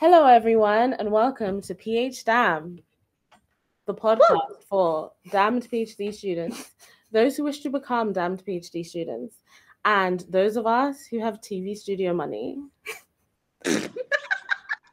[0.00, 2.84] Hello, everyone, and welcome to PHDamn,
[3.86, 6.70] the podcast for damned PhD students,
[7.10, 9.38] those who wish to become damned PhD students,
[9.84, 12.58] and those of us who have TV studio money.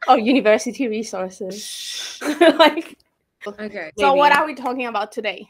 [0.08, 2.20] Oh, university resources.
[2.40, 2.98] like
[3.46, 3.92] Okay.
[3.98, 5.48] So, what are we talking about today?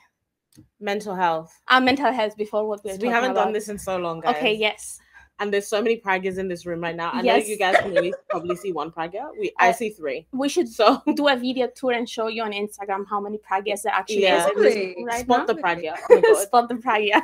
[0.79, 1.53] mental health.
[1.69, 3.45] Our mental health before what we're We haven't about.
[3.45, 4.35] done this in so long, guys.
[4.35, 4.99] Okay, yes.
[5.39, 7.11] And there's so many Pragyas in this room right now.
[7.11, 7.43] I Yes.
[7.43, 9.31] know you guys can only probably see one Pragya.
[9.37, 10.27] We I Uh, see three.
[10.31, 13.81] We should So do a video tour and show you on Instagram how many pragyas
[13.83, 14.45] there actually Yeah.
[14.47, 15.03] is in this Really?
[15.05, 15.53] right spot now.
[15.53, 15.93] the Pragya.
[16.09, 16.37] Oh my god.
[16.47, 17.21] Spot the pragya.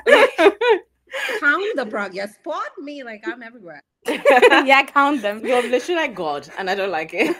[1.39, 2.29] Count the pragya.
[2.33, 3.81] Spot me like I'm everywhere.
[4.07, 5.45] yeah, count them.
[5.45, 7.35] You're literally like God, and I don't like it.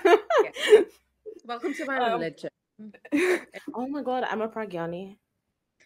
[1.46, 2.50] Welcome to my Um, religion.
[3.74, 5.18] oh my god, I'm a pragyani.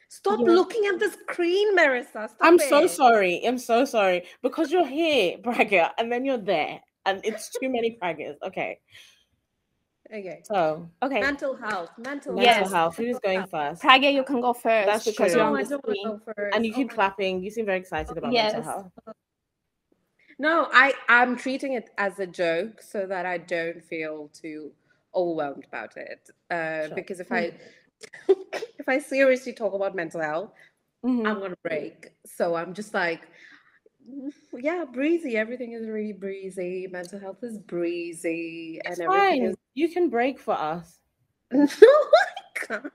[0.10, 0.46] Stop Yeah.
[0.54, 2.30] looking at the screen, Marissa.
[2.30, 3.42] Stop I'm so sorry.
[3.46, 7.98] I'm so sorry because you're here, Pragya, and then you're there, and it's too many
[8.02, 8.36] Pragyas.
[8.44, 8.80] Okay,
[10.14, 10.42] Okay.
[10.44, 11.90] so Okay, Mental health.
[11.98, 12.72] Mental mental Yes.
[12.72, 12.96] health.
[12.98, 13.82] Who's going first?
[13.82, 15.42] Pragya, you can go first That's because true.
[15.42, 16.36] you're No, on the don't want screen.
[16.36, 16.56] first.
[16.56, 17.44] And you Oh keep my- clapping.
[17.44, 18.54] You seem very excited about Yes.
[18.54, 18.92] mental health.
[20.38, 24.74] No, I I'm treating it as a joke so that I don't feel too
[25.14, 26.30] overwhelmed about it.
[26.52, 26.96] Uh, Sure.
[26.96, 27.54] Because if I
[28.28, 30.52] if I seriously talk about mental health,
[31.06, 31.26] Mhm.
[31.28, 32.12] I'm gonna break.
[32.26, 33.28] So I'm just like,
[34.10, 35.38] "Mm, yeah, breezy.
[35.38, 36.88] Everything is really breezy.
[36.92, 39.50] Mental health is breezy, It's and everything fine.
[39.52, 39.56] is.
[39.74, 41.00] You can break for us.
[41.52, 42.92] no, I can't.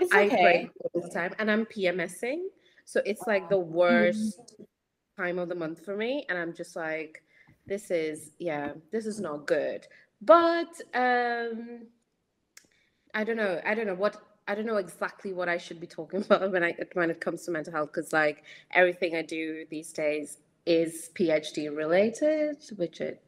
[0.00, 2.46] It's I break all the time, and I'm PMSing,
[2.84, 4.54] so it's like the worst
[5.16, 7.22] time of the month for me, and I'm just like,
[7.66, 9.86] this is yeah, this is not good.
[10.20, 11.86] But um,
[13.14, 13.60] I don't know.
[13.64, 14.16] I don't know what.
[14.46, 17.44] I don't know exactly what I should be talking about when I when it comes
[17.46, 23.22] to mental health because like everything I do these days is PhD related, which it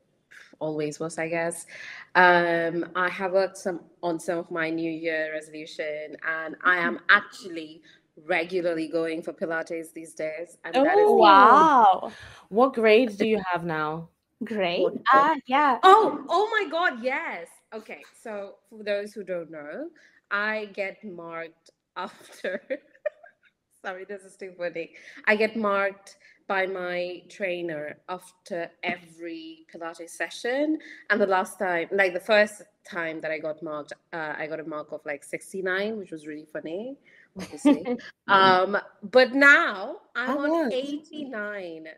[0.59, 1.67] always was, I guess.
[2.15, 7.01] Um, I have worked some on some of my New Year resolution, and I am
[7.11, 7.83] actually
[8.25, 11.15] regularly going for Pilates these days, and that is Oh.
[11.17, 12.13] Wow,
[12.49, 14.09] What grade do you have now?
[14.45, 14.81] great.
[14.83, 15.05] Wonderful.
[15.13, 15.79] Ah, yeah.
[15.83, 17.49] Oh, oh my God, yes.
[17.75, 19.89] Okay, so for those who don't know,
[20.31, 22.63] I get marked after.
[23.85, 24.93] Sorry, this is too funny.
[25.27, 26.17] I get marked
[26.49, 30.79] by my trainer after every Pilates session.
[31.11, 34.61] And the last time, like the first time that I got marked, uh, I got
[34.61, 36.97] a mark of like 69, which was really funny,
[37.37, 37.85] obviously.
[38.29, 40.73] um, but now I'm on much?
[40.73, 41.89] 89.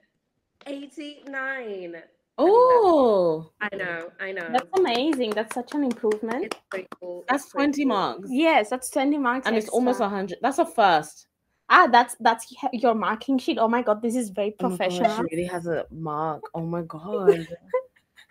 [0.67, 2.03] 89.
[2.39, 4.49] Oh, I know, I know.
[4.53, 5.31] That's amazing.
[5.31, 6.45] That's such an improvement.
[6.45, 7.25] It's pretty cool.
[7.29, 7.89] that's it's 20 cool.
[7.89, 8.29] marks.
[8.31, 9.47] Yes, that's 20 marks.
[9.47, 10.09] And it's almost extra.
[10.11, 10.39] 100.
[10.43, 11.27] That's a first.
[11.71, 13.59] Ah, that's that's your marking sheet.
[13.59, 15.17] Oh my god, this is very Oh my God, professional.
[15.17, 16.43] she really has a mark.
[16.55, 17.47] Oh my God.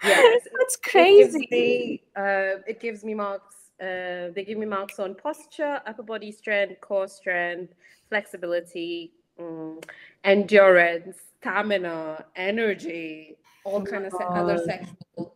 [0.03, 1.47] Yes, that's It gives crazy.
[1.51, 3.56] me, uh, it gives me marks.
[3.79, 7.74] Uh, they give me marks on posture, upper body strength, core strength,
[8.09, 9.84] flexibility, mm,
[10.24, 13.38] endurance, stamina, energy,
[13.68, 15.34] all kind of se- other sexual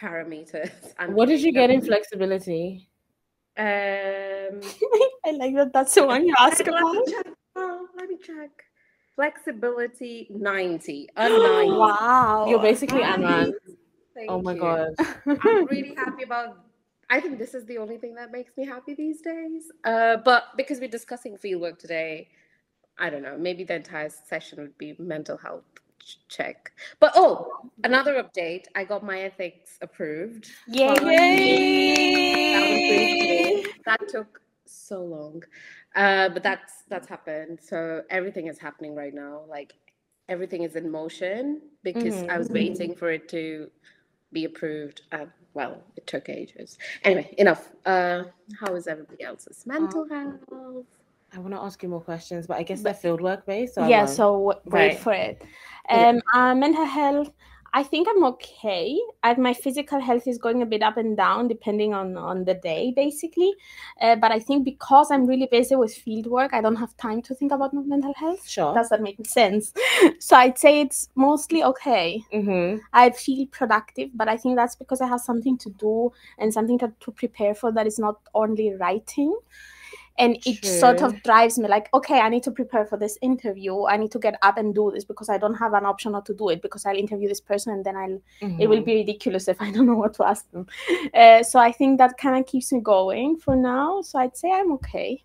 [0.00, 0.70] parameters.
[0.98, 2.88] And What did you get in flexibility?
[3.58, 3.64] Um,
[5.26, 5.70] I like that.
[5.72, 7.06] That's the one you ask let about.
[7.08, 7.26] check.
[7.54, 8.50] Oh, let me check.
[9.14, 11.08] Flexibility 90.
[11.16, 11.70] A 90.
[11.72, 12.46] Wow.
[12.48, 13.00] You're basically.
[13.00, 13.52] Anran.
[14.28, 14.60] Oh my you.
[14.60, 14.88] God.
[15.26, 16.58] I'm really happy about.
[17.08, 19.70] I think this is the only thing that makes me happy these days.
[19.84, 22.28] Uh, but because we're discussing fieldwork today,
[22.98, 23.36] I don't know.
[23.38, 25.64] Maybe the entire session would be mental health
[26.28, 26.72] check.
[27.00, 28.64] But oh, another update.
[28.74, 30.50] I got my ethics approved.
[30.68, 30.86] Yay!
[32.52, 33.74] That was.
[33.86, 35.42] That took so long,
[35.94, 37.60] uh, but that's that's happened.
[37.62, 39.42] So everything is happening right now.
[39.48, 39.74] Like
[40.28, 42.54] everything is in motion because I was Mhm.
[42.54, 43.70] waiting for it to
[44.32, 45.02] be approved.
[45.12, 46.78] Uh, well, it took ages.
[47.04, 47.70] Anyway, enough.
[47.84, 48.24] Uh,
[48.60, 50.86] how is everybody else's mental health?
[51.36, 53.74] I want to ask you more questions, but I guess they're fieldwork based.
[53.74, 54.98] So yeah, so wait Right.
[54.98, 55.42] for it.
[55.90, 56.08] Yeah.
[56.08, 57.30] Um, uh, mental health.
[57.74, 58.98] I think I'm okay.
[59.22, 62.54] I, my physical health is going a bit up and down depending on on the
[62.54, 63.52] day, basically.
[64.00, 67.20] Uh, but I think because I'm really busy with field work, I don't have time
[67.22, 68.48] to think about my mental health.
[68.48, 68.72] Sure.
[68.72, 69.74] Does that make sense?
[70.20, 72.22] so I'd say it's mostly okay.
[72.32, 72.78] mm-hmm.
[72.94, 76.78] I feel productive, but I think that's because I have something to do and something
[76.78, 79.36] to, to prepare for that is not only writing.
[80.18, 83.84] And it sort of drives me like, okay, I need to prepare for this interview.
[83.84, 86.24] I need to get up and do this because I don't have an option not
[86.26, 88.18] to do it because I'll interview this person and then I'll
[88.60, 88.84] it will Mhm.
[88.86, 90.66] be ridiculous if I don't know what to ask them.
[91.12, 94.00] Uh, so I think that kind of keeps me going for now.
[94.02, 95.22] So I'd say I'm okay.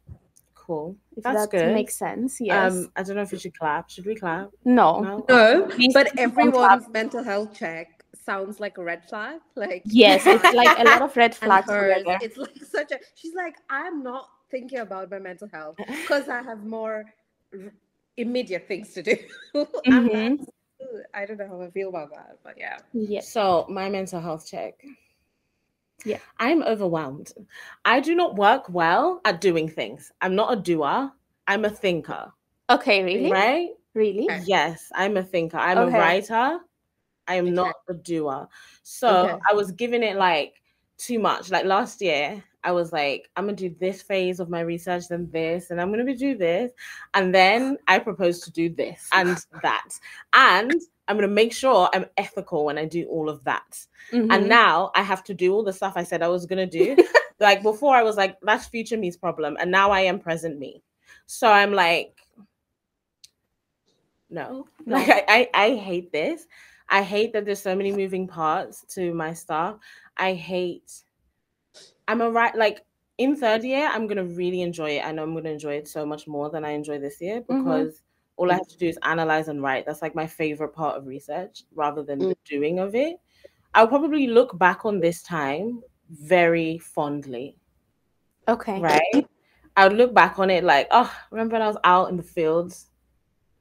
[0.56, 0.96] cool.
[1.18, 1.74] If That's that good.
[1.74, 2.40] makes sense.
[2.40, 2.72] Yes.
[2.74, 3.90] Um, I don't know if we should clap.
[3.90, 4.50] Should we clap?
[4.64, 5.00] no.
[5.02, 5.26] No.
[5.28, 7.88] No, but everyone's mental health check
[8.26, 9.40] sounds like a red flag.
[9.56, 13.00] Like Yes, it's like a lot of red flags hers, it's like such a.
[13.16, 17.06] She's like, I'm not thinking about my mental health because I have more
[17.54, 17.74] r-
[18.18, 19.18] immediate things to do.
[19.56, 20.46] And Mhm.
[21.14, 22.80] I don't know how I feel about that, but yeah.
[22.94, 23.28] Yes.
[23.28, 24.76] So my mental health check.
[26.06, 26.20] Yeah.
[26.40, 27.34] I'm overwhelmed.
[27.86, 30.12] I do not work well at doing things.
[30.22, 31.12] I'm not a doer.
[31.48, 32.34] I'm a thinker.
[32.70, 33.32] Okay, really?
[33.32, 33.70] Right?
[33.94, 34.30] Really?
[34.30, 35.58] Yes, I'm a thinker.
[35.58, 35.84] I'm Okay.
[35.84, 36.60] a writer.
[37.28, 37.56] I am Okay.
[37.56, 38.48] not a doer.
[38.84, 39.40] So Okay.
[39.50, 40.61] I was giving it like
[41.02, 41.50] too much.
[41.50, 45.30] Like last year, I was like, I'm gonna do this phase of my research, then
[45.32, 46.72] this, and I'm gonna be do this,
[47.14, 49.90] and then I propose to do this and that,
[50.34, 50.72] and
[51.08, 53.86] I'm gonna make sure I'm ethical when I do all of that.
[54.14, 54.28] Mhm.
[54.32, 56.96] And now I have to do all the stuff I said I was gonna do.
[57.40, 60.84] like before, I was like, that's future me's problem, and now I am present me.
[61.26, 62.16] So I'm like,
[64.30, 64.96] no, No.
[64.98, 66.48] like I, I, I hate this.
[66.90, 69.78] I hate that there's so many moving parts to my stuff.
[70.18, 71.04] I hate.
[72.08, 72.86] I'm a right like
[73.18, 73.90] in third year.
[73.92, 75.06] I'm gonna really enjoy it.
[75.06, 77.48] I know I'm gonna enjoy it so much more than I enjoy this year Mhm.
[77.48, 78.02] because
[78.38, 79.86] all I have to do is analyze and write.
[79.86, 83.18] That's like my favorite part of research, rather than the doing of it.
[83.74, 87.56] I'll probably look back on this time very fondly,
[88.48, 88.80] Okay.
[88.82, 89.28] right?
[89.78, 92.24] I would look back on it like, oh, remember when I was out in the
[92.24, 92.90] fields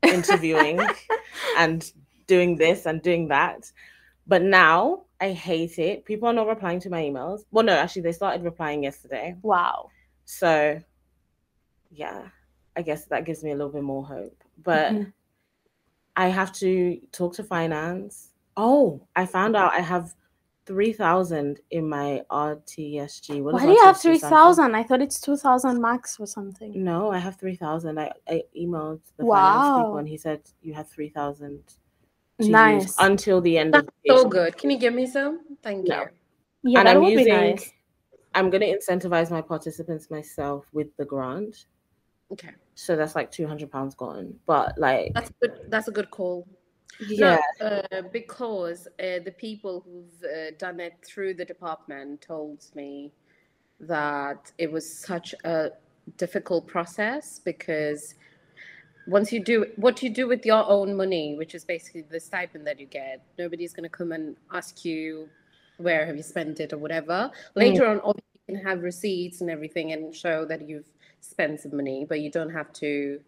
[0.02, 0.78] interviewing
[1.58, 1.92] and
[2.26, 3.70] doing this and doing that.
[4.26, 6.04] But now I hate it.
[6.04, 7.40] People are not replying to my emails.
[7.50, 9.36] Well, no, actually, they started replying yesterday.
[9.42, 9.90] Wow.
[10.24, 10.80] So,
[11.90, 12.28] yeah,
[12.76, 14.42] I guess that gives me a little bit more hope.
[14.62, 15.12] But Mhm.
[16.16, 18.30] I have to talk to finance.
[18.56, 20.14] Oh, I found out I have
[20.66, 23.40] 3,000 in my RTSG.
[23.42, 24.36] What Why do you have RTSG three something?
[24.38, 24.74] thousand?
[24.74, 26.82] I thought it's two thousand max or something.
[26.84, 27.98] No, I have 3,000.
[27.98, 31.79] I, I emailed the finance people and he said you have 3,000 to use
[32.48, 32.94] Nice.
[32.98, 34.56] until the end That's of the so good.
[34.56, 35.40] Can you give me some?
[35.62, 36.02] Thank No.
[36.02, 36.08] you.
[36.62, 37.72] Yeah, and that I'm would using, be nice.
[38.34, 41.64] I'm going to incentivize my participants myself with the grant.
[42.32, 42.50] Okay.
[42.74, 44.34] So that's like 200 pounds gone.
[44.46, 45.52] But like, That's good.
[45.68, 46.46] That's a good call.
[46.98, 52.64] yeah, No, uh, because uh, the people who've uh, done it through the department told
[52.74, 53.12] me
[53.80, 55.70] that it was such a
[56.16, 58.14] difficult process because
[59.06, 62.66] once you do what you do with your own money, which is basically the stipend
[62.66, 65.28] that you get, nobody's going to come and ask you
[65.78, 67.30] where have you spent it or whatever.
[67.54, 71.76] Later on, obviously, you can have receipts and everything and show that you've spent some
[71.76, 73.20] money, but you don't have to.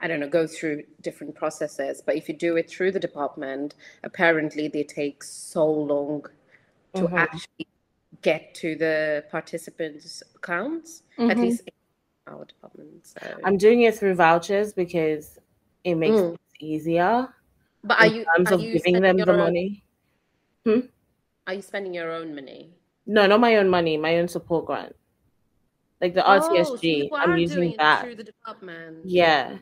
[0.00, 2.02] I don't know, go through different processes.
[2.04, 6.26] But if you do it through the department, apparently they take so long
[6.94, 7.16] to Mhm.
[7.16, 7.68] actually
[8.20, 11.42] get to the participants' accounts, at Mhm.
[11.42, 11.62] least
[12.26, 13.06] our department.
[13.06, 15.38] So, I'm doing it through vouchers because
[15.84, 16.34] it makes Mm.
[16.34, 17.28] it easier
[17.82, 19.84] but are in you terms are of you giving them the own, money.
[21.46, 22.72] Are you spending your own money?
[23.06, 24.96] No, not my own money, my own support grant.
[26.00, 28.02] Like the Oh, so RTSG, I'm using that.
[28.02, 29.00] through the department.
[29.04, 29.58] Yeah.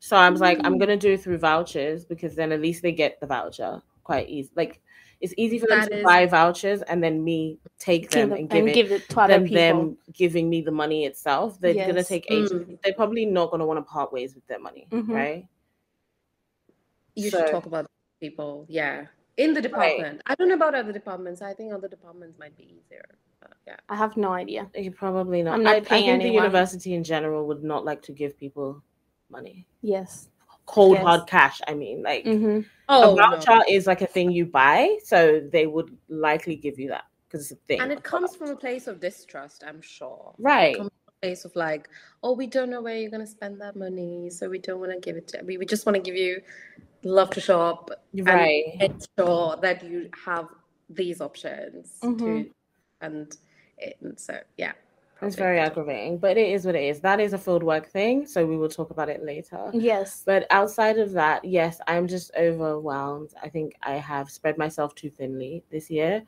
[0.00, 0.80] So I was like, I'm Mm.
[0.80, 4.50] gonna do it through vouchers because then at least they get the voucher quite easy.
[4.54, 4.82] Like
[5.24, 8.48] it's easy for them to is- buy vouchers and then me take them Give and
[8.50, 9.56] give and it give it to other than people.
[9.62, 11.58] them giving me the money itself.
[11.60, 12.52] They're gonna take ages.
[12.52, 12.78] Mm.
[12.82, 15.08] They're probably not gonna want to part ways with their money, Mhm.
[15.08, 15.46] right?
[17.14, 17.90] You So- should talk about
[18.20, 18.66] people.
[18.68, 19.06] Yeah.
[19.36, 20.22] In the department.
[20.26, 21.42] I don't know about other departments.
[21.42, 23.04] I think other departments might be easier.
[23.66, 23.76] Yeah.
[23.88, 24.70] I have no idea.
[24.74, 25.54] You probably not.
[25.54, 28.38] I'm not I, I paying think the university in general would not like to give
[28.38, 28.82] people
[29.30, 29.66] money.
[29.82, 30.28] Yes.
[30.66, 31.04] Cold Yes.
[31.04, 31.60] hard cash.
[31.68, 35.66] I mean, like hmm Oh, a voucher is like a thing you buy, so they
[35.66, 37.80] would likely give you that because it's a thing.
[37.80, 40.34] And it comes from a place of distrust, I'm sure.
[40.38, 40.76] right.
[40.76, 41.88] comes from a place of like,
[42.22, 45.00] oh, we don't know where you're gonna spend that money, so we don't want to
[45.00, 45.42] give it to.
[45.44, 46.42] We, we just want to give you
[47.02, 48.64] love to shop Right.
[48.80, 50.48] and ensure that you have
[50.90, 52.50] these options to, Mhm.
[53.00, 53.34] and,
[53.78, 54.72] it, and so yeah.
[55.22, 57.00] It's very aggravating, but it is what it is.
[57.00, 59.70] That is a field work thing, so we will talk about it later.
[59.72, 60.22] Yes.
[60.26, 63.30] But outside of that, yes, I'm just overwhelmed.
[63.42, 66.22] I think I have spread myself too thinly this year,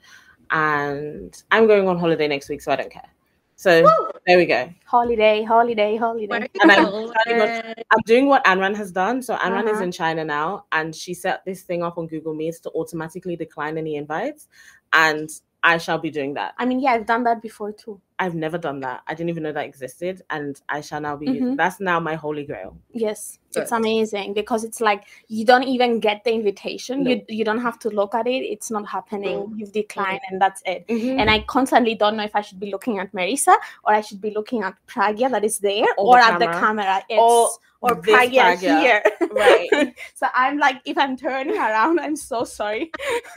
[0.50, 3.10] and I'm going on holiday next week, so I don't care.
[3.58, 3.82] So
[4.26, 4.68] there we go.
[4.84, 6.48] Holiday, holiday, holiday.
[6.60, 7.08] And I'm going?
[7.08, 9.22] on- I'm doing what Anran has done.
[9.22, 9.84] So Anran is Uh-huh.
[9.84, 13.78] in China now, and she set this thing up on Google Meets to automatically decline
[13.78, 14.48] any invites,
[14.92, 15.30] and
[15.62, 16.54] I shall be doing that.
[16.58, 18.00] I mean, yeah, I've done that before too.
[18.18, 19.02] I've never done that.
[19.06, 21.26] I didn't even know that existed, and I shall now be.
[21.26, 21.56] Mhm.
[21.56, 22.78] That's now my holy grail.
[22.92, 27.04] Yes, it's amazing because it's like you don't even get the invitation.
[27.04, 27.10] No.
[27.10, 28.42] You you don't have to look at it.
[28.54, 29.52] It's not happening.
[29.56, 30.86] You've declined, and that's it.
[30.88, 33.54] And And I constantly don't know if I should be looking at Marisa
[33.84, 36.46] or I should be looking at Pragya that is there Or or, the at the
[36.46, 36.60] camera.
[36.60, 37.02] camera.
[37.10, 37.50] It's, Or
[37.82, 38.80] or this Pragya, Pragya.
[38.80, 39.02] here.
[39.32, 39.94] Right.
[40.14, 42.90] so I'm like, if I'm turning around, I'm so sorry.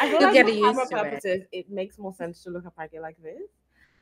[0.00, 1.48] I feel You'll like get used camera to it.
[1.52, 1.70] it.
[1.70, 3.40] makes more sense to look at Pragya like this.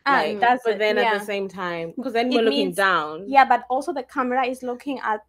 [0.07, 1.13] Like, that's but it, then yeah.
[1.15, 3.25] at the same time, because then It we're looking means- down.
[3.29, 5.21] yeah, but also the camera is looking at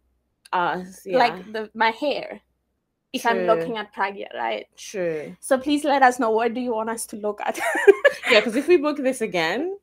[0.52, 1.02] Us.
[1.04, 1.18] Yeah.
[1.18, 2.40] like the my hair.
[3.12, 4.66] If I'm looking at Pragya, right?
[4.76, 5.34] True.
[5.40, 7.58] So please let us know where do you want us to look at.
[8.30, 9.78] Yeah, because if we book this again,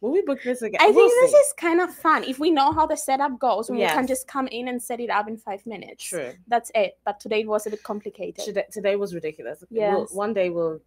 [0.00, 0.78] will we book this again?
[0.82, 1.36] I think We'll this see.
[1.38, 2.22] is kind of fun.
[2.24, 3.94] If we know how the setup goes, we Yes.
[3.94, 6.04] can just come in and set it up in five minutes.
[6.04, 6.32] true.
[6.46, 6.98] That's it.
[7.06, 8.44] But today it was a bit complicated.
[8.44, 9.64] Today, today was ridiculous.
[9.70, 10.80] We'll- one day we'll.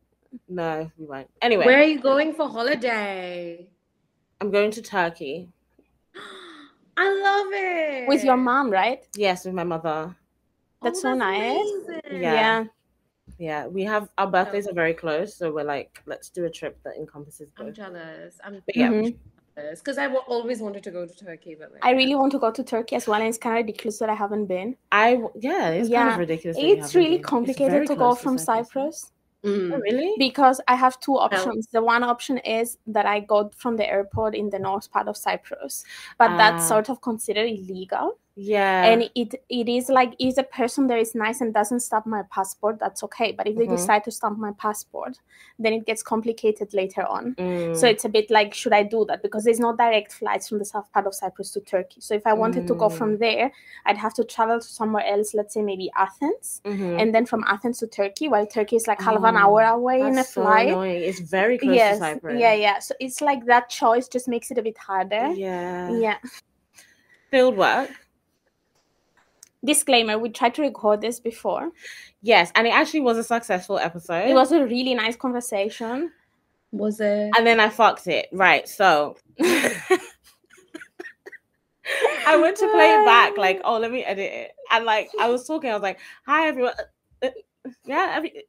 [0.48, 1.30] No, we won't.
[1.42, 3.68] Anyway, Where are you going for holiday?
[4.40, 5.50] I'm going to Turkey.
[6.98, 8.08] I love it.
[8.08, 9.06] With your mom, right?
[9.16, 10.16] Yes, with my mother.
[10.82, 11.60] That's so nice.
[11.88, 12.22] amazing.
[12.22, 12.66] Yeah.
[13.38, 16.78] Yeah, we have our birthdays are very close, so we're like, let's do a trip
[16.84, 18.40] that encompasses I'm jealous.
[18.44, 19.16] I'm But yeah, Mhm.
[19.56, 22.40] jealous because I always wanted to go to Turkey, but like, I really want to
[22.40, 24.76] go to Turkey as well, and it's kind of ridiculous that I haven't been.
[24.92, 26.58] I w- yeah, it's kind Yeah, of ridiculous.
[26.60, 27.24] It's really been.
[27.24, 29.12] Complicated very to go close from Cyprus
[29.44, 29.74] Mm.
[29.74, 30.14] Oh, really?
[30.20, 31.68] because I have two options.
[31.74, 35.18] The one option is that I go from the airport in the north part of
[35.18, 35.84] Cyprus,
[36.20, 36.38] but Ah.
[36.38, 38.18] that's sort of considered illegal.
[38.36, 38.86] Yeah.
[38.86, 42.24] and it it is like if a person there is nice and doesn't stamp my
[42.32, 43.76] passport that's okay but if they Mhm.
[43.76, 45.20] decide to stamp my passport
[45.60, 47.76] then it gets complicated later on Mm.
[47.76, 50.60] so it's a bit like should i do that because there's no direct flights from
[50.60, 52.98] the south part of cyprus to turkey so if i wanted to go Mm.
[52.98, 53.52] from there
[53.86, 57.02] i'd have to travel to somewhere else let's say maybe athens Mhm.
[57.02, 60.00] and then from athens to turkey while turkey is like half an Oh, hour away
[60.02, 61.04] in a so flight annoying.
[61.04, 62.40] It's very close yes to Cyprus.
[62.40, 65.92] yeah yeah so it's like that choice just makes it a bit harder Yeah.
[65.92, 66.18] yeah
[67.30, 67.90] Field work.
[69.64, 71.72] Disclaimer we tried to record this before
[72.24, 74.28] Yes, and it actually was a successful episode.
[74.30, 76.12] it was a really nice conversation
[76.72, 77.32] Was it?
[77.38, 78.28] and then I fucked it.
[78.32, 78.68] Right.
[78.68, 79.18] So
[82.28, 84.52] I went to play it back, like, oh, let me edit it.
[84.72, 86.74] And like I was talking, I was like, hi everyone.
[87.22, 88.44] Uh, uh, Yeah, every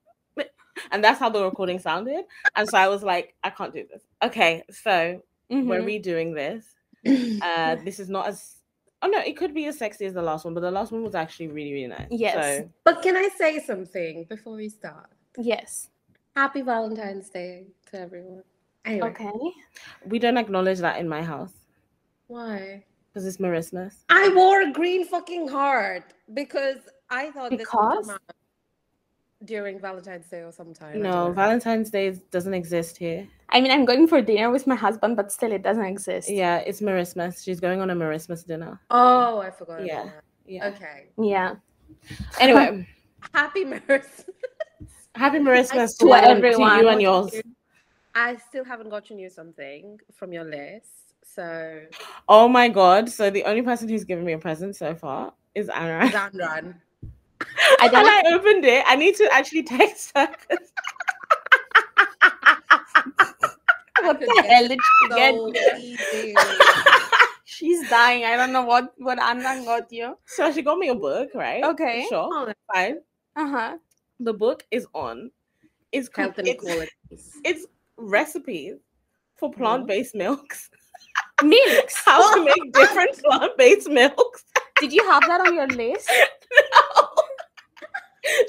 [0.91, 2.25] and that's how the recording sounded.
[2.57, 4.03] And so I was like, I can't do this.
[4.23, 6.03] Okay, so we're Mhm.
[6.03, 6.67] redoing this.
[7.43, 8.57] Uh this is not as
[9.03, 11.03] oh no, it could be as sexy as the last one, but the last one
[11.03, 12.09] was actually really, really nice.
[12.11, 12.59] Yes.
[12.59, 15.11] So but can I say something before we start?
[15.39, 15.89] yes
[16.37, 18.43] Happy Valentine's Day to everyone.
[18.85, 19.33] Anyway, okay
[20.07, 21.55] we don't acknowledge that in my house
[22.27, 22.85] why?
[23.13, 24.05] because it's Marismas.
[24.09, 26.79] I wore a green fucking heart because
[27.11, 28.07] I thought this would Because?
[28.07, 28.21] come out
[29.45, 31.03] during Valentine's Day or sometime.
[31.03, 31.33] No.
[31.33, 33.29] Valentine's Day doesn't exist here.
[33.53, 36.31] I mean, I'm going for dinner with my husband, but still, it doesn't exist.
[36.31, 37.45] Yeah, it's Marismas.
[37.45, 38.81] She's going on a Marismas dinner.
[38.91, 39.75] Oh, I forgot.
[39.75, 40.05] about Yeah.
[40.05, 40.25] that.
[40.47, 40.67] Yeah.
[40.69, 41.07] Okay.
[41.23, 41.55] Yeah.
[42.41, 42.87] Anyway,
[43.35, 44.25] Happy Mercy.
[45.15, 46.71] happy Marismas To to, everyone, everyone.
[46.71, 47.43] to you and yours.
[48.15, 51.15] I still haven't gotten you something from your list.
[51.25, 51.83] So,
[52.29, 53.09] Oh my god!
[53.09, 56.09] So the only person who's given me a present so far is Anna.
[56.09, 56.75] Zandran.
[57.81, 58.85] I and I opened it.
[58.87, 60.29] I need to actually text her.
[64.07, 65.35] what the hell did she get?
[65.35, 66.35] So easy.
[67.45, 68.25] She's dying.
[68.25, 70.17] I don't know what what Anna got you.
[70.25, 71.63] so she got me a book, right?
[71.63, 72.07] Okay.
[72.09, 72.29] Sure.
[72.33, 72.99] Oh, Fine.
[73.37, 73.77] Uh huh.
[74.21, 75.31] The book is on.
[75.93, 77.39] It's com- health it's, inequalities.
[77.45, 77.67] it's
[77.97, 78.77] recipes
[79.37, 79.61] for Mm-hmm.
[79.63, 80.71] plant-based milks.
[81.43, 81.97] Milks.
[82.05, 84.45] How to make different plant-based milks.
[84.81, 86.09] Did you have that on your list?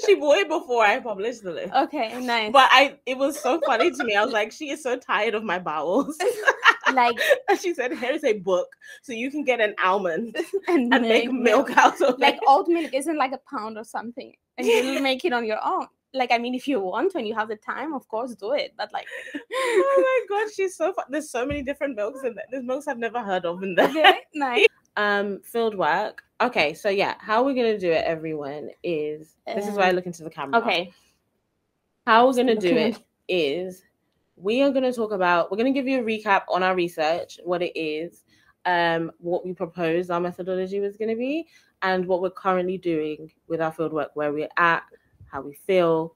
[0.06, 1.72] She bought it before I published the list.
[1.74, 2.52] Okay, nice.
[2.52, 4.14] But I it was so funny to me.
[4.14, 6.16] I was like, she is so tired of my bowels.
[6.94, 7.18] like
[7.60, 8.68] she said, Here is a book.
[9.02, 10.36] So you can get an almond
[10.68, 12.40] and, and make milk out of Like it.
[12.46, 15.86] oat milk isn't like a pound or something, and you'll make it on your own.
[16.12, 18.72] Like I mean, if you want, and you have the time, of course, do it.
[18.78, 19.06] But like,
[19.52, 21.06] oh my god, she's so fun.
[21.10, 22.44] There's so many different milks in there.
[22.50, 23.88] There's milks I've never heard of in there.
[23.88, 24.66] okay, nice.
[24.96, 26.22] Um, field work.
[26.40, 29.96] Okay, so yeah, how we're gonna do it, everyone, is this is why I Um,
[29.96, 30.60] look into the camera.
[30.60, 30.92] Okay.
[32.06, 32.98] How we're gonna do it
[33.28, 33.82] is
[34.36, 37.62] we are gonna talk about we're gonna give you a recap on our research, what
[37.62, 38.24] it is,
[38.66, 41.46] um, what we proposed our methodology was gonna be,
[41.82, 44.82] and what we're currently doing with our field work, where we're at,
[45.26, 46.14] how we feel.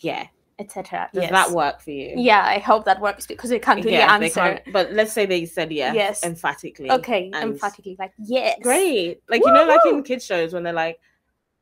[0.00, 0.26] Yeah.
[0.58, 1.08] Etc.
[1.12, 1.30] Does Yes.
[1.32, 2.12] that work for you?
[2.16, 4.60] Yeah, I hope that works because we can't really Yeah, answer.
[4.72, 6.24] but let's say they said yes, Yes.
[6.24, 6.90] emphatically.
[6.90, 9.20] Okay, emphatically, like yes, Great.
[9.28, 11.00] Like you know, like in kids shows when they're like,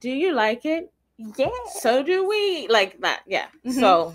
[0.01, 0.93] Do you like it?
[1.17, 1.49] yeah.
[1.81, 2.67] So do we.
[2.69, 3.21] Like that.
[3.27, 3.47] Yeah.
[3.65, 3.81] Mhm.
[3.81, 4.15] So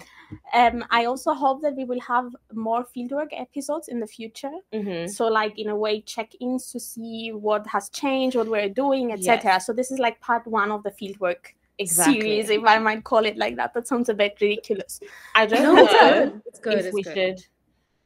[0.53, 4.51] Um, I also hope that we will have more fieldwork episodes in the future.
[4.73, 5.09] Mhm.
[5.09, 9.61] So, like in a way, check-ins to see what has changed, what we're doing, etc.
[9.61, 12.21] So this is like part one of the fieldwork Exactly.
[12.21, 13.73] series, if I might call it like that.
[13.73, 14.99] That sounds a bit ridiculous.
[15.35, 16.41] I don't No, know it's good.
[16.47, 16.73] It's good.
[16.79, 17.13] if It's we good.
[17.13, 17.45] should.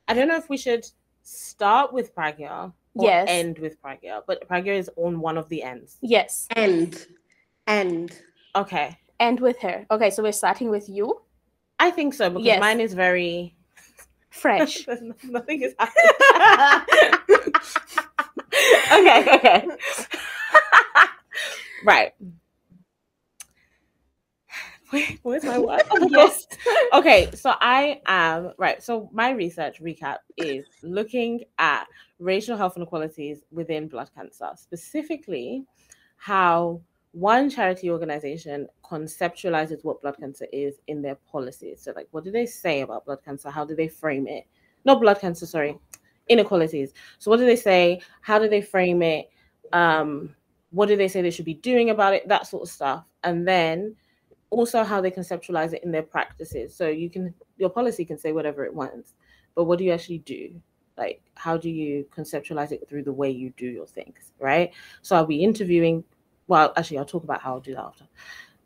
[0.07, 0.85] I don't know if we should
[1.23, 3.29] start with Pragya or Yes.
[3.29, 5.97] end with Pragya, but Pragya is on one of the ends.
[6.01, 7.07] Yes, End.
[7.67, 8.17] End.
[8.55, 9.85] Okay, and with her.
[9.89, 11.21] Okay, so we're starting with you,
[11.79, 12.59] I think so because Yes.
[12.59, 13.55] mine is very
[14.31, 14.85] fresh.
[15.23, 16.11] Nothing is happening.
[18.91, 19.67] okay, okay.
[21.85, 22.13] right.
[24.91, 25.81] Wait, where's my word?
[25.91, 26.48] Oh yes.
[26.93, 28.84] Okay, so I am right.
[28.84, 31.86] So my research recap is looking at
[32.20, 35.65] racial health inequalities within blood cancer, specifically
[36.17, 36.81] how
[37.13, 41.81] one charity organization conceptualizes what blood cancer is in their policies.
[41.81, 43.50] So, like, what do they say about blood cancer?
[43.50, 44.46] How do they frame it?
[44.86, 45.77] Not blood cancer, sorry,
[46.27, 46.93] inequalities.
[47.20, 48.01] So, what do they say?
[48.22, 49.29] How do they frame it?
[49.74, 50.36] Um,
[50.72, 52.27] what do they say they should be doing about it?
[52.27, 53.05] That sort of stuff.
[53.24, 53.96] And then
[54.51, 56.75] also how they conceptualize it in their practices.
[56.75, 59.15] So you can your policy can say whatever it wants,
[59.55, 60.62] but what do you actually do?
[60.98, 64.72] Like how do you conceptualize it through the way you do your things, right?
[65.01, 66.03] So I'll be interviewing.
[66.48, 68.05] Well, actually, I'll talk about how I'll do that after.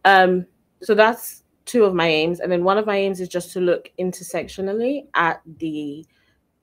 [0.03, 0.47] Um,
[0.81, 3.59] so that's two of my aims, and then one of my aims is just to
[3.61, 6.05] look intersectionally at the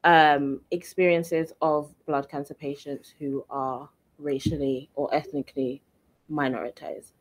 [0.05, 3.88] um, experiences of blood cancer patients who are
[4.19, 5.83] racially or ethnically
[6.31, 7.12] minoritized.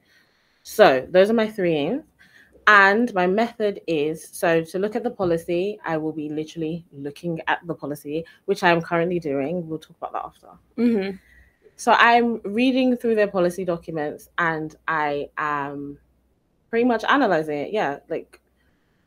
[0.63, 2.03] So those are my three aims.
[2.67, 7.41] And my method is so to look at the policy, I will be literally looking
[7.47, 9.67] at the policy, which I am currently doing.
[9.67, 10.47] We'll talk about that after.
[10.77, 11.17] Mm-hmm.
[11.75, 15.97] So I'm reading through their policy documents and I am
[16.69, 17.73] pretty much analyzing it.
[17.73, 18.39] Yeah, like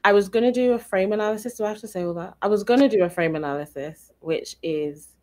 [0.02, 1.54] I was gonna do a frame analysis.
[1.54, 2.34] Do I have to say all that?
[2.42, 5.13] I was gonna do a frame analysis, which is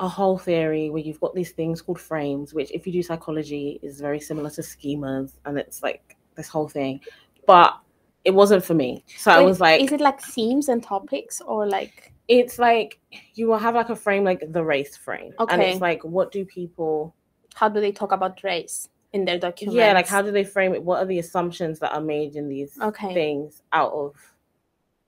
[0.00, 3.78] a whole theory where you've got these things called frames, which if you do psychology
[3.82, 7.00] is very similar to schemas, and it's like this whole thing.
[7.46, 7.78] But
[8.24, 9.04] it wasn't for me.
[9.16, 12.98] So I was like, is it like themes and topics or like it's like
[13.34, 15.32] you will have like a frame like the race frame.
[15.38, 15.72] And Okay.
[15.72, 17.14] it's like what do people
[17.54, 19.76] how do they talk about race in their documents?
[19.76, 22.48] yeah like how do they frame it what are the assumptions that are made in
[22.48, 23.12] these Okay.
[23.14, 24.14] things out of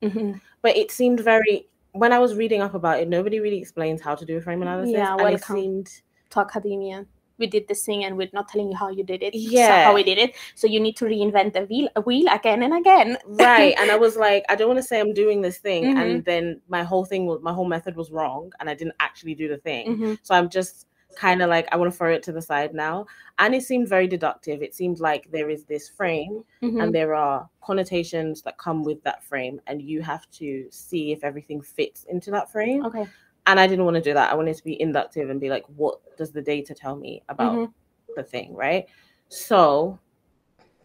[0.03, 0.41] Mhm.
[0.63, 1.67] but it seemed very
[1.99, 4.63] when i was reading up about it nobody really explains how to do a frame
[4.63, 5.89] analysis Yeah, and it seemed
[6.31, 7.07] to academia.
[7.39, 9.35] We did this thing and we're not telling you how you did it.
[9.35, 9.85] so Yeah.
[9.85, 10.35] how we did it.
[10.55, 13.19] So you need to reinvent the wheel, wheel again and again.
[13.27, 16.01] right and i was like i don't want to say i'm doing this thing Mhm.
[16.03, 16.45] and then
[16.77, 19.59] my whole thing was my whole method was wrong and i didn't actually do the
[19.69, 20.19] thing Mhm.
[20.23, 23.07] so i'm just kind of like i want to throw it to the side now.
[23.39, 24.63] And it seemed very deductive.
[24.63, 26.83] It seemed like there is this frame Mhm.
[26.83, 31.25] and there are connotations that come with that frame and you have to see if
[31.25, 32.85] everything fits into that frame.
[32.87, 33.07] Okay.
[33.49, 34.33] and i didn't want to do that.
[34.33, 37.55] I wanted to be inductive and be like what does the data tell me about
[37.55, 37.73] Mhm.
[38.17, 38.55] the thing?
[38.55, 38.87] Right?
[39.29, 39.99] So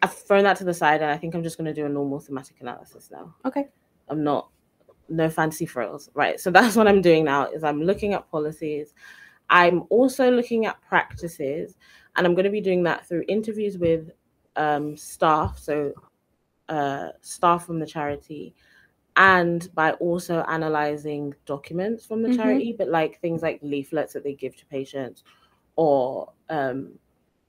[0.02, 1.88] i've thrown that to the side and i think i'm just going to do a
[1.88, 3.34] normal thematic analysis now.
[3.44, 3.68] Okay.
[4.08, 4.48] i'm not
[5.08, 6.10] no fancy frills.
[6.14, 8.94] Right so that's what i'm doing now is i'm looking at policies
[9.52, 11.76] i'm also looking at practices
[12.16, 14.10] and i'm going to be doing that through interviews with
[14.56, 15.92] um, staff so
[16.68, 18.54] uh, staff from the charity
[19.16, 22.36] and by also analyzing documents from the Mhm.
[22.36, 25.24] charity but like things like leaflets that they give to patients
[25.76, 26.98] or um,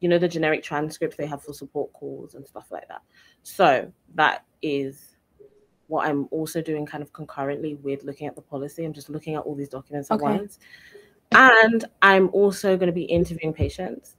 [0.01, 3.01] you know the generic transcripts they have for support calls and stuff like that
[3.43, 5.17] so that is
[5.87, 9.35] what i'm also doing kind of concurrently with looking at the policy i'm just looking
[9.35, 10.19] at all these documents at Okay.
[10.19, 10.59] once
[11.31, 14.15] and i'm also going to be interviewing patients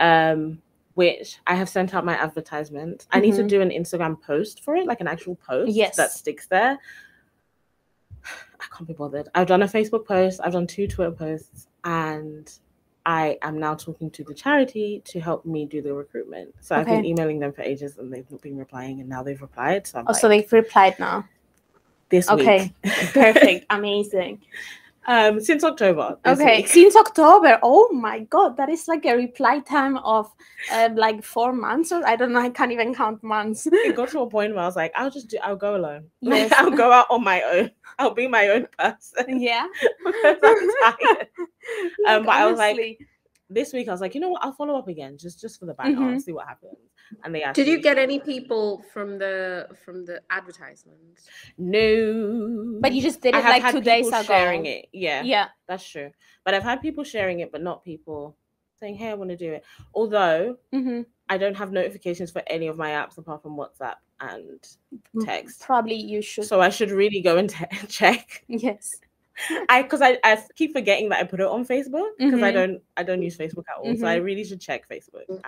[0.00, 0.60] um,
[0.94, 3.48] which i have sent out my advertisement i need to Mhm.
[3.48, 5.96] do an instagram post for it like an actual post Yes.
[5.96, 6.78] that sticks there
[8.24, 12.52] i can't be bothered i've done a facebook post i've done two twitter posts and
[13.04, 16.54] I am now talking to the charity to help me do the recruitment.
[16.60, 19.42] So I've been emailing them for ages and they've not been replying, and now they've
[19.42, 19.88] replied.
[19.88, 21.28] So I'm Oh, like, so they've replied now.
[22.10, 22.72] this Okay.
[22.84, 22.92] week.
[23.12, 23.66] Perfect.
[23.70, 24.40] Amazing.
[25.06, 26.18] Um, since October.
[26.24, 26.58] Okay.
[26.58, 26.68] week.
[26.68, 27.58] Since October.
[27.62, 30.30] Oh my god, that is like a reply time of
[30.72, 33.66] um, like four months or I don't know, I can't even count months.
[33.66, 35.38] It got to a point where I was like, I'll just do.
[35.42, 36.04] I'll go alone.
[36.20, 36.52] Like, Yes.
[36.56, 37.70] I'll go out on my own.
[37.98, 39.66] I'll be my own person yeah.
[40.04, 41.28] because I'm tired.
[42.08, 42.98] Um, but I was like, honestly.
[43.52, 44.42] This week I was like, you know what?
[44.44, 46.00] I'll follow up again, just just for the banter.
[46.02, 46.22] I'll Mhm.
[46.22, 46.76] see what happens.
[47.24, 51.28] And they asked, Did you get any people from the from the advertisements?
[51.58, 52.78] No.
[52.80, 54.22] but you just did it have like had two days ago.
[54.22, 54.86] sharing it.
[54.92, 55.22] Yeah.
[55.22, 55.48] Yeah.
[55.68, 56.10] That's true.
[56.44, 58.36] But I've had people sharing it, but not people
[58.80, 62.66] saying, "Hey, I want to do it." Although hmm I don't have notifications for any
[62.66, 64.60] of my apps apart from WhatsApp and
[65.24, 65.60] text.
[65.62, 66.44] Probably you should.
[66.44, 68.44] So I should really go and te- check.
[68.48, 68.90] yes.
[69.68, 72.54] I because I, I keep forgetting that I put it on Facebook because I Mhm.
[72.54, 73.96] don't I don't use Facebook at all.
[73.96, 74.24] So I Mhm.
[74.24, 75.42] really should check Facebook and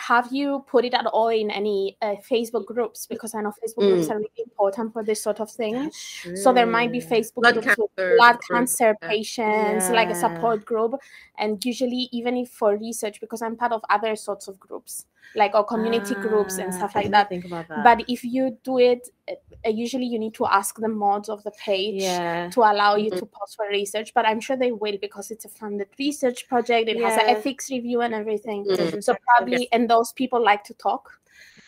[0.00, 3.06] Have you put it at all in any uh, Facebook groups?
[3.06, 4.10] Because I know Facebook groups Mm.
[4.12, 5.90] are really important for this sort of thing.
[6.36, 7.00] So there might be.
[7.00, 9.08] Facebook Blood groups with cancer blood group, cancer yeah.
[9.08, 10.94] patients, like a support group,
[11.38, 15.54] and usually even if for research, because I'm part of other sorts of groups, like
[15.54, 17.28] or community groups and Ah, stuff I like that.
[17.28, 17.82] Think about that.
[17.84, 21.50] But if you do it, uh, usually you need to ask the mods of the
[21.52, 23.18] page yeah, to allow you Mhm.
[23.20, 24.12] to post for research.
[24.14, 26.88] But I'm sure they will because it's a funded research project.
[26.88, 28.64] It has an ethics review and everything.
[28.64, 29.02] Mhm.
[29.02, 31.10] So probably, and those people like to talk.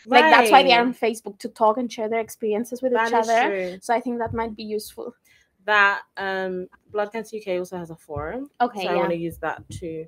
[0.05, 3.09] Like that's why they are on Facebook to talk and share their experiences with That
[3.09, 3.49] each other.
[3.49, 3.77] true.
[3.81, 5.13] So I think that might be useful.
[5.65, 8.49] That um, Blood Cancer UK also has a forum.
[8.59, 10.05] Okay, so I want to use that too.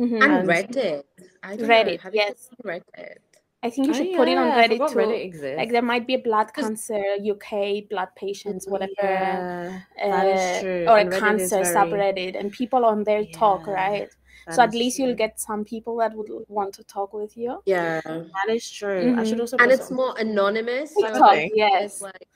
[0.00, 0.22] Mhm.
[0.22, 1.02] And And- Reddit.
[1.42, 2.02] I don't Reddit, know.
[2.04, 2.48] Have yes.
[2.48, 3.16] seen Reddit?
[3.62, 4.96] I think you Oh, should put it on Reddit too.
[4.96, 5.56] Reddit exists.
[5.58, 8.92] Like there might be a blood 'Cause- cancer UK, blood patients, whatever.
[9.02, 10.84] Yeah, that is uh, true.
[10.88, 14.08] Or a Reddit cancer very- subreddit, and people on there talk, right?
[14.46, 17.36] That so at is least you'll get some people that would want to talk with
[17.36, 17.62] you.
[17.66, 18.00] Yeah.
[18.04, 19.16] That is true.
[19.18, 19.40] I should Mhm.
[19.40, 19.56] also.
[19.58, 20.94] And it's some- more anonymous.
[20.94, 22.00] TikTok, yes.
[22.02, 22.28] like,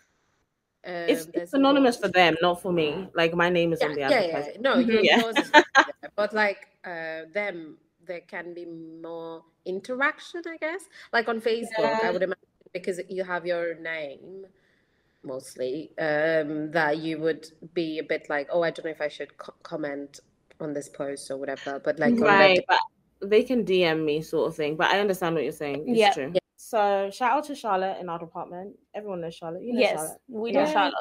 [0.84, 3.08] um, It's, it's anonymous for them, not for me.
[3.14, 4.16] Like my name is Yeah, on the yeah, yeah.
[4.16, 4.60] advertisement.
[4.62, 4.86] No, Mhm.
[4.92, 5.26] your- Yeah.
[5.28, 10.84] is there, but like uh, them, there can be more interaction, I guess.
[11.12, 14.46] Like on Facebook, I would imagine because you have your name
[15.22, 19.08] mostly, um, that you would be a bit like, oh, I don't know if I
[19.08, 20.20] should co- comment
[20.60, 21.80] on this post or whatever.
[21.82, 24.76] But like Right, Reddit, but they can DM me, sort of thing.
[24.76, 25.88] But I understand what you're saying.
[25.88, 26.12] It's Yeah.
[26.12, 26.32] true.
[26.56, 28.76] So shout out to Charlotte in our department.
[28.94, 29.62] Everyone knows Charlotte.
[29.62, 30.18] You know yes, Charlotte.
[30.28, 30.72] we know Yeah.
[30.72, 30.94] Charlotte.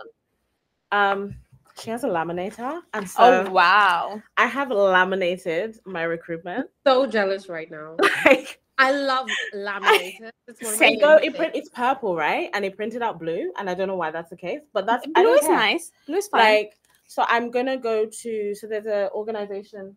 [0.91, 1.36] Um,
[1.80, 4.22] she has a laminator, and so oh wow!
[4.38, 6.70] I have laminated my recruitment.
[6.86, 7.98] so jealous right now.
[8.26, 10.32] Like I love laminators.
[10.48, 10.93] It's one of my Same.
[10.98, 12.50] it go, it print, it's purple, right?
[12.54, 15.06] And it printed out blue, and I don't know why that's the case, but that's
[15.15, 15.56] I Blue is care.
[15.56, 15.91] nice.
[16.06, 16.41] Blue is fine.
[16.41, 18.54] Like, so I'm gonna go to.
[18.56, 19.96] So there's an organization.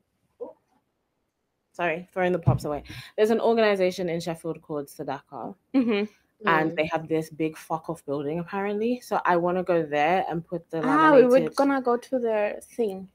[1.73, 2.83] Sorry, throwing the props away.
[3.17, 6.09] There's an organization in Sheffield called SADACCA, Mhm.
[6.45, 6.77] and Mm.
[6.77, 9.01] they have this big fuck off building apparently.
[9.01, 12.19] So I want to go there and put the Ah, we were gonna go to
[12.19, 13.09] the thing,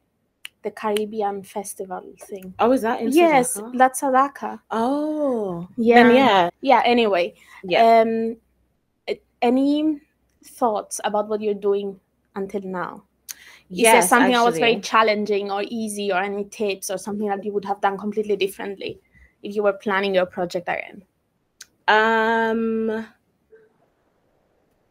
[0.63, 2.53] the Caribbean festival thing.
[2.57, 3.77] Oh, is that in Yes, SADACCA?
[3.77, 4.61] that's SADACCA.
[4.71, 6.03] Oh, Yeah.
[6.03, 6.81] Then yeah, Yeah.
[6.85, 8.01] Anyway, yeah.
[8.01, 8.37] um,
[9.41, 10.01] any
[10.43, 11.99] thoughts about what you're doing
[12.35, 13.03] until now?
[13.71, 17.27] Is there yes, something that was very challenging or easy, or any tips, or something
[17.27, 18.99] that you would have done completely differently
[19.43, 21.03] if you were planning your project again?
[21.87, 23.07] Um,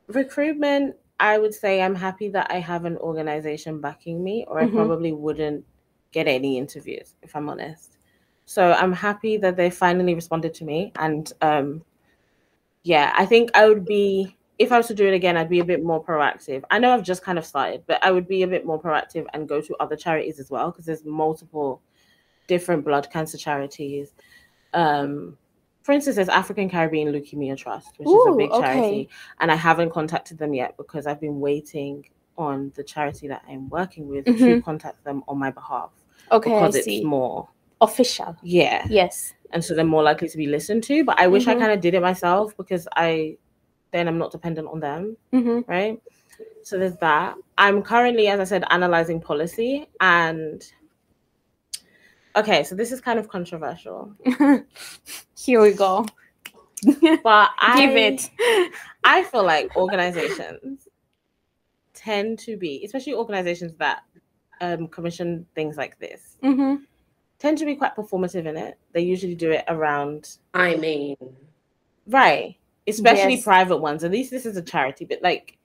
[0.09, 0.97] recruitment.
[1.21, 4.75] I would say I'm happy that I have an organization backing me, or I Mhm.
[4.75, 5.65] probably wouldn't
[6.11, 7.99] get any interviews if I'm honest.
[8.47, 11.85] So I'm happy that they finally responded to me, and um,
[12.83, 15.61] yeah, I think I would be if I was to do it again, I'd be
[15.61, 16.63] a bit more proactive.
[16.71, 19.27] I know I've just kind of started, but I would be a bit more proactive
[19.35, 21.81] and go to other charities as well because there's multiple
[22.47, 24.13] different blood cancer charities.
[24.73, 25.37] Um,
[25.83, 29.09] for instance, there's African Caribbean Leukemia Trust, which is a Ooh, big charity, okay.
[29.41, 32.07] and I haven't contacted them yet because I've been waiting
[32.39, 34.39] on the charity that I'm working with Mhm.
[34.39, 35.91] to contact them on my behalf
[36.33, 37.05] Okay, I because it's see.
[37.05, 37.49] more,
[37.81, 38.35] Official.
[38.43, 39.35] yeah, Yes.
[39.51, 41.05] and so they're more likely to be listened to.
[41.05, 41.59] But I wish I Mhm.
[41.61, 43.37] kind of did it myself because I
[43.95, 46.03] then I'm not dependent on them, hmm right?
[46.65, 47.37] So there's that.
[47.57, 50.63] I'm currently, as I said, analyzing policy and.
[52.37, 54.13] Okay, so this is kind of controversial,
[55.39, 56.05] Here we go.
[57.23, 58.29] but I Give it.
[59.05, 60.89] I feel like organizations
[61.95, 64.03] tend to be, especially organizations that
[64.61, 66.77] um, commission things like this, hmm
[67.39, 68.79] tend to be quite performative in it.
[68.93, 71.17] They usually do it around, I mean,
[72.09, 73.45] right, especially Yes.
[73.45, 74.05] private ones.
[74.05, 75.59] At least this is a charity, but like,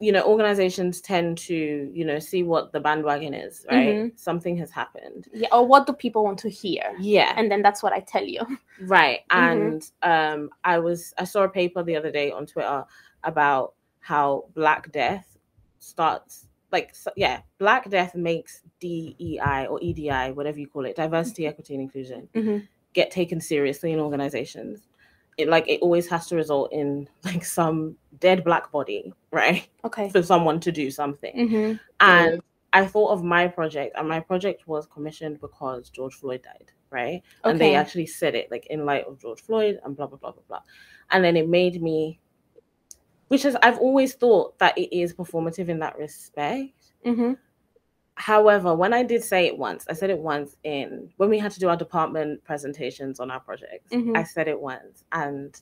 [0.00, 3.94] you know, organizations tend to, you know, see what the bandwagon is, right?
[3.94, 4.18] Mhm.
[4.18, 5.28] Something has happened.
[5.32, 5.48] Yeah.
[5.52, 6.94] Or what do people want to hear?
[6.98, 7.32] Yeah.
[7.36, 8.40] And then that's what I tell you.
[8.80, 9.20] Right.
[9.30, 9.30] Mhm.
[9.30, 12.84] And um I was I saw a paper the other day on Twitter
[13.22, 15.38] about how Black Death
[15.78, 21.46] starts like so, yeah, Black Death makes DEI or EDI, whatever you call it, diversity,
[21.46, 22.66] equity, and inclusion, Mhm.
[22.94, 24.80] get taken seriously in organizations.
[25.36, 29.66] It like it always has to result in like some dead black body, right?
[29.84, 30.10] Okay.
[30.10, 31.48] For someone to do something.
[31.48, 32.42] hmm And
[32.72, 37.22] I thought of my project, and my project was commissioned because George Floyd died, right?
[37.44, 37.50] Okay.
[37.50, 40.32] And they actually said it like in light of George Floyd and blah blah blah
[40.32, 40.60] blah blah.
[41.10, 42.18] And then it made me,
[43.28, 47.34] which is I've always thought that it is performative in that respect, hmm
[48.16, 51.52] however, when I did say it once, I said it once in when we had
[51.52, 53.92] to do our department presentations on our projects.
[53.92, 54.16] Mhm.
[54.16, 55.60] I said it once, and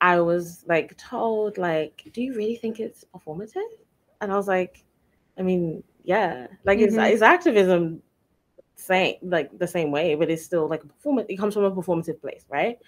[0.00, 3.70] I was like told, like, "Do you really think it's performative?"
[4.20, 4.84] And I was like,
[5.38, 6.84] "I mean, yeah, like Mhm.
[6.84, 8.02] it's it's activism,
[8.76, 11.26] same like the same way, but it's still like a performance.
[11.30, 12.78] It comes from a performative place, right?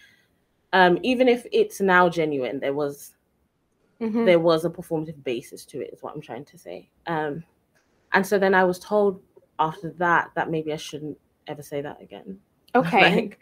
[0.72, 3.14] Um, even if it's now genuine, there was
[4.00, 4.24] Mhm.
[4.26, 7.42] there was a performative basis to it is what i'm trying to say um
[8.12, 9.20] and so then i was told
[9.58, 12.38] after that that maybe i shouldn't ever say that again
[12.74, 13.02] Okay.
[13.02, 13.38] Like,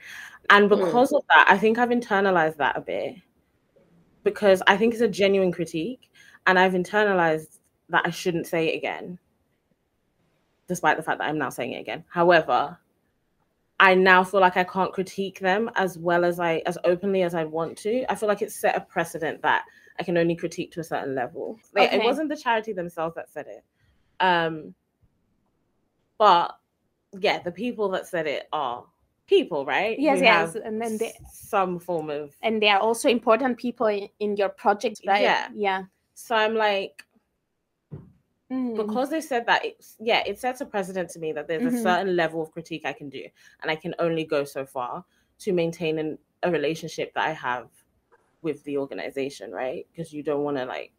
[0.48, 0.80] and Mm.
[0.80, 3.14] because of that i think i've internalized that a bit
[4.24, 6.11] because i think it's a genuine critique
[6.46, 9.18] and i've internalized that i shouldn't say it again
[10.66, 12.78] despite the fact that i'm now saying it again however
[13.83, 17.35] I now feel like I can't critique them as well as I as openly as
[17.35, 18.04] I want to.
[18.11, 19.64] I feel like it's set a precedent that
[19.98, 21.59] I can only critique to a certain level.
[21.74, 23.64] Like, It wasn't the charity themselves that said it.
[24.20, 24.74] Um
[26.18, 26.56] but
[27.18, 28.85] yeah, the people that said it are
[29.26, 29.98] people, right?
[29.98, 33.87] Yes, Who yes, and then they- some form of and they are also important people
[33.87, 35.22] in, in your project, right?
[35.22, 35.48] Yeah.
[35.54, 35.85] Yeah.
[36.14, 37.04] so I'm like
[38.50, 38.76] Mm.
[38.76, 41.72] because they said that it's yeah it sets a precedent to me that there's Mhm.
[41.78, 43.24] a certain level of critique i can do
[43.62, 45.04] and i can only go so far
[45.38, 47.68] to maintain an, a relationship that i have
[48.42, 50.92] with the organization right because you don't want to like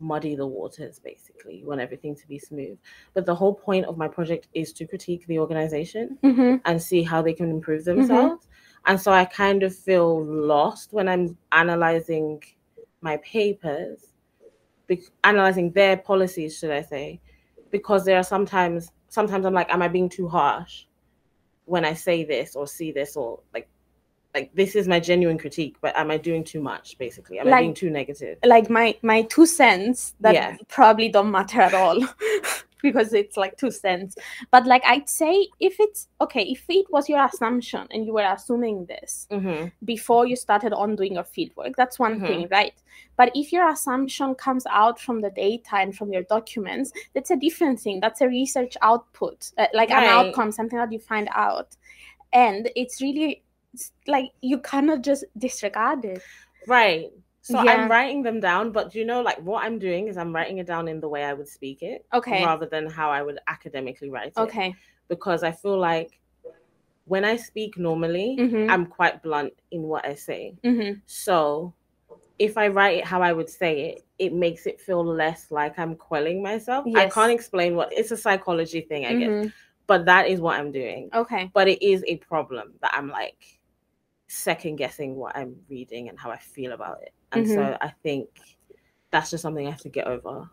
[0.00, 2.76] muddy the waters basically you want everything to be smooth
[3.14, 6.60] but the whole point of my project is to critique the organization Mhm.
[6.64, 7.98] and see how they can improve Mm-hmm.
[7.98, 8.46] themselves.
[8.86, 12.42] And so I kind of feel lost when I'm analyzing
[13.02, 14.12] my papers,
[14.86, 17.20] be- analyzing their policies, should I say,
[17.70, 20.86] because there are sometimes, sometimes I'm like, am I being too harsh
[21.66, 23.68] when I say this or see this or like,
[24.34, 26.96] like this is my genuine critique, but am I doing too much?
[26.98, 28.38] Basically, am I being too negative?
[28.44, 30.56] like my my two cents that Yeah.
[30.68, 31.98] probably don't matter at all
[32.82, 34.16] because it's like two cents
[34.50, 38.24] but like i'd say if it's okay if it was your assumption and you were
[38.36, 42.26] assuming this hmm before you started on doing your fieldwork that's one Mhm.
[42.26, 42.72] thing right
[43.18, 47.36] but if your assumption comes out from the data and from your documents that's a
[47.36, 51.76] different thing that's a research output uh, like an outcome something that you find out
[52.32, 53.42] and it's really
[54.06, 56.22] like you cannot just disregard it
[56.66, 57.10] Right.
[57.42, 57.72] So Yeah.
[57.72, 60.66] I'm writing them down, but you know, like what I'm doing is I'm writing it
[60.66, 64.10] down in the way I would speak it, okay rather than how I would academically
[64.10, 64.38] write it.
[64.38, 64.74] okay
[65.08, 66.20] Because I feel like
[67.06, 68.70] when I speak normally, Mhm.
[68.70, 70.54] I'm quite blunt in what I say.
[70.62, 71.74] hmm So
[72.38, 75.78] if I write it how I would say it, it makes it feel less like
[75.78, 76.84] I'm quelling myself.
[76.94, 79.30] I can't explain what it's a psychology thing, I guess.
[79.30, 79.52] Mhm.
[79.86, 81.10] But that is what I'm doing.
[81.12, 81.50] Okay.
[81.52, 83.59] But it is a problem that I'm like
[84.30, 87.12] second guessing what I'm reading and how I feel about it.
[87.32, 87.82] And so Mm-hmm.
[87.88, 88.28] I think
[89.10, 90.48] that's just something I have to get over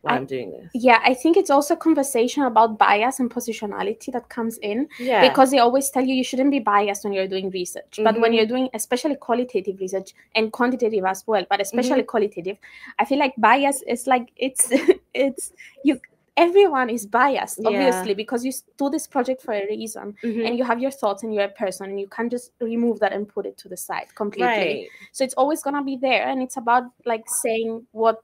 [0.00, 0.70] while I- I'm doing this.
[0.72, 5.28] Yeah, I think it's also a conversation about bias and positionality that comes in Yeah.
[5.28, 8.00] because they always tell you you shouldn't be biased when you're doing research.
[8.02, 8.36] But when Mhm.
[8.36, 12.06] you're doing especially qualitative research and quantitative as well, but especially Mm-hmm.
[12.14, 12.56] qualitative,
[12.98, 14.70] I feel like bias is like it's
[15.14, 15.52] it's
[15.84, 16.00] you
[16.44, 17.68] everyone is biased Yeah.
[17.68, 20.46] obviously because you do this project for a reason Mhm.
[20.46, 23.12] and you have your thoughts and you're a person and you can't just remove that
[23.12, 24.88] and put it to the side completely right.
[25.12, 28.16] so it's always gonna be there and it's about like saying what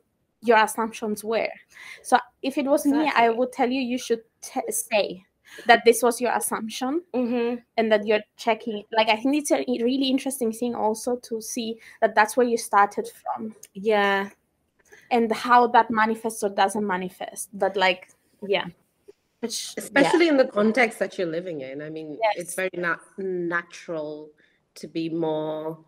[0.48, 1.52] your assumptions were
[2.02, 5.24] so if it was me i would tell you you should t- say
[5.66, 9.64] that this was your assumption hmm and that you're checking like i think it's a
[9.88, 11.68] really interesting thing also to see
[12.00, 14.28] that that's where you started from Yeah.
[15.14, 18.10] And how that manifests or doesn't manifest but like
[18.42, 18.66] yeah
[19.40, 21.82] Which, especially in the context that you're living in.
[21.82, 24.32] I mean, it's very nat- natural
[24.80, 25.84] to be more.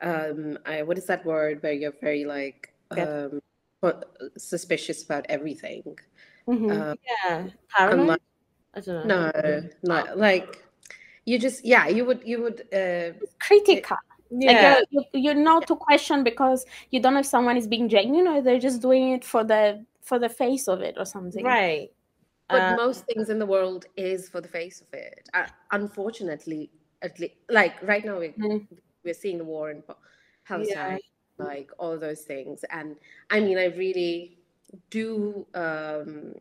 [0.00, 3.44] Um, I, what is that word where you're very like um,
[4.38, 5.84] suspicious about everything?
[6.48, 6.70] Mhm.
[6.72, 7.52] Uh, yeah.
[7.68, 8.00] Paranoid?
[8.00, 8.24] unlike,
[8.72, 9.30] I don't know.
[9.44, 10.64] no, not like
[11.28, 14.76] you just yeah, you would you would uh, critical Yeah.
[14.78, 17.88] like you're, you, you know to question because you don't know if someone is being
[17.88, 21.44] genuine or they're just doing it for the for the face of it or something
[21.44, 21.90] right.
[22.48, 25.28] But Uh, most things in the world is for the face of it.
[25.34, 26.70] Uh, unfortunately,
[27.02, 28.66] at least, like right now, we, Mm.
[29.04, 29.96] we're seeing the war in Pa-
[30.46, 30.98] Palestine,
[31.36, 32.64] like all those things.
[32.70, 32.96] And
[33.28, 34.38] I mean, I really
[34.88, 36.34] do um,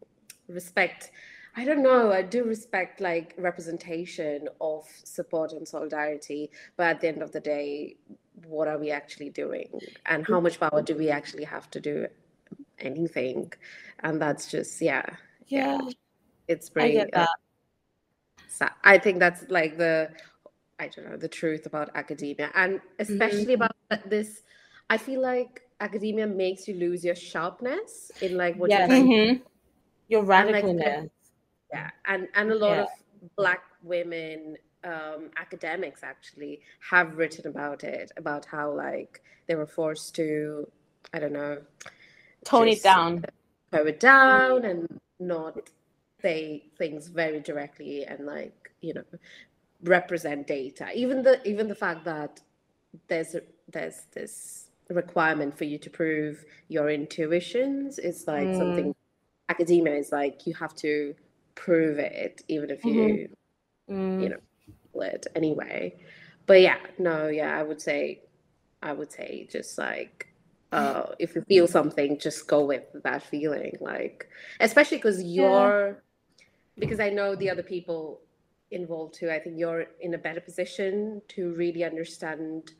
[0.47, 1.11] respect.
[1.57, 2.11] I don't know.
[2.11, 7.39] I do respect like representation of support and solidarity, but at the end of the
[7.39, 7.97] day,
[8.45, 9.69] what are we actually doing,
[10.05, 12.05] and how much power do we actually have to do
[12.77, 13.51] anything?
[14.01, 15.03] And that's just yeah
[15.47, 15.79] yeah.
[16.47, 17.29] it's I pretty get uh, that.
[18.47, 18.71] sad.
[18.83, 20.11] I think that's like the
[20.79, 23.13] I don't know the truth about academia and Mm-hmm.
[23.13, 23.71] especially about
[24.05, 24.43] this
[24.91, 28.89] I feel like academia makes you lose your sharpness in like what Yes.
[28.89, 29.41] you're Mhm.
[30.07, 31.09] Your And, like, radicalness.
[31.71, 32.81] Yeah and and a lot Yeah.
[32.83, 32.87] of
[33.35, 40.15] black women um academics actually have written about it about how like they were forced
[40.15, 40.67] to
[41.13, 41.57] i don't know
[42.45, 43.25] Tone it down.
[43.71, 44.87] tone it down and
[45.19, 45.69] not
[46.21, 49.03] say things very directly and like you know
[49.83, 52.41] represent data even the even the fact that
[53.07, 58.57] there's a, there's this requirement for you to prove your intuitions is like Mm.
[58.57, 58.95] something
[59.49, 61.13] academia is like you have to
[61.57, 63.27] prove it even if you
[63.89, 64.21] Mm.
[64.21, 64.37] you know
[65.03, 65.93] it anyway
[66.47, 68.21] but yeah no yeah i would say
[68.83, 70.27] i would say just like
[70.71, 76.03] uh if you feel something just go with that feeling like especially because you're
[76.79, 78.21] because i know the other people
[78.71, 82.73] involved too i think you're in a better position to really understand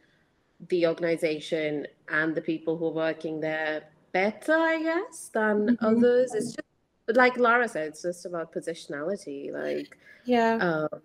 [0.70, 5.78] the organization and the people who are working there better i guess than Mhm.
[5.82, 6.67] others it's just
[7.16, 10.56] like lara said it's just about positionality like Yeah.
[10.58, 11.02] um,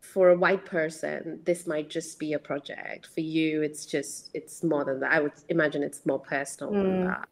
[0.00, 3.08] for a white person, this might just be a project.
[3.14, 5.12] For you, it's just it's more than that.
[5.12, 7.06] I would imagine it's more personal than Mm.
[7.08, 7.28] that.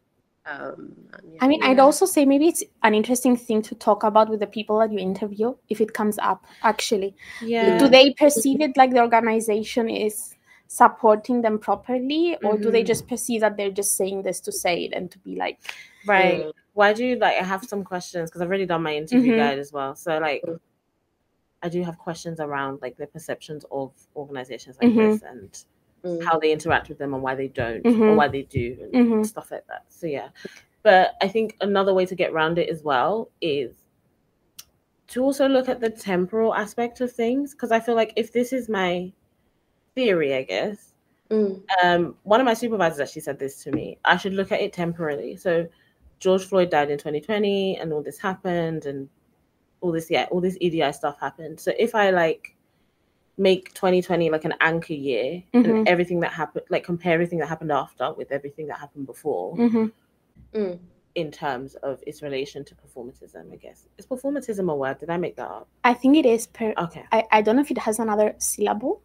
[0.48, 0.94] Um,
[1.32, 1.38] yeah.
[1.40, 4.46] I mean, I'd also say maybe it's an interesting thing to talk about with the
[4.46, 7.16] people that you interview if it comes up, actually.
[7.42, 7.78] Yeah.
[7.78, 10.34] Do they perceive it like the organization is
[10.68, 12.86] supporting them properly, or do they Mhm.
[12.92, 15.58] just perceive that they're just saying this to say it and to be like,
[16.06, 16.42] Right.
[16.44, 16.52] Mm.
[16.76, 17.40] Why do you like?
[17.40, 19.36] I have some questions because I've already done my interview Mhm.
[19.36, 19.94] guide as well.
[19.96, 20.44] So like.
[21.62, 24.96] I do have questions around like the perceptions of organizations like Mhm.
[25.12, 25.64] this and
[26.04, 26.22] Mm.
[26.22, 28.14] how they interact with them and why they don't or Mhm.
[28.16, 29.26] why they do and Mhm.
[29.26, 29.84] stuff like that.
[29.88, 30.28] So yeah,
[30.82, 33.72] but I think another way to get around it as well is
[35.08, 38.52] to also look at the temporal aspect of things because I feel like if this
[38.52, 39.10] is my
[39.94, 40.92] theory, I guess
[41.30, 41.62] Mm.
[41.82, 43.98] um, one of my supervisors actually said this to me.
[44.04, 45.36] I should look at it temporarily.
[45.36, 45.66] So
[46.18, 49.08] George Floyd died in 2020 and all this happened and
[49.80, 51.60] all this, yeah, all this EDI stuff happened.
[51.60, 52.54] So if I like
[53.38, 55.64] make 2020 like an anchor year Mhm.
[55.68, 59.54] and everything that happened, like compare everything that happened after with everything that happened before
[59.56, 59.92] Mhm.
[60.54, 60.78] Mm.
[61.14, 63.86] in terms of its relation to performatism, I guess.
[63.98, 64.98] Is performatism a word?
[64.98, 65.68] Did I make that up?
[65.84, 66.72] I think it is per.
[66.78, 67.04] Okay.
[67.12, 69.02] I, I don't know if it has another syllable.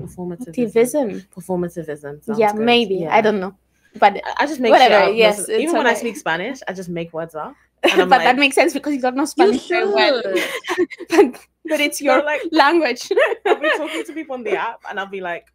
[0.00, 0.48] Performativism.
[0.48, 1.10] Activism.
[1.36, 2.24] Performativism.
[2.24, 2.62] sounds Yeah, good.
[2.64, 2.94] maybe.
[2.96, 3.14] Yeah.
[3.14, 3.54] I don't know.
[3.98, 5.16] But I- I just make Whatever, shit up.
[5.16, 7.54] yes, most- it's even when I speak Spanish, I just make words up.
[7.82, 10.22] but And I'm that makes sense because you don't know Spanish very well.
[10.22, 10.88] should.
[11.08, 13.10] but, but it's You're your like language.
[13.46, 15.46] I'll be talking to people on the app, and I'll be like,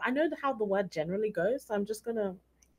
[0.00, 2.34] I know how the word generally goes, so I'm just gonna.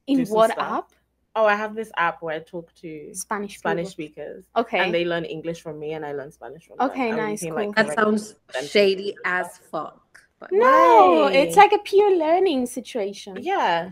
[0.07, 0.91] In what app?
[1.35, 3.59] Oh, I have this app where I talk to Spanish.
[3.59, 4.23] Spanish people.
[4.25, 4.79] speakers, Okay.
[4.79, 6.89] and they learn English from me, and I learn Spanish from them.
[6.89, 7.71] Okay, nice, can, cool.
[7.73, 8.35] That sounds
[8.65, 10.21] shady as fuck.
[10.39, 10.65] But no,
[11.25, 11.31] Why?
[11.33, 13.37] it's like a pure learning situation.
[13.41, 13.89] Yeah.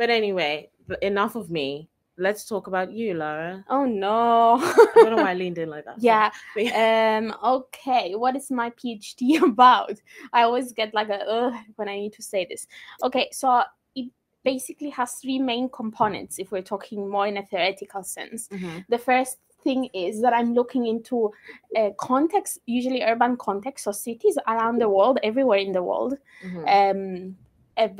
[0.00, 0.70] But anyway,
[1.02, 1.90] enough of me.
[2.16, 3.62] Let's talk about you, Laura.
[3.68, 4.56] Oh no.
[4.62, 5.96] I don't know why I leaned in like that.
[6.02, 6.30] yeah.
[6.56, 7.18] Yeah.
[7.18, 7.34] Um.
[7.56, 8.14] Okay.
[8.14, 9.96] What is my PhD about?
[10.32, 12.66] I always get like a Ugh, when I need to say this.
[13.02, 13.28] Okay.
[13.30, 13.62] So
[13.94, 14.10] it
[14.42, 16.38] basically has three main components.
[16.38, 18.86] If we're talking more in a theoretical sense, Mhm.
[18.88, 21.30] the first thing is that I'm looking into
[21.76, 26.64] uh, context, usually urban context, so cities around the world, everywhere in the world, Mhm.
[26.76, 27.36] um,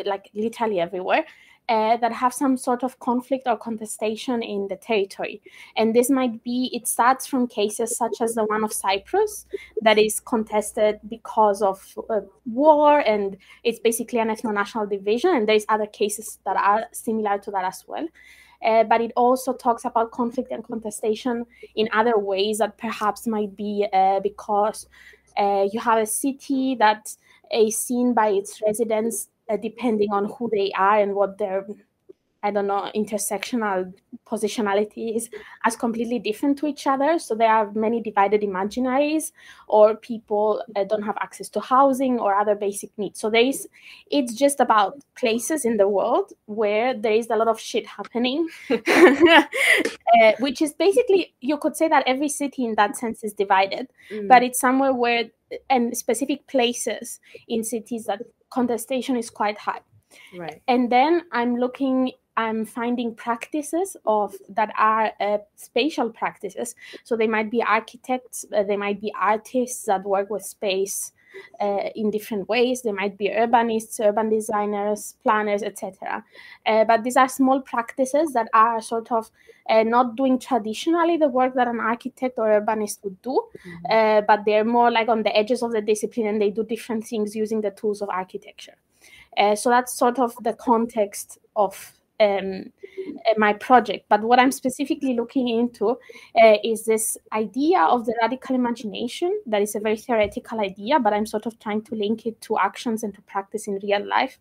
[0.06, 1.24] like literally everywhere,
[1.70, 5.40] uh, that have some sort of conflict or contestation in the territory.
[5.76, 9.46] And this might be, it starts from cases such as the one of Cyprus
[9.82, 15.30] that is contested because of uh, war and it's basically an ethno national division.
[15.30, 18.08] And there's other cases that are similar to that as well.
[18.64, 23.56] Uh, but it also talks about conflict and contestation in other ways that perhaps might
[23.56, 24.88] be uh, because
[25.38, 27.14] uh, you have a city that
[27.52, 31.66] is seen by its residents Uh, depending on who they are and what their
[32.42, 33.92] I don't know, intersectional
[34.26, 35.28] positionality is
[35.64, 37.18] as completely different to each other.
[37.18, 39.32] So there are many divided imaginaries,
[39.68, 43.20] or people uh, don't have access to housing or other basic needs.
[43.20, 43.68] So there is,
[44.10, 48.48] it's just about places in the world where there is a lot of shit happening,
[48.70, 49.42] uh,
[50.40, 54.28] which is basically, you could say that every city in that sense is divided Mm.
[54.28, 55.24] but it's somewhere where
[55.68, 59.80] and specific places in cities that contestation is quite high
[60.36, 60.60] right.
[60.66, 62.10] and then i'm looking
[62.42, 66.74] i'm finding practices of that are uh, spatial practices
[67.04, 71.12] so they might be architects uh, they might be artists that work with space
[71.60, 76.24] uh, in different ways they might be urbanists urban designers planners etc
[76.66, 79.30] uh, but these are small practices that are sort of
[79.68, 83.90] uh, not doing traditionally the work that an architect or urbanist would do Mhm.
[83.96, 87.04] uh, but they're more like on the edges of the discipline and they do different
[87.06, 88.76] things using the tools of architecture.
[89.36, 92.64] Uh, so that's sort of the context of um,
[93.26, 94.06] uh, my project.
[94.08, 99.40] But what I'm specifically looking into uh, is this idea of the radical imagination.
[99.46, 102.58] That is a very theoretical idea, but I'm sort of trying to link it to
[102.58, 104.38] actions and to practice in real life.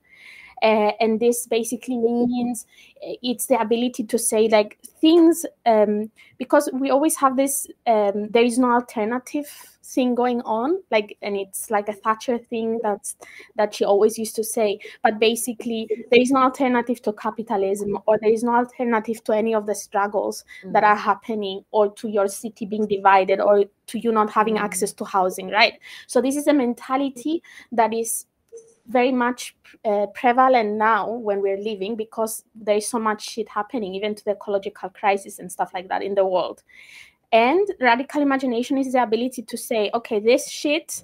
[0.62, 2.66] Uh, and this basically means
[3.04, 8.28] uh, it's the ability to say like things um, because we always have this um,
[8.30, 9.48] there is no alternative
[9.90, 13.16] thing going on like and it's like a thatcher thing that's
[13.56, 18.18] that she always used to say but basically there is no alternative to capitalism or
[18.22, 20.74] there is no alternative to any of the struggles mm-hmm.
[20.74, 24.66] that are happening or to your city being divided or to you not having mm-hmm.
[24.66, 27.42] access to housing right so this is a mentality
[27.72, 28.26] that is
[28.90, 33.94] very much uh, prevalent now when we're living because there is so much shit happening,
[33.94, 36.64] even to the ecological crisis and stuff like that in the world.
[37.32, 41.04] And radical imagination is the ability to say, okay, this shit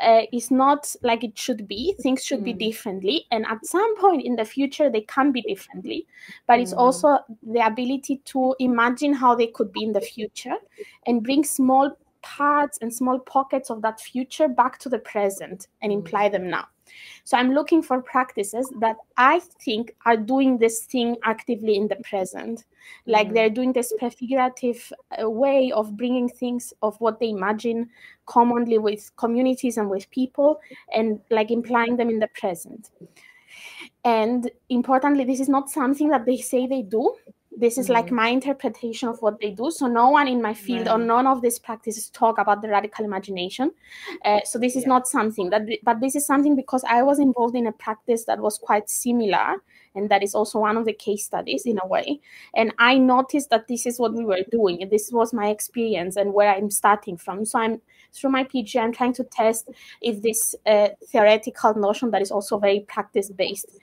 [0.00, 1.96] uh, is not like it should be.
[2.00, 2.44] Things should mm.
[2.44, 3.26] be differently.
[3.32, 6.06] And at some point in the future, they can be differently.
[6.46, 6.62] But mm.
[6.62, 10.54] it's also the ability to imagine how they could be in the future
[11.08, 15.92] and bring small parts and small pockets of that future back to the present and
[15.92, 16.66] imply them now.
[17.24, 21.96] So I'm looking for practices that I think are doing this thing actively in the
[21.96, 22.64] present.
[23.06, 23.34] Like mm.
[23.34, 27.90] they're doing this prefigurative uh, way of bringing things of what they imagine
[28.26, 30.60] commonly with communities and with people
[30.92, 32.90] and like implying them in the present.
[34.04, 37.14] And importantly, this is not something that they say they do
[37.56, 37.94] this is mm-hmm.
[37.94, 40.92] like my interpretation of what they do so no one in my field right.
[40.92, 43.72] or none of these practices talk about the radical imagination
[44.24, 44.88] uh, so this is yeah.
[44.88, 48.38] not something that but this is something because i was involved in a practice that
[48.38, 49.56] was quite similar
[49.94, 52.20] and that is also one of the case studies in a way
[52.54, 56.16] and i noticed that this is what we were doing and this was my experience
[56.16, 57.80] and where i'm starting from so i'm
[58.12, 62.58] through my pg I'm trying to test if this uh, theoretical notion that is also
[62.58, 63.78] very practice based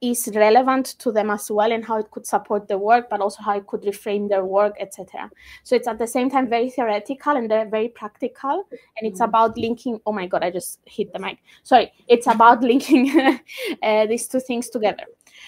[0.00, 3.42] is relevant to them as well and how it could support the work but also
[3.42, 5.28] how it could reframe their work etc
[5.64, 9.28] so it's at the same time very theoretical and they're very practical and it's mm-hmm.
[9.28, 11.38] about linking oh my god i just hit the mic.
[11.64, 13.10] Sorry it's about linking
[13.82, 15.04] uh, these two things together.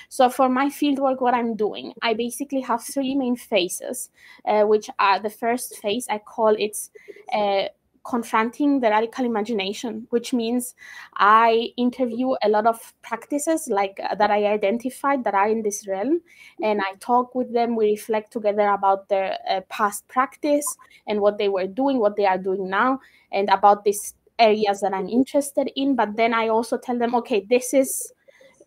[0.09, 4.11] So for my fieldwork what i'm doing i basically have three main phases
[4.45, 6.91] uh, which are the first phase i call it's
[7.33, 7.65] uh,
[8.05, 10.75] confronting the radical imagination which means
[11.17, 15.87] i interview a lot of practices like uh, that i identified that are in this
[15.87, 16.21] realm
[16.63, 20.65] and i talk with them we reflect together about their uh, past practice
[21.07, 22.99] and what they were doing what they are doing now
[23.33, 25.95] and about these areas that i'm interested in.
[25.95, 28.13] But then i also tell them okay this is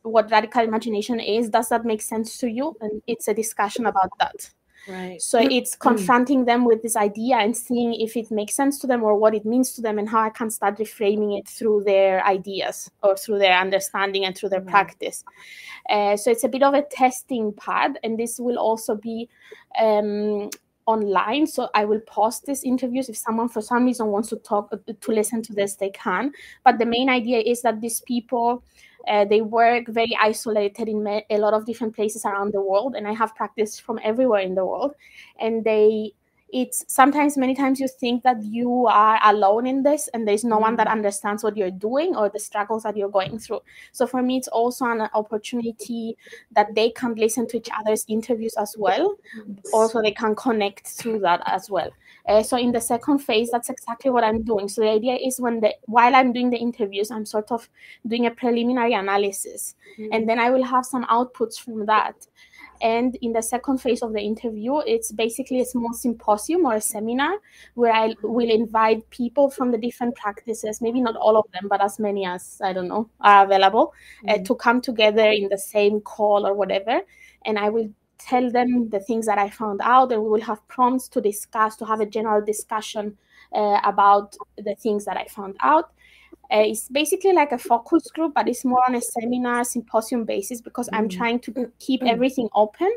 [0.03, 1.49] what radical imagination is.
[1.49, 2.75] Does that make sense to you?
[2.81, 4.51] And it's a discussion about that
[4.87, 5.21] Right.
[5.21, 9.01] So it's confronting them with this idea and seeing if it makes sense to them
[9.01, 12.25] or what it means to them and how I can start reframing it through their
[12.25, 15.23] ideas or through their understanding and through their practice.
[15.89, 19.29] Uh, so it's a bit of a testing pad, and this will also be
[19.79, 20.49] um,
[20.85, 21.47] online.
[21.47, 25.11] So i will post these interviews if someone for some reason wants to talk to
[25.11, 26.31] listen to this they can.
[26.63, 28.63] But the main idea is that these people
[29.07, 33.07] uh, they work very isolated in a lot of different places around the world, and
[33.07, 34.93] I have practice from everywhere in the world.
[35.39, 36.13] And they,
[36.51, 40.57] it's sometimes, many times, you think that you are alone in this, and there's no
[40.57, 40.91] one that mm.
[40.91, 43.61] understands what you're doing or the struggles that you're going through.
[43.91, 46.15] So for me, it's also an opportunity
[46.51, 49.15] that they can listen to each other's interviews as well.
[49.73, 51.89] Also, they can connect through that as well.
[52.27, 54.69] Uh, so in the second phase, that's exactly what I'm doing.
[54.69, 57.69] So the idea is when the while I'm doing the interviews, I'm sort of
[58.07, 60.13] doing a preliminary analysis, mm-hmm.
[60.13, 62.27] and then I will have some outputs from that.
[62.81, 66.81] And in the second phase of the interview, it's basically a small symposium or a
[66.81, 67.37] seminar
[67.75, 71.81] where I will invite people from the different practices, maybe not all of them, but
[71.81, 73.93] as many as I don't know are available,
[74.25, 74.41] mm-hmm.
[74.41, 77.01] uh, to come together in the same call or whatever.
[77.45, 77.89] And I will
[78.25, 81.75] tell them the things that I found out, and we will have prompts to discuss,
[81.77, 83.17] to have a general discussion
[83.53, 85.91] uh, about the things that I found out.
[86.51, 90.61] Uh, it's basically like a focus group, but it's more on a seminar symposium basis
[90.61, 90.97] because mm.
[90.97, 92.09] I'm trying to keep mm.
[92.09, 92.91] everything open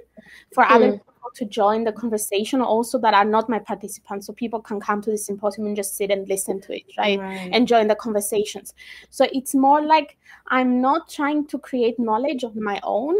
[0.53, 0.71] for mm.
[0.71, 1.01] other
[1.35, 4.27] to join the conversation also that are not my participants.
[4.27, 7.19] So people can come to the symposium and just sit and listen to it, right?
[7.19, 7.51] right.
[7.53, 8.75] And join the conversations.
[9.11, 10.17] So it's more like
[10.49, 13.17] I'm not trying to create knowledge of my own,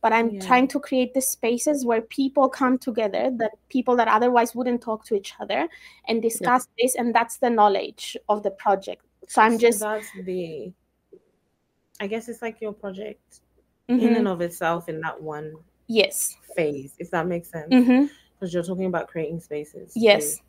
[0.00, 0.40] but i'm yeah.
[0.40, 5.04] trying to create the spaces where people come together that people that otherwise wouldn't talk
[5.04, 5.68] to each other
[6.08, 6.84] and discuss yeah.
[6.84, 10.72] this and that's the knowledge of the project so i'm so just that's the
[12.00, 13.40] i guess it's like your project
[13.88, 14.06] mm-hmm.
[14.06, 15.54] in and of itself in that one
[15.90, 16.36] yes.
[16.56, 17.68] Phase if that makes sense.
[17.68, 18.46] Because mm-hmm.
[18.46, 20.40] you're talking about creating spaces yes.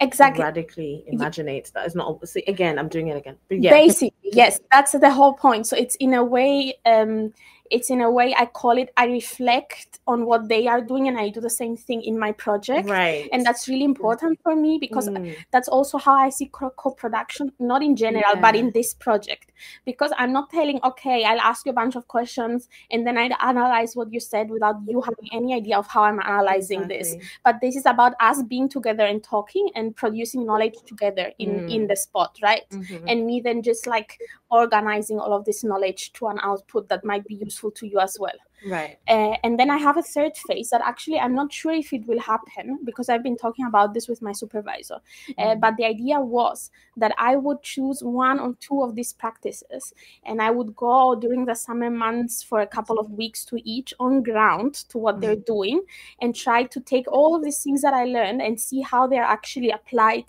[0.00, 0.42] Exactly.
[0.42, 1.86] radically imaginate that.
[1.86, 3.36] Is not obviously again i'm doing it again.
[3.48, 3.70] But yeah.
[3.70, 5.66] Basically yes that's the whole point.
[5.66, 7.32] So it's in a way um
[7.70, 11.18] it's in a way i call it i reflect on what they are doing and
[11.18, 12.86] i do the same thing in my project.
[12.90, 13.26] Right.
[13.32, 15.34] And that's really important for me because Mm.
[15.50, 19.50] that's also how i see co- co-production not in general but in this project.
[19.86, 23.32] Because i'm not telling okay i'll ask you a bunch of questions and then i'd
[23.40, 27.16] analyze what you said without you having any idea of how i'm analyzing this.
[27.44, 31.82] But this is about us being together and talking and producing knowledge together in in
[31.84, 31.88] Mm.
[31.88, 32.68] the spot right?
[32.70, 33.04] Mhm.
[33.08, 34.13] and me then just like
[34.50, 38.18] organizing all of this knowledge to an output that might be useful to you as
[38.18, 38.34] well
[38.66, 41.92] right uh, and then I have a third phase that actually I'm not sure if
[41.92, 45.00] it will happen because I've been talking about this with my supervisor.
[45.36, 45.60] Uh, Mhm.
[45.60, 49.92] but the idea was that I would choose one or two of these practices
[50.24, 53.92] and I would go during the summer months for a couple of weeks to each
[54.00, 55.82] on ground to what they're doing
[56.22, 59.22] and try to take all of these things that I learned and see how they're
[59.22, 60.26] actually applied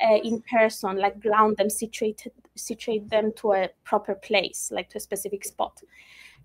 [0.00, 4.98] uh, in person, like ground them, situated, situate them to a proper place, like to
[4.98, 5.82] a specific spot.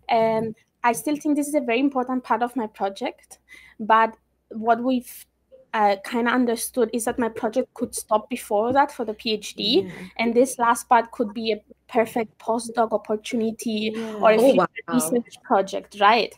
[0.09, 3.39] And I still think this is a very important part of my project.
[3.79, 4.15] But
[4.49, 5.25] what we've
[5.73, 9.83] uh, kind of understood is that my project could stop before that for the PhD,
[9.83, 9.91] Yeah.
[10.17, 14.67] and this last part could be a perfect postdoc opportunity or a Oh, wow.
[14.93, 16.33] research project, right?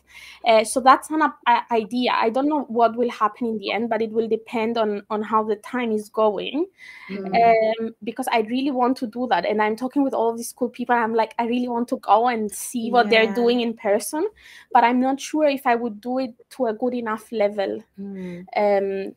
[0.46, 2.12] Uh, so that's an uh, idea.
[2.12, 5.22] I don't know what will happen in the end, but it will depend on on
[5.22, 6.66] how the time is going
[7.10, 7.80] Mm.
[7.80, 9.44] um, because I really want to do that.
[9.44, 10.94] And I'm talking with all these cool people.
[10.94, 14.26] I'm like, I really want to go and see what they're doing in person,
[14.72, 18.46] but I'm not sure if I would do it to a good enough level Mm.
[18.56, 19.14] um,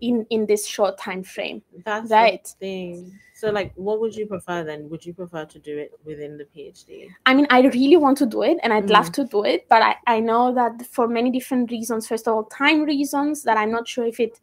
[0.00, 1.62] in in this short time frame.
[1.84, 2.44] That's Right.
[2.44, 3.12] the thing.
[3.34, 4.88] So, like, what would you prefer then?
[4.90, 7.08] Would you prefer to do it within the PhD?
[7.24, 8.90] I mean, I really want to do it and I'd Mm.
[8.98, 12.34] love to do it, but I, I know that for many different reasons, first of
[12.34, 14.40] all, time reasons, that I'm not sure if it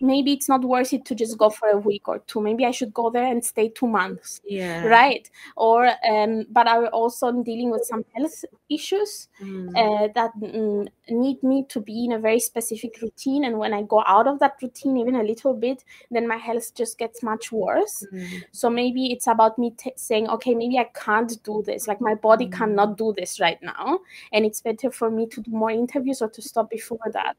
[0.00, 2.40] maybe it's not worth it to just go for a week or two.
[2.40, 4.40] Maybe I should go there and stay two months.
[4.44, 4.84] Yeah.
[4.86, 9.68] right or um but i'm also dealing with some health issues Mm.
[9.76, 13.82] uh, that mm, need me to be in a very specific routine and when i
[13.82, 17.52] go out of that routine even a little bit then my health just gets much
[17.52, 18.44] worse Mm.
[18.52, 22.14] so maybe it's about me t- saying okay maybe i can't do this like my
[22.14, 22.52] body Mm.
[22.52, 23.98] cannot do this right now
[24.32, 27.36] and it's better for me to do more interviews or to stop before that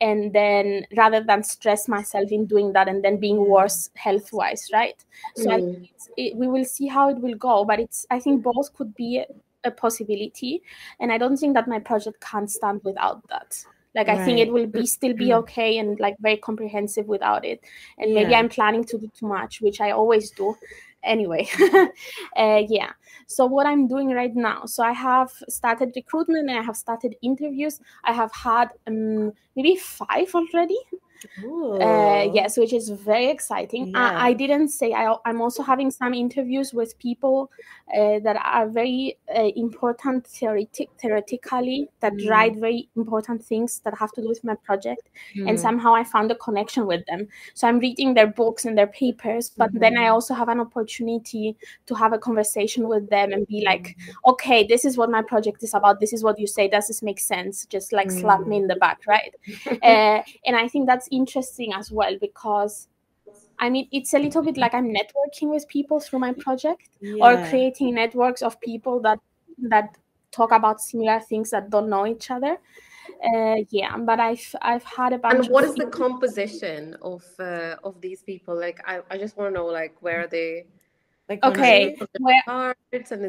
[0.00, 4.70] and then rather than stress myself in doing that and then being worse health wise
[4.72, 5.04] right?
[5.34, 5.64] So I Mm.
[5.72, 8.72] think it's, it, we will see how it will go but it's i think both
[8.74, 9.18] could be
[9.64, 10.62] a, possibility
[11.00, 13.64] and i don't think that my project can't stand without that.
[13.94, 17.60] Like i think it will be still be okay and like very comprehensive without it
[17.98, 18.38] and maybe Yeah.
[18.38, 20.56] i'm planning to do too much which i always do
[21.02, 21.48] anyway
[22.36, 22.92] uh, yeah.
[23.26, 27.16] So what i'm doing right now so i have started recruitment and i have started
[27.22, 27.80] interviews.
[28.04, 30.78] I have had um, maybe five already.
[31.44, 33.88] Uh, yes which is very exciting.
[33.88, 34.10] Yeah.
[34.18, 37.50] I, I didn't say I, i'm also having some interviews with people
[37.96, 42.28] uh, that are very uh, important theoretic, theoretically that Mm.
[42.30, 45.58] write very important things that have to do with my project and Mm.
[45.58, 49.50] somehow i found a connection with them so i'm reading their books and their papers
[49.56, 50.12] but then i Mhm.
[50.12, 54.30] also have an opportunity to have a conversation with them and be like Mm-hmm.
[54.30, 57.02] okay this is what my project is about this is what you say does this
[57.02, 59.34] make sense just like slap me in the back right
[59.82, 62.88] uh, and i think that's interesting as well because
[63.58, 66.90] i mean it's a little bit like i'm networking with people through my project
[67.20, 69.18] or creating networks of people that
[69.58, 69.96] that
[70.30, 72.58] talk about similar things that don't know each other
[73.24, 77.24] uh, yeah but i've i've had a bunch And what of is the composition of
[77.38, 78.54] uh, of these people?
[78.58, 80.66] Like, I, I just want to know, like, where are they?
[81.28, 82.74] Like Okay, and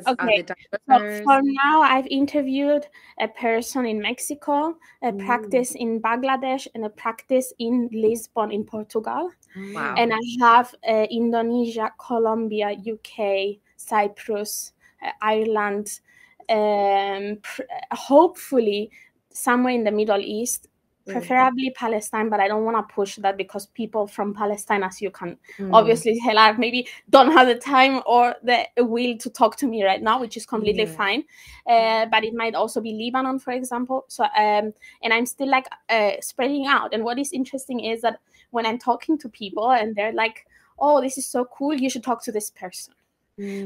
[0.08, 0.46] Okay,
[0.88, 2.88] So for now, I've interviewed
[3.20, 5.26] a person in Mexico, a Mm.
[5.26, 9.30] practice in Bangladesh, and a practice in Lisbon in Portugal.
[9.76, 9.96] Wow.
[9.98, 14.72] And I have uh, Indonesia, Colombia, UK, Cyprus,
[15.04, 16.00] uh, Ireland,
[16.48, 18.92] um, pr- hopefully
[19.30, 20.69] somewhere in the Middle East.
[21.12, 22.30] Preferably Palestine.
[22.30, 25.74] But I don't want to push that because people from Palestine, as you can Mm.
[25.74, 29.84] obviously tell, are maybe don't have the time or the will to talk to me
[29.84, 30.98] right now, which is completely Yeah.
[31.02, 31.24] fine.
[31.68, 34.06] Uh, but it might also be Lebanon, for example.
[34.08, 36.94] So, um, and I'm still like uh, spreading out.
[36.94, 38.20] And what is interesting is that
[38.52, 40.46] when I'm talking to people and they're like,
[40.80, 41.74] "Oh, this is so cool!
[41.74, 42.94] You should talk to this person."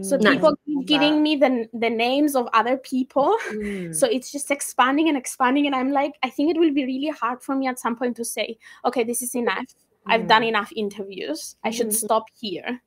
[0.01, 0.31] So Mm.
[0.31, 1.21] people keep giving that.
[1.21, 3.35] me the the names of other people.
[3.51, 3.95] Mm.
[3.95, 7.09] So it's just expanding and expanding, and I'm like, I think it will be really
[7.09, 9.65] hard for me at some point to say, okay, this is enough.
[10.05, 10.47] I've done Mm.
[10.49, 11.55] enough interviews.
[11.63, 11.95] I should Mhm.
[12.05, 12.81] stop here.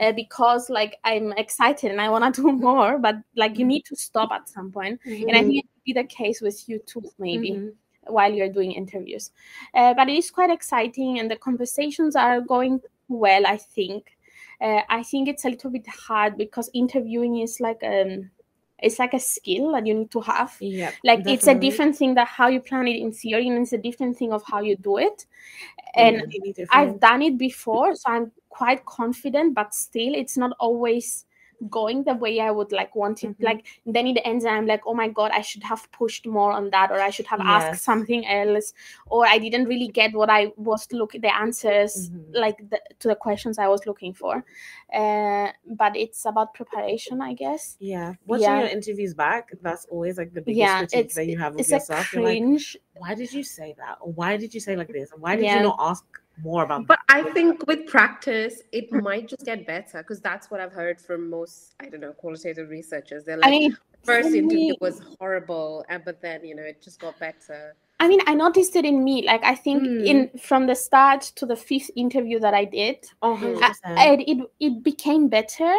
[0.00, 3.84] Uh, because like I'm excited and I want to do more, but like you need
[3.86, 5.00] to stop at some point.
[5.04, 5.46] And I Mhm.
[5.46, 7.72] think it will be the case with you too, maybe Mhm.
[8.06, 9.30] while you're doing interviews.
[9.74, 14.17] Uh, but it is quite exciting, and the conversations are going well, I think.
[14.60, 18.30] Uh, I think it's a little bit hard because interviewing is like um
[18.80, 20.56] it's like a skill that you need to have.
[20.60, 20.92] Yeah.
[21.02, 23.78] Like it's a different thing that how you plan it in theory, and it's a
[23.78, 25.26] different thing of how you do it.
[25.94, 26.32] And
[26.70, 31.24] I've done it before, so I'm quite confident, but still, it's not always
[31.68, 33.30] going the way I would like want it.
[33.38, 33.42] Mhm.
[33.44, 36.52] Like then it ends, and I'm like, oh my god, I should have pushed more
[36.52, 37.48] on that, or I should have Yes.
[37.64, 38.72] asked something else,
[39.06, 42.24] or I didn't really get what I was looking the answers Mhm.
[42.34, 44.44] like the, to the questions I was looking for.
[44.92, 47.76] Uh, but it's about preparation, I guess.
[47.80, 48.14] yeah.
[48.26, 48.60] Watching Yeah.
[48.60, 51.70] your interviews back, that's always like the biggest Yeah, critique that you have of it's
[51.70, 52.12] a yourself.
[52.12, 52.76] You're like, cringe.
[52.96, 53.98] why did you say that?
[54.00, 55.10] Or why did you say like this?
[55.16, 55.56] Why did Yeah.
[55.56, 56.04] you not ask
[56.42, 60.60] more about But I think with practice, it might just get better because that's what
[60.60, 63.24] I've heard from most, I don't know, qualitative researchers.
[63.24, 66.82] They're like, I mean, first for interview was horrible, and but then you know it
[66.82, 67.74] just got better.
[68.00, 69.24] I mean, I noticed it in me.
[69.26, 70.00] Like I think Hmm.
[70.04, 73.56] in from the start to the fifth interview that I did, Oh, Mm.
[73.60, 73.98] 100%.
[73.98, 75.74] I, it it became better.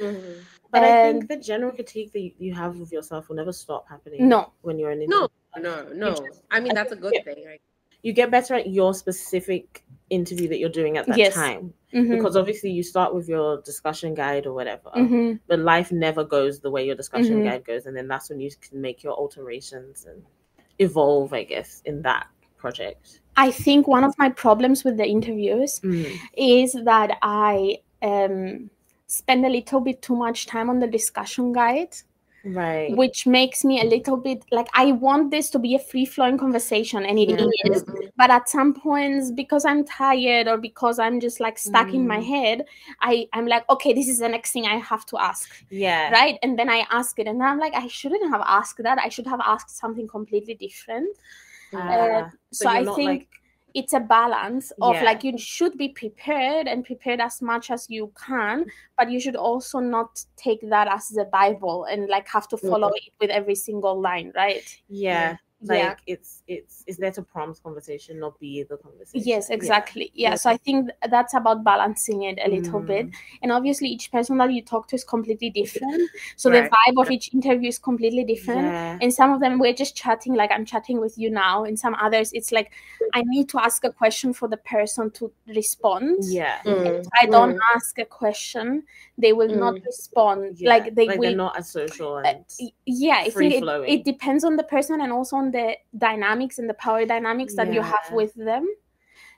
[0.00, 0.44] Mhm.
[0.72, 3.88] but I think the general critique that you- you have of yourself will never stop
[3.88, 5.92] happening No, when you're an No, interviewer.
[5.94, 6.30] no, no.
[6.50, 7.22] I mean, that's a good Yeah.
[7.22, 7.60] thing, right?
[8.02, 11.34] You get better at your specific interview that you're doing at that Yes.
[11.34, 11.72] time.
[11.92, 14.90] Mhm, Because obviously you start with your discussion guide or whatever.
[14.94, 15.40] mhm.
[15.46, 17.44] But life never goes the way your discussion Mhm.
[17.44, 17.86] guide goes.
[17.86, 20.22] And then that's when you can make your alterations and
[20.78, 22.26] evolve, I guess, in that
[22.56, 23.20] project.
[23.36, 26.12] I think one of my problems with the interviews Mm.
[26.36, 28.70] is that I um
[29.06, 31.94] spend a little bit too much time on the discussion guide.
[32.46, 32.94] Right.
[32.94, 36.36] which makes me a little bit like I want this to be a free flowing
[36.36, 37.72] conversation, and it Yeah.
[37.72, 37.84] is.
[38.16, 42.18] But at some points, because I'm tired or because I'm just like stuck in my
[42.18, 42.26] Mm.
[42.26, 42.64] head,
[43.00, 46.10] I I'm like, okay, this is the next thing I have to ask, yeah.
[46.10, 46.38] right?
[46.42, 48.98] And then I ask it, and I'm like, I shouldn't have asked that.
[48.98, 51.16] I should have asked something completely different.
[51.72, 53.28] Ah, so you're I think like-
[53.74, 55.02] it's a balance of Yeah.
[55.02, 58.66] like you should be prepared and prepared as much as you can
[58.96, 62.88] but you should also not take that as the bible and like have to follow
[62.88, 63.08] mm-hmm.
[63.08, 65.36] it with every single line right yeah.
[65.66, 69.26] Like yeah it's it's it's there to prompt conversation, not be the conversation.
[69.32, 70.34] yes exactly yeah, Yeah.
[70.36, 73.12] so i think that's about balancing it a little bit Mm.
[73.42, 76.64] and obviously each person that you talk to is completely different so Right.
[76.64, 78.98] the vibe of each interview is completely different Yeah.
[79.00, 81.94] and some of them we're just chatting like i'm chatting with you now and some
[82.06, 82.70] others it's like
[83.14, 86.58] i need to ask a question for the person to respond Yeah.
[86.64, 86.86] Mm.
[87.00, 88.66] if I don't ask a question,
[89.22, 89.84] they will not Mm.
[89.86, 90.58] respond.
[90.58, 90.68] Yeah.
[90.72, 91.28] Like they like will.
[91.28, 94.62] they're not as social uh, and y- yeah, I think it, it depends on the
[94.64, 95.66] person and also on the
[96.06, 98.66] dynamics and the power dynamics that you have with them.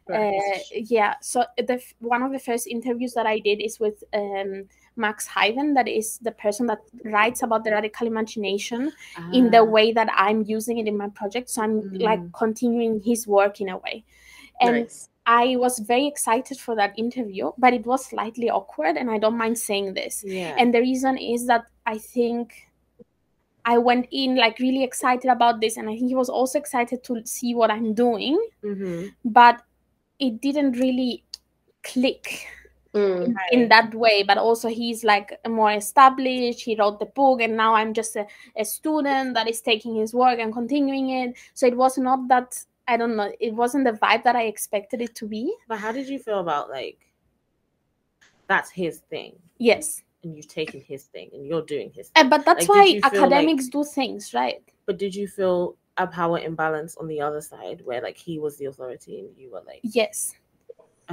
[0.09, 0.39] Right.
[0.39, 0.59] Uh,
[0.97, 1.14] yeah.
[1.21, 1.39] So
[1.71, 1.79] the
[2.14, 4.51] one of the first interviews that I did is with um,
[4.95, 8.93] Max Haiven, that is the person that writes about the radical imagination
[9.33, 11.51] in the Ah, way that I'm using it in my project.
[11.51, 11.77] So I'm
[12.09, 12.33] like Mm.
[12.45, 14.05] continuing his work in a way.
[14.61, 14.89] And.
[15.29, 19.37] I was very excited for that interview, but it was slightly awkward, and I don't
[19.37, 20.23] mind saying this.
[20.25, 20.55] yeah.
[20.57, 21.64] And the reason is that
[21.95, 22.66] I think
[23.67, 27.03] I went in like really excited about this, and I think he was also excited
[27.05, 29.12] to see what I'm doing, Mhm.
[29.25, 29.62] but
[30.19, 31.25] it didn't really
[31.83, 32.47] click
[32.95, 33.35] Mm.
[33.53, 34.23] in that way.
[34.23, 38.27] But also, he's like more established, he wrote the book, and now I'm just a,
[38.57, 41.37] a student that is taking his work and continuing it.
[41.53, 42.64] So it was not that.
[42.89, 43.33] I don't know.
[43.41, 45.53] It wasn't the vibe that I expected it to be.
[45.67, 46.99] But how did you feel about like
[48.47, 50.03] that's his thing Yes.
[50.27, 52.29] And you've taken his thing and you're doing his thing.
[52.29, 54.62] but that's Like, why feel like- academics do things, right?
[54.87, 58.57] But did you feel a power imbalance on the other side where like he was
[58.59, 60.35] the authority and you were like Yes.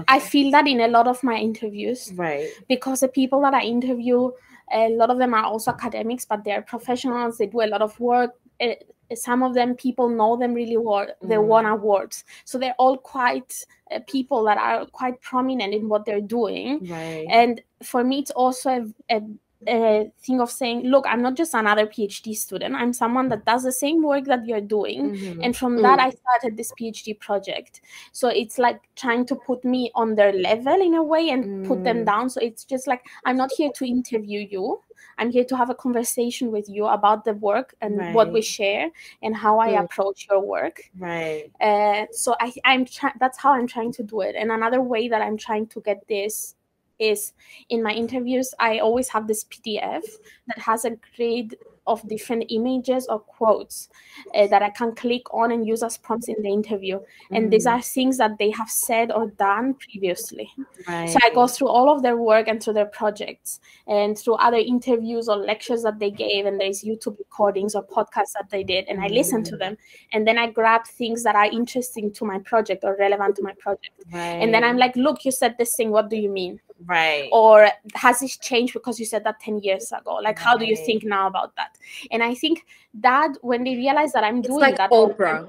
[0.08, 2.50] I feel that in a lot of my interviews right.
[2.68, 4.32] because the people that I interview,
[4.74, 7.38] a lot of them are also academics, but they're professionals.
[7.38, 8.32] They do a lot of work.
[8.60, 8.76] Eh,
[9.16, 11.08] Some of them people know them really well.
[11.22, 11.48] They Mm.
[11.48, 16.22] won awards, so they're all quite uh, people that are quite prominent in what they're
[16.22, 16.88] doing.
[16.90, 17.26] Right.
[17.30, 19.22] And for me, it's also a, a,
[19.68, 22.76] a thing of saying, look, I'm not just another PhD student.
[22.76, 25.12] I'm someone that does the same work that you're doing.
[25.12, 25.40] Mhm.
[25.46, 26.06] And from that, Mm.
[26.06, 27.82] I started this PhD project.
[28.12, 31.84] So it's like trying to put me on their level in a way and put
[31.84, 32.06] them Mm.
[32.06, 32.30] down.
[32.30, 34.82] So it's just like, I'm not here to interview you.
[35.18, 38.90] I'm here to have a conversation with you about the work and what we share
[39.22, 39.84] and how I Mm.
[39.86, 40.92] approach your work.
[41.00, 41.52] right.
[41.62, 43.14] Uh, so I, I'm trying.
[43.20, 44.36] That's how I'm trying to do it.
[44.36, 46.56] And another way that I'm trying to get this
[47.00, 47.34] is
[47.70, 48.54] in my interviews.
[48.60, 50.04] I always have this PDF
[50.48, 53.90] that has a grade of different images or quotes
[54.34, 57.00] uh, that I can click on and use as prompts in the interview.
[57.32, 60.50] And these Mm, are things that they have said or done previously.
[60.88, 61.10] right.
[61.10, 64.58] So I go through all of their work and through their projects and through other
[64.58, 68.86] interviews or lectures that they gave, and there's YouTube recordings or podcasts that they did,
[68.88, 69.60] and I listen to Mm.
[69.60, 69.78] them.
[70.14, 73.54] And then I grab things that are interesting to my project or relevant to my
[73.60, 74.06] project.
[74.40, 76.60] And then I'm like, look, you said this thing, what do you mean?
[76.86, 77.30] Right.
[77.32, 80.76] or has this changed because you said that 10 years ago like how do you
[80.76, 81.78] think now about that
[82.12, 85.46] and i think that when they realize that i'm It's doing like that all Oprah.
[85.46, 85.48] time-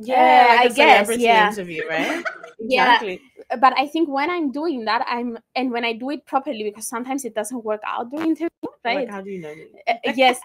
[0.00, 1.48] yeah, Uh, like I a guess, yeah.
[1.50, 2.24] interview, right?
[2.60, 2.94] Yeah.
[2.96, 3.20] Exactly.
[3.60, 6.86] but i think when i'm doing that i'm and when i do it properly because
[6.88, 8.48] sometimes it doesn't work out during the interview
[8.84, 9.54] right Like, how do you know?
[9.86, 10.40] Uh, yes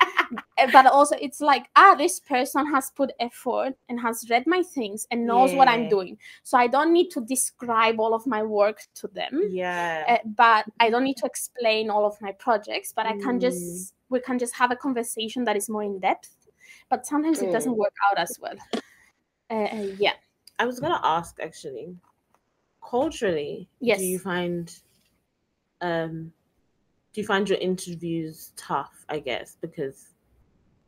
[0.58, 4.62] Uh, but also it's like ah this person has put effort and has read my
[4.62, 8.42] things and knows what i'm doing so i don't need to describe all of my
[8.44, 10.06] work to them Yeah.
[10.08, 13.42] uh, but i don't need to explain all of my projects but i can Mm.
[13.42, 16.30] just we can just have a conversation that is more in depth
[16.90, 18.56] but sometimes it doesn't work out as well
[19.50, 20.14] uh, yeah
[20.60, 21.96] I was gonna ask actually.
[22.88, 24.00] Culturally, Yes.
[24.00, 24.74] do you find
[25.82, 26.32] um
[27.14, 30.10] do you find your interviews tough, I guess, because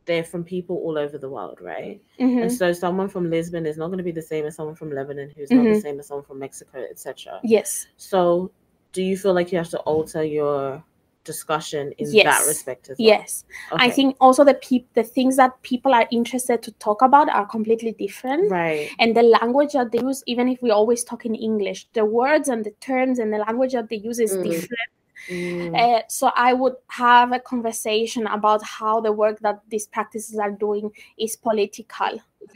[0.06, 2.00] they're from people all over the world, right?
[2.18, 2.42] Mhm.
[2.42, 4.90] And so someone from Lisbon is not going to be the same as someone from
[4.92, 5.82] Lebanon, who's not the Mhm.
[5.82, 7.40] same as someone from Mexico, etc.
[7.44, 8.50] yes So,
[8.92, 10.82] do you feel like you have to alter your
[11.26, 12.48] discussion in that Yes.
[12.48, 13.08] respect as well?
[13.08, 13.44] yes
[13.86, 17.46] i think also the peop- the things that people are interested to talk about are
[17.56, 18.88] completely different right.
[19.00, 22.48] and the language that they use even if we always talk in english the words
[22.48, 24.44] and the terms and the language that they use is Mm.
[24.50, 24.90] different
[25.28, 30.38] Mm, Uh, so I would have a conversation about how the work that these practices
[30.38, 32.12] are doing is political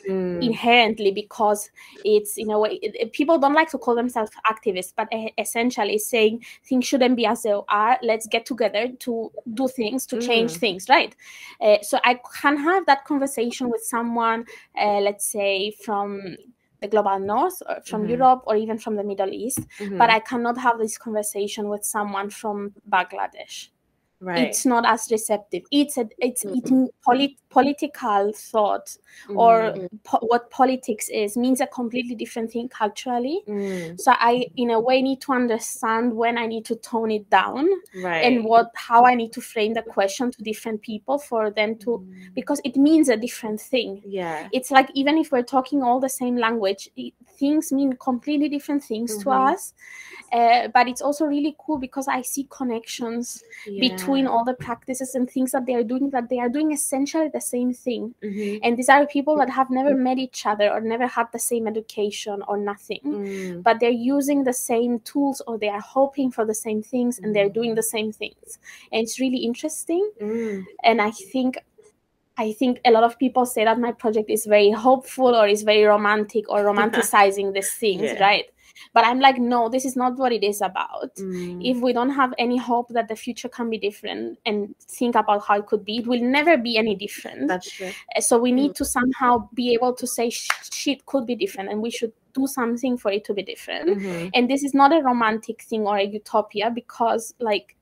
[0.08, 1.70] mm, inherently because
[2.04, 6.42] it's in a way it- people don't like to call themselves activists, but essentially saying
[6.64, 7.98] things shouldn't be as they are.
[8.02, 10.60] Let's get together to do things to change Mm.
[10.60, 11.14] things, right?
[11.60, 14.46] Uh, so I can have that conversation with someone,
[14.80, 16.36] uh, let's say from
[16.80, 18.08] the global north or from Mhm.
[18.08, 21.84] Europe or even from the Middle East mhm, but I cannot have this conversation with
[21.84, 23.68] someone from Bangladesh.
[24.20, 24.48] Right.
[24.48, 25.62] It's not as receptive.
[25.70, 26.70] It's a it's it's
[27.04, 28.96] polit- political thought
[29.28, 33.42] or Mm, po- what politics is means a completely different thing culturally.
[33.48, 37.28] mm, So I, in a way, need to understand when I need to tone it
[37.30, 38.24] down right.
[38.24, 41.90] and what how I need to frame the question to different people for them to
[41.98, 44.48] Mm, because it means a different thing yeah.
[44.52, 48.84] it's like even if we're talking all the same language it, things mean completely different
[48.84, 49.52] things to Mhm.
[49.52, 49.74] us
[50.32, 54.28] uh, but it's also really cool because i see connections between yeah.
[54.30, 57.40] all the practices and things that they are doing that they are doing essentially the
[57.40, 58.14] same thing.
[58.22, 61.38] Mhm, and these are people that have never met each other or never had the
[61.38, 66.30] same education or nothing mm, but they're using the same tools or they are hoping
[66.30, 68.58] for the same things and they're doing the same things.
[68.92, 70.10] And it's really interesting.
[70.20, 71.58] Mm, and i think
[72.38, 75.62] i think a lot of people say that my project is very hopeful or is
[75.62, 78.20] very romantic or romanticizing these things Yeah.
[78.22, 78.46] right
[78.94, 81.14] but i'm like no this is not what it is about.
[81.16, 85.14] Mm, if we don't have any hope that the future can be different and think
[85.14, 87.48] about how it could be it will never be any different.
[87.48, 87.90] That's true.
[88.16, 91.80] Uh, so we need to somehow be able to say shit could be different and
[91.82, 93.88] we should do something for it to be different.
[93.88, 97.76] Mhm, and this is not a romantic thing or a utopia because like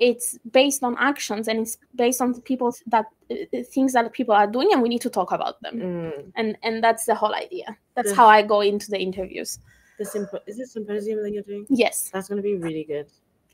[0.00, 3.34] it's based on actions and it's based on the people that uh,
[3.72, 6.32] things that people are doing and we need to talk about them mm.
[6.34, 8.16] and and that's the whole idea that's Good.
[8.16, 9.58] how i go into the interviews
[9.98, 10.04] The
[10.46, 11.66] is it symposium that you're doing?
[11.68, 13.08] yes That's gonna be really good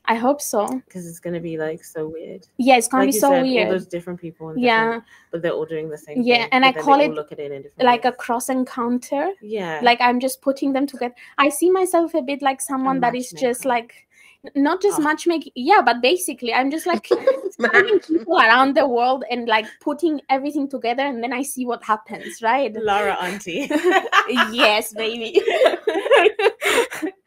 [0.05, 2.47] i hope so because it's gonna be like so weird.
[2.57, 4.49] yeah it's gonna be you so said, all weird those different people.
[4.49, 6.21] And yeah but they're all doing the same.
[6.21, 9.33] Yeah, thing, and I call it look at it in different like a cross encounter
[9.41, 13.15] yeah, like i'm just putting them together i see myself a bit like someone that
[13.15, 14.06] is just like
[14.55, 15.03] not just Ah.
[15.03, 17.07] matchmaking yeah but basically i'm just like
[17.59, 21.83] finding people around the world and like putting everything together and then i see what
[21.83, 23.67] happens right Laura Auntie.
[24.51, 25.41] yes baby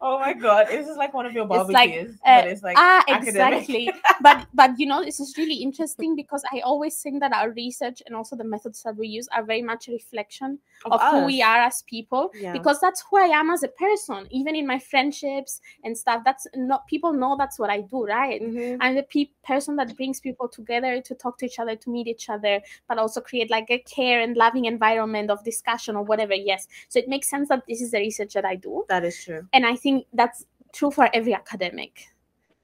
[0.00, 2.62] oh my god, this is like one of your It's like, barbecues, uh, but it's
[2.62, 3.68] like ah academic.
[3.68, 3.90] exactly
[4.22, 8.02] but but you know this is really interesting because i always think that our research
[8.06, 10.58] and also the methods that we use are very much a reflection
[10.90, 12.52] of, who we are as people Yeah.
[12.52, 16.46] because that's who i am as a person even in my friendships and stuff that's
[16.54, 18.76] not people know that's what i do right Mhm.
[18.80, 22.06] I'm the pe- person that brings people together to talk to each other, to meet
[22.06, 26.34] each other, but also create like a care and loving environment of discussion or whatever.
[26.34, 26.66] Yes.
[26.88, 28.84] So it makes sense that this is the research that I do.
[28.88, 29.45] That is true.
[29.52, 32.08] And I think that's true for every academic,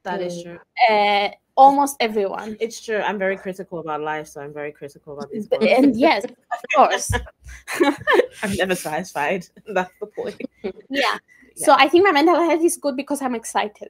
[0.04, 0.42] That is Mm.
[0.44, 0.58] true.
[0.90, 2.56] uh, almost everyone.
[2.60, 2.98] It's true.
[2.98, 5.72] I'm very critical about life, so I'm very critical about these But- books.
[5.76, 6.32] And yes, of
[6.76, 7.10] course.
[8.42, 9.46] I'm never satisfied.
[9.66, 10.40] That's the point.
[10.90, 11.18] Yeah.
[11.54, 13.88] So I think my mental health is good because I'm excited.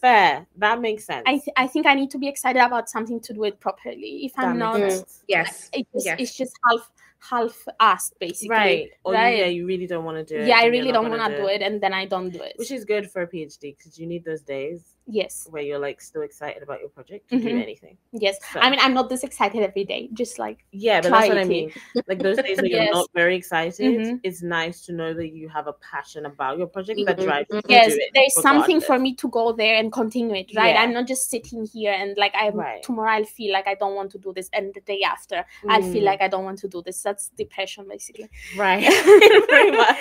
[0.00, 0.46] Fair.
[0.56, 1.22] That makes sense.
[1.26, 4.26] I, th- I think I need to be excited about something to do it properly.
[4.26, 5.22] If That I'm not, sense.
[5.28, 5.70] Yes.
[5.72, 6.16] it just, Yes.
[6.20, 6.90] it's just half
[7.28, 8.48] half assed basically.
[8.48, 8.90] Right.
[9.04, 9.38] Oh, or right.
[9.38, 10.48] yeah, you really don't want to do it.
[10.48, 12.54] yeah, I really don't want to do it, and then I don't do it.
[12.56, 15.46] Which is good for a PhD because you need those days Yes.
[15.50, 17.62] where you're like still excited about your project to do Mhm.
[17.62, 17.98] anything.
[18.12, 18.38] Yes.
[18.52, 20.08] So- I mean, I'm not this excited every day.
[20.14, 21.72] Just like Yeah, but that's what I mean.
[22.08, 22.84] Like those days where Yes.
[22.86, 24.20] you're not very excited, Mhm.
[24.22, 27.46] it's nice to know that you have a passion about your project that Mhm, drives
[27.50, 28.10] you to yes, do it.
[28.14, 30.50] there's something for me to go there and continue it.
[30.56, 30.74] Right.
[30.74, 30.82] Yeah.
[30.82, 32.82] I'm not just sitting here and like I Right.
[32.82, 35.82] tomorrow I'll feel like I don't want to do this, and the day after I'll
[35.82, 37.02] feel Mm, like I don't want to do this.
[37.02, 38.30] That's depression, basically.
[38.56, 38.80] right,
[39.50, 39.98] very much.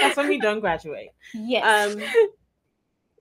[0.00, 1.10] That's when you don't graduate.
[1.32, 1.64] Yes.
[1.64, 2.02] Um,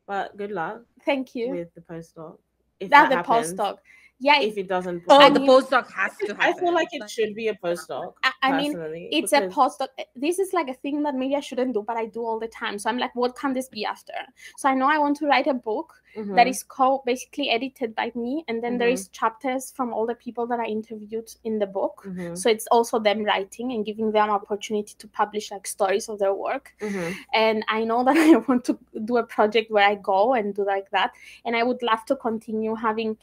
[0.08, 1.49] but good luck Thank you.
[1.52, 2.38] with the postdoc.
[2.80, 3.54] If That that the happens.
[3.54, 3.78] postdoc.
[4.24, 4.39] Yeah.
[4.39, 6.41] If it doesn't, Oh, I the postdoc has to happen.
[6.41, 8.14] I feel like it should be a postdoc.
[8.24, 9.88] I, I mean, personally, it's a postdoc.
[10.16, 12.47] This is like a thing that maybe I shouldn't do, but I do all the
[12.47, 12.78] time.
[12.78, 14.14] So I'm like, what can this be after?
[14.58, 16.49] So I know I want to write a book that Mhm.
[16.49, 18.93] is co basically edited by me, and then there Mhm.
[18.93, 22.03] is chapters from all the people that I interviewed in the book.
[22.05, 22.38] Mhm.
[22.38, 26.34] So it's also them writing and giving them opportunity to publish like stories of their
[26.34, 26.76] work.
[26.80, 27.16] Mhm.
[27.34, 30.66] And I know that I want to do a project where I go and do
[30.66, 31.14] like that.
[31.45, 33.18] And I would love to continue having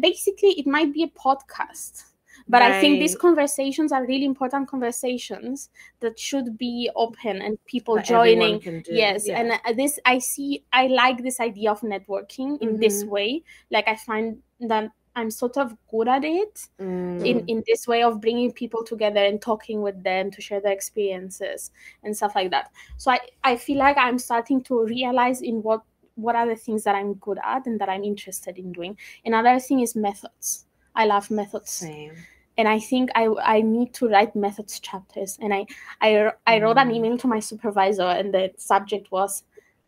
[0.00, 2.07] basically it might be a podcast.
[2.48, 5.68] But I think these conversations are really important conversations
[6.00, 8.84] that should be open and people That joining.
[8.88, 9.38] Yes, yeah.
[9.40, 10.64] and uh, this I see.
[10.72, 13.08] I like this idea of networking in this Mhm.
[13.08, 13.42] way.
[13.70, 16.86] Like I find that I'm sort of good at it in
[17.18, 17.44] Mm.
[17.48, 21.70] in this way of bringing people together and talking with them to share their experiences
[22.04, 22.70] and stuff like that.
[22.96, 25.82] So I I feel like I'm starting to realize in what
[26.14, 28.96] what are the things that I'm good at and that I'm interested in doing.
[29.24, 30.66] Another thing is methods.
[30.94, 32.12] I love methods Same.
[32.58, 33.24] And I think I
[33.56, 35.38] I need to write methods chapters.
[35.40, 35.66] And I
[36.02, 36.94] I, I wrote an Mm.
[36.96, 39.44] email to my supervisor, and the subject was,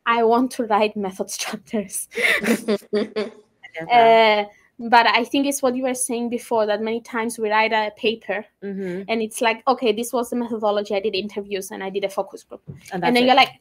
[0.07, 2.09] "I want to write methods chapters."
[2.43, 2.79] I
[3.75, 4.47] get that.
[4.47, 4.49] Uh,
[4.79, 7.91] but I think it's what you were saying before that many times we write a
[7.97, 9.05] paper Mhm.
[9.09, 10.95] and it's like, okay, this was the methodology.
[10.95, 12.63] I did interviews and I did a focus group,
[12.93, 13.27] And, and then it.
[13.27, 13.61] you're like,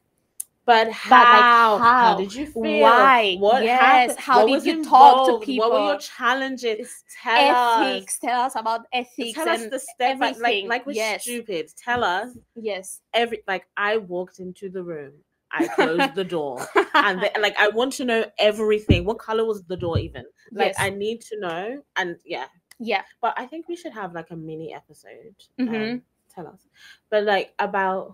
[0.66, 1.74] But how?
[1.74, 2.18] like, how?
[2.18, 2.82] did you feel?
[2.82, 3.36] Why?
[3.40, 4.20] What Yes, happened?
[4.20, 5.70] how What did you talk to people?
[5.70, 7.04] What were your challenges?
[7.24, 8.16] Tell ethics.
[8.16, 8.20] us.
[8.20, 10.20] Tell us about ethics Tell us the step.
[10.20, 11.24] Like, like, like we're Yes.
[11.24, 11.72] stupid.
[11.76, 13.02] Tell us yes.
[13.14, 13.42] every.
[13.48, 15.14] Like I walked into the room.
[15.52, 19.06] I closed the door, and the, like I want to know everything.
[19.06, 20.24] What color was the door even?
[20.52, 20.76] Like Yes.
[20.78, 21.82] I need to know.
[21.96, 22.46] And yeah,
[22.80, 23.02] yeah.
[23.20, 25.34] but I think we should have like a mini episode.
[25.60, 25.94] Mhm.
[25.94, 26.68] Um, tell us,
[27.10, 28.14] but like about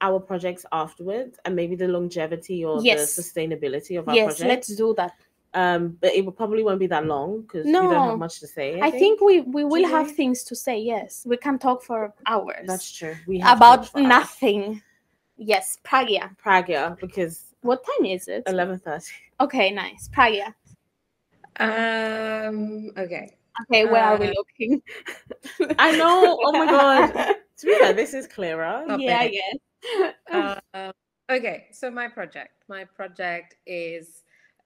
[0.00, 3.16] our projects afterwards and maybe the longevity or Yes.
[3.16, 4.40] the sustainability of our projects.
[4.40, 4.48] Yes.
[4.48, 5.12] Let's do that.
[5.54, 8.46] Um, but it will- probably won't be that long because we don't have much to
[8.46, 8.78] say.
[8.80, 10.78] I think we we will you have things to say.
[10.78, 13.14] Yes, we can talk for hours that's true.
[13.26, 14.08] We have about talked for hours.
[14.08, 14.82] nothing.
[15.38, 16.36] Yes, Pragya.
[16.36, 18.42] Pragya because What time is it?
[18.46, 19.12] eleven thirty.
[19.40, 20.10] Okay, nice.
[20.14, 20.52] Pragya.
[21.58, 22.90] um.
[22.98, 23.36] Okay.
[23.62, 24.82] Okay, where are we Uh, looking?
[25.78, 26.38] I know.
[26.42, 27.34] Oh my god.
[27.60, 28.84] To be fair, this is clearer.
[28.86, 28.94] Yeah,
[29.24, 29.40] okay.
[30.30, 30.60] Uh,
[31.30, 31.66] okay.
[31.72, 32.64] So my project.
[32.68, 34.22] My project is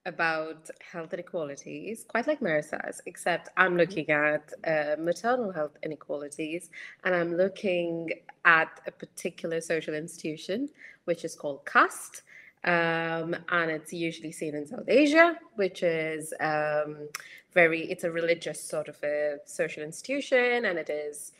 [0.06, 6.70] about health inequalities, quite like Marisa's, except I'm looking at uh, maternal health inequalities,
[7.04, 8.10] and I'm looking
[8.44, 10.70] at a particular social institution,
[11.04, 12.22] which is called caste.
[12.64, 17.08] Um, and it's usually seen in South Asia, which is um,
[17.54, 21.32] very, it's a religious sort of a social institution, and it is,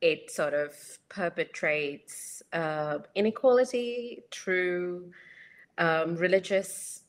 [0.00, 0.74] it sort of
[1.08, 5.10] perpetrates uh, inequality through
[5.78, 7.02] um, religious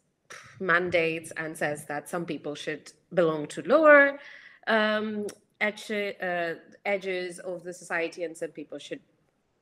[0.59, 4.19] mandates and says that some people should belong to lower
[4.67, 5.25] um,
[5.61, 6.53] edge, uh,
[6.85, 8.99] edges of the society and some people should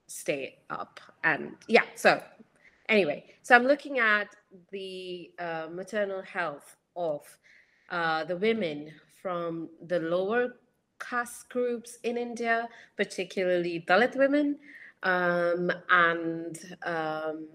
[0.08, 1.00] stay up.
[1.24, 2.22] And yeah, so
[2.90, 4.36] anyway, so I'm looking at
[4.72, 7.22] the uh, maternal health of
[7.90, 10.56] uh, the women from the lower
[11.00, 12.68] caste groups in India,
[12.98, 14.58] particularly Dalit women.
[15.04, 17.48] Um, and um,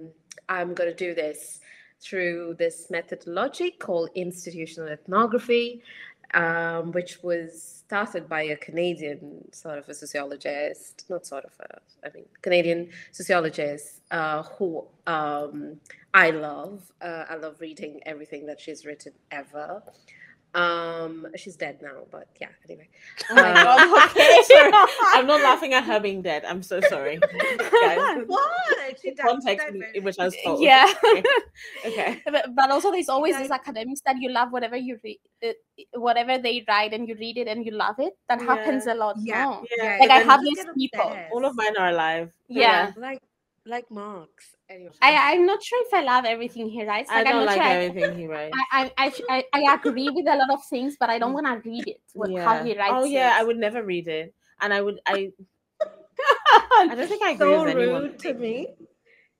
[0.49, 1.61] I'm going to do this
[2.01, 5.83] through this methodology called institutional ethnography,
[6.35, 12.07] um, which was started by a Canadian sort of a sociologist, not sort of a,
[12.07, 15.81] I mean, Canadian sociologist uh, who um,
[16.15, 16.91] I love.
[17.01, 19.83] Uh, I love reading everything that she's written ever.
[20.53, 22.89] Um, she's dead now, but yeah, anyway.
[23.31, 24.11] Oh my Uh, god.
[24.11, 24.43] Okay.
[24.51, 24.73] Sorry.
[25.15, 26.45] I'm not laughing at her being dead.
[26.45, 27.19] I'm so sorry.
[27.19, 28.99] Guys, What?
[29.01, 30.61] She the died- context died in- which I was told.
[30.61, 30.91] Yeah.
[31.05, 31.23] Okay.
[31.87, 32.23] okay.
[32.27, 33.43] but, but also there's always Yeah.
[33.43, 35.53] these academics that you love whatever you read uh,
[35.95, 39.17] whatever they write and you read it and you love it that happens a lot
[39.23, 39.45] Yeah.
[39.45, 39.99] no Yeah.
[40.01, 41.01] Like, I have these people.
[41.15, 41.31] obsessed.
[41.33, 42.33] All of mine are alive.
[42.49, 42.91] Yeah.
[42.97, 43.23] like
[43.67, 44.57] like Marx.
[44.69, 44.93] Anyway.
[45.03, 47.57] I, i'm not sure if i love everything he writes I like i'm don't not
[47.57, 48.57] like sure I- everything he writes.
[48.73, 51.47] I, I, I, I, I agree with a lot of things, but I don't want
[51.47, 52.01] to read it.
[52.15, 55.33] What, How he writes Oh yeah, I would never read it, and I would I.
[56.73, 58.03] I don't think I agree so with anyone.
[58.03, 58.69] rude to me.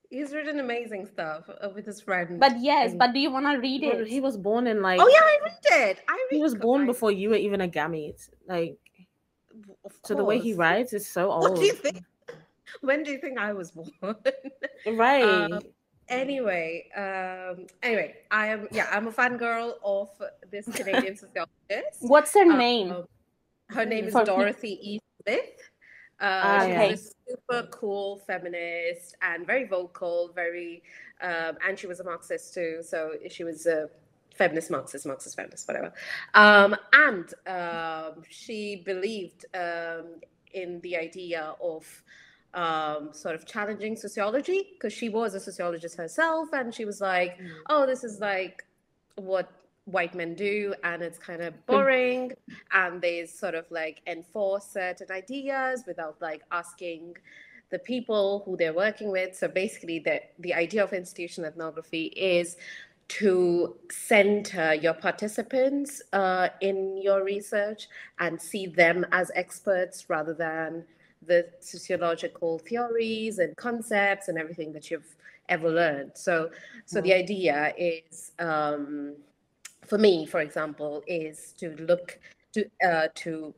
[0.09, 2.39] he's written amazing stuff uh, with his friend.
[2.39, 4.07] But yes, and- but do you want to read it?
[4.07, 5.99] He was born in like oh yeah, I read it.
[6.07, 8.29] I read he was born I- before you were even a gamete.
[8.47, 8.77] Like
[9.85, 11.41] Of so the way he writes is so old.
[11.43, 11.59] What old.
[11.59, 12.03] do you think?
[12.81, 14.15] When do you think I was born?
[14.87, 15.23] Right.
[15.23, 15.59] Um,
[16.09, 20.09] anyway, um, anyway, I am yeah, I'm a fangirl of
[20.49, 21.99] this Canadian sociologist.
[22.01, 23.03] What's her Um, name?
[23.69, 24.99] Her name is For- Dorothy E.
[25.23, 25.57] Smith.
[26.19, 30.83] Uh, Ah, she's a super cool feminist and very vocal, very,
[31.21, 32.83] um, and she was a Marxist too.
[32.83, 33.89] So she was a
[34.35, 35.91] feminist Marxist, Marxist feminist, whatever.
[36.35, 40.21] Um, and um, she believed um,
[40.53, 41.85] in the idea of
[42.53, 47.37] um, sort of challenging sociology because she was a sociologist herself, and she was like,
[47.39, 47.49] Mm.
[47.69, 48.65] oh, this is like
[49.15, 49.51] what
[49.85, 52.31] white men do, and it's kind of boring,
[52.71, 57.15] and they sort of like enforce certain ideas without like asking
[57.71, 59.35] the people who they're working with.
[59.35, 62.57] So basically, the the idea of institutional ethnography is
[63.07, 67.89] to center your participants uh, in your research
[68.19, 70.85] and see them as experts rather than
[71.25, 75.15] the sociological theories and concepts and everything that you've
[75.49, 76.11] ever learned.
[76.15, 76.49] So,
[76.85, 79.15] so the idea is, um,
[79.85, 82.19] for me, for example, is to look
[82.53, 83.53] to uh, to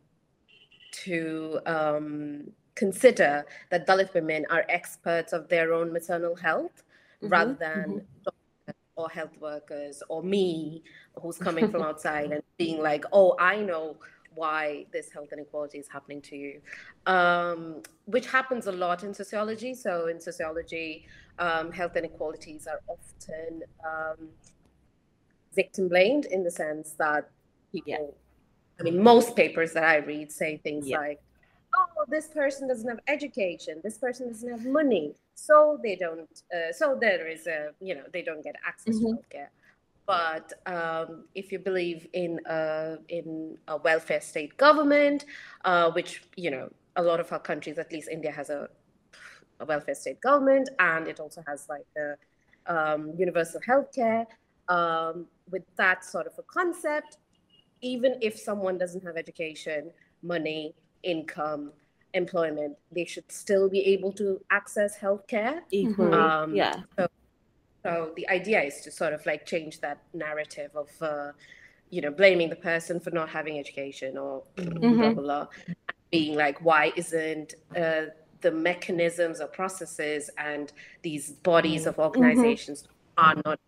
[1.05, 6.83] to um, consider that Dalit women are experts of their own maternal health
[7.21, 10.83] rather than doctors or health workers or me
[11.21, 13.97] who's coming from outside and being like, oh, I know
[14.35, 16.61] why this health inequality is happening to you,
[17.05, 19.73] um, which happens a lot in sociology.
[19.73, 21.05] So in sociology,
[21.39, 24.29] um, health inequalities are often um,
[25.53, 27.29] victim blamed in the sense that
[27.71, 28.07] people, Yeah.
[28.79, 30.97] I mean, most papers that I read say things Yeah.
[30.99, 31.21] like,
[31.75, 36.71] oh, this person doesn't have education, this person doesn't have money, so they don't, uh,
[36.71, 39.01] so there is a, you know, they don't get access Mhm.
[39.01, 39.49] to healthcare.
[40.05, 45.25] But um, if you believe in a, in a welfare state government,
[45.63, 48.67] uh, which, you know, a lot of our countries, at least India has a,
[49.59, 54.25] a welfare state government, and it also has like a um, universal healthcare.
[54.69, 57.17] Um, with that sort of a concept,
[57.81, 59.91] even if someone doesn't have education,
[60.21, 60.73] money,
[61.03, 61.71] income,
[62.13, 65.59] employment, they should still be able to access healthcare.
[65.71, 66.13] Equally.
[66.13, 66.75] Um, yeah.
[66.97, 67.07] So
[67.83, 71.31] the idea is to sort of like change that narrative of, uh,
[71.89, 75.13] you know, blaming the person for not having education or blah Mhm.
[75.15, 75.47] blah blah,
[76.11, 78.05] being like, why isn't uh,
[78.41, 80.71] the mechanisms or processes and
[81.01, 83.59] these bodies of organizations are not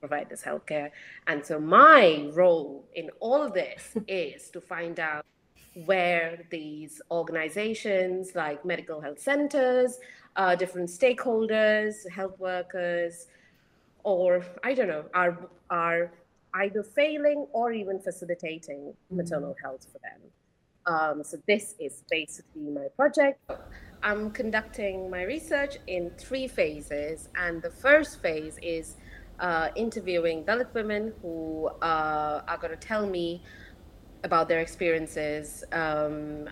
[0.00, 0.90] provide this healthcare?
[1.26, 5.24] And so my role in all of this is to find out
[5.84, 9.98] where these organizations like medical health centers,
[10.36, 13.26] uh, different stakeholders, health workers,
[14.04, 15.38] or I don't know, are
[15.70, 16.12] are
[16.54, 20.20] either failing or even facilitating maternal health for them.
[20.86, 23.38] Um, so this is basically my project.
[24.02, 28.96] I'm conducting my research in three phases, and the first phase is
[29.38, 33.42] uh, interviewing Dalit women who uh, are going to tell me
[34.24, 36.48] about their experiences um,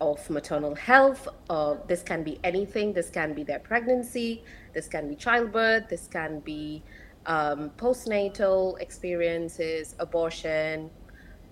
[0.00, 1.28] of maternal health.
[1.48, 2.92] Uh, this can be anything.
[2.92, 4.44] This can be their pregnancy.
[4.72, 5.88] This can be childbirth.
[5.88, 6.82] This can be
[7.26, 10.90] um, postnatal experiences, abortion.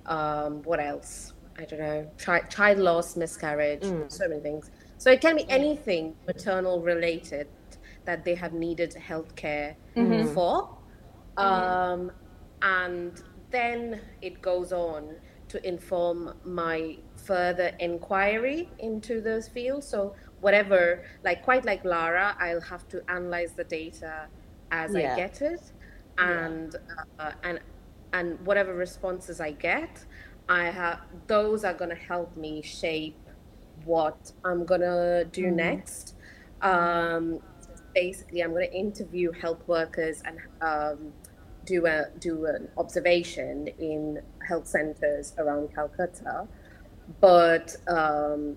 [0.06, 1.32] Um, what else?
[1.58, 2.10] I don't know.
[2.18, 4.70] Chi- child loss, miscarriage, so many things.
[4.98, 7.48] So it can be anything maternal related
[8.04, 9.74] that they have needed healthcare
[10.34, 10.76] for.
[11.36, 12.12] Um,
[12.62, 15.14] and then it goes on
[15.48, 19.86] to inform my further inquiry into those fields.
[19.86, 24.28] So whatever, like quite like Lara, I'll have to analyze the data
[24.70, 25.12] as Yeah.
[25.12, 25.72] I get it,
[26.18, 26.76] and
[27.18, 27.60] uh, and
[28.12, 30.04] and whatever responses I get,
[30.48, 33.18] I have those are gonna help me shape
[33.84, 36.14] what I'm gonna do next.
[36.60, 37.40] Um,
[37.94, 41.12] basically, I'm gonna interview health workers and um,
[41.64, 46.46] do a do an observation in health centers around Calcutta.
[47.20, 48.56] But um,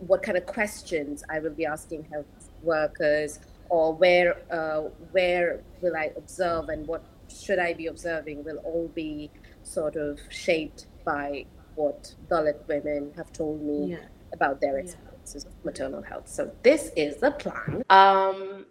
[0.00, 2.26] what kind of questions I will be asking health
[2.62, 8.58] workers, or where uh, where will I observe, and what should I be observing, will
[8.58, 9.30] all be
[9.62, 13.98] sort of shaped by what Dalit women have told me Yeah.
[14.32, 16.28] about their experiences of maternal health.
[16.28, 17.82] So this is the plan.
[17.90, 18.66] Um,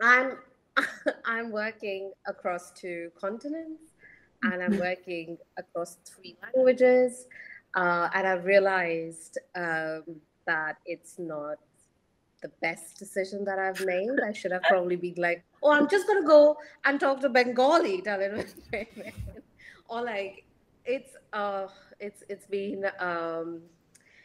[0.00, 0.38] I'm
[1.24, 3.82] I'm working across two continents,
[4.42, 7.26] and I'm working across three languages,
[7.74, 10.02] uh, and I've realized um,
[10.46, 11.58] that it's not
[12.42, 14.08] the best decision that I've made.
[14.24, 18.02] I should have probably been like, oh, I'm just gonna go and talk to Bengali,
[19.88, 20.44] or like
[20.84, 21.66] it's uh
[21.98, 23.60] it's it's been um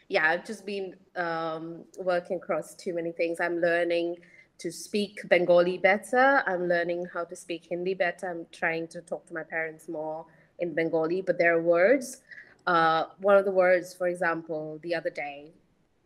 [0.08, 3.40] yeah, I've just been um working across too many things.
[3.40, 4.18] I'm learning
[4.58, 6.44] to speak Bengali better.
[6.48, 8.30] I'm learning how to speak Hindi better.
[8.30, 10.26] I'm trying to talk to my parents more
[10.60, 12.22] in Bengali, but there are words.
[12.68, 15.52] Uh, one of the words, for example, the other day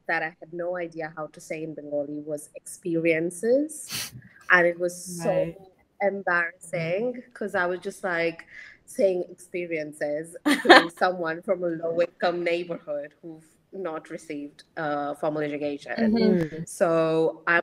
[0.08, 4.12] that I had no idea how to say in Bengali was experiences.
[4.52, 5.54] And it was so
[6.02, 8.46] embarrassing because I was just like
[8.86, 15.94] saying experiences to someone from a low income neighborhood who've not received uh, formal education.
[15.98, 16.64] Mm-hmm.
[16.66, 17.62] So I'm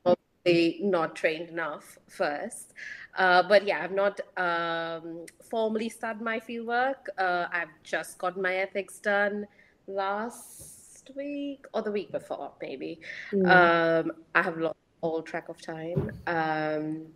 [0.80, 2.72] not trained enough first.
[3.16, 7.08] Uh, but yeah, I've not um, formally started my fieldwork.
[7.16, 9.46] Uh, I've just got my ethics done
[9.86, 13.00] last week or the week before, maybe.
[13.32, 13.46] Mm.
[13.48, 16.12] Um, I have lost all track of time.
[16.26, 17.06] Um,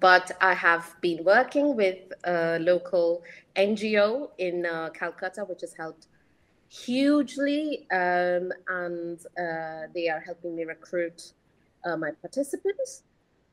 [0.00, 3.22] but I have been working with a local
[3.56, 6.06] NGO in uh, Calcutta, which has helped
[6.68, 11.32] hugely, um, and uh, they are helping me recruit
[11.86, 13.04] uh, my participants.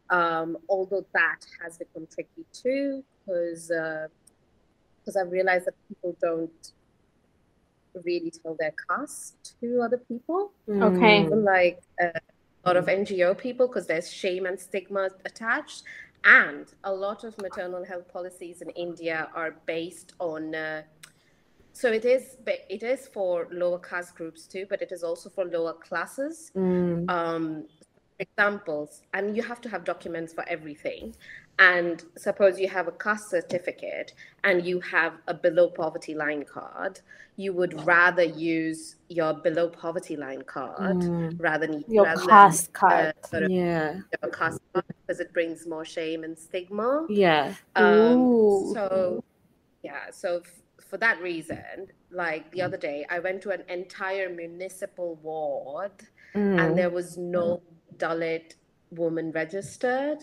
[0.10, 6.72] Um, although that has become tricky too, because because uh, I've realized that people don't
[8.04, 10.52] really tell their caste to other people.
[10.70, 12.12] Okay, like a
[12.66, 15.84] lot of NGO people, because there's shame and stigma attached,
[16.26, 20.54] and a lot of maternal health policies in India are based on.
[20.54, 20.82] Uh,
[21.76, 25.46] so it is it is for lower caste groups too, but it is also for
[25.46, 26.52] lower classes.
[26.56, 27.10] Mm.
[27.10, 27.66] Um,
[28.20, 31.16] examples and you have to have documents for everything.
[31.60, 37.00] And suppose you have a caste certificate and you have a below poverty line card
[37.36, 41.36] you would rather use your below poverty line card mm.
[41.40, 44.00] rather than your rather caste than, card uh, sort of yeah.
[44.22, 47.08] your caste card because it brings more shame and stigma.
[47.10, 47.56] Yeah.
[47.76, 49.24] Um, so
[49.84, 54.30] yeah so f- for that reason like the other day i went to an entire
[54.30, 55.92] municipal ward
[56.34, 56.60] mm.
[56.60, 57.62] and there was no
[57.98, 58.56] Dalit
[58.92, 60.20] woman registered.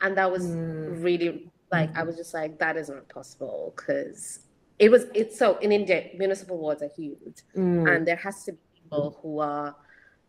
[0.00, 1.02] And that was mm.
[1.02, 4.40] really like, I was just like, that is not possible because
[4.78, 7.42] it was, it's so in India, municipal wards are huge.
[7.56, 7.94] Mm.
[7.94, 9.74] And there has to be people who are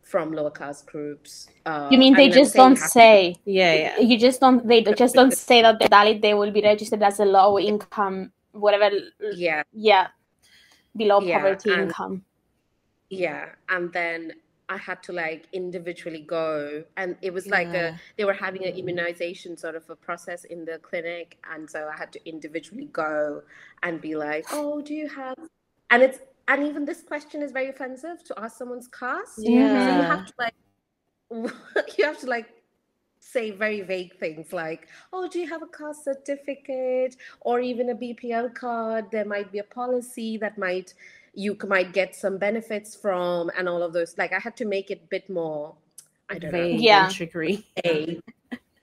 [0.08, 1.50] from lower caste groups.
[1.66, 3.36] Uh, you mean they just don't say?
[3.44, 4.00] Yeah, yeah.
[4.00, 4.66] You just don't.
[4.66, 8.32] They just don't say that the Dalit they will be registered as a low income,
[8.54, 8.96] whatever.
[9.34, 9.64] Yeah.
[9.74, 10.08] Yeah.
[10.96, 12.24] Below yeah, poverty and, income.
[13.10, 14.34] Yeah, and then
[14.70, 18.74] I had to like individually go, and it was like a they were having an
[18.74, 23.44] immunization sort of a process in the clinic, and so I had to individually go
[23.84, 25.38] and be like, "Oh, do you have?"
[25.90, 29.44] And it's and even this question is very offensive to ask someone's caste.
[29.44, 30.54] Yeah, so you have to like
[31.98, 32.48] you have to like
[33.20, 37.96] say very vague things like, "Oh, do you have a caste certificate?" or even a
[37.96, 39.12] BPL card.
[39.12, 40.94] There might be a policy that might
[41.38, 44.90] you might get some benefits from and all of those like i had to make
[44.90, 45.76] it a bit more
[46.30, 47.10] i don't Vague know yeah.
[47.10, 48.20] trickery a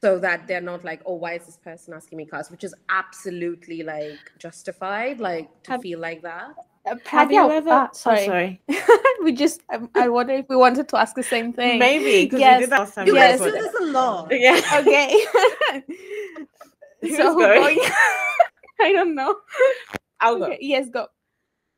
[0.01, 2.75] so that they're not like oh why is this person asking me cars which is
[2.91, 6.55] absolutely like justified like to have, feel like that.
[6.87, 8.63] uh, have you ever uh, sorry, oh, sorry.
[9.25, 11.79] we just um, I wonder if we wanted to ask the same thing.
[11.79, 12.59] Maybe because yes.
[12.59, 13.41] we did that last time you yes.
[13.41, 14.29] guys do this a lot.
[14.31, 14.61] Yeah.
[14.75, 15.25] Okay.
[17.17, 17.79] So going?
[18.81, 19.37] I don't know.
[20.21, 20.53] I'll okay.
[20.53, 21.07] go yes go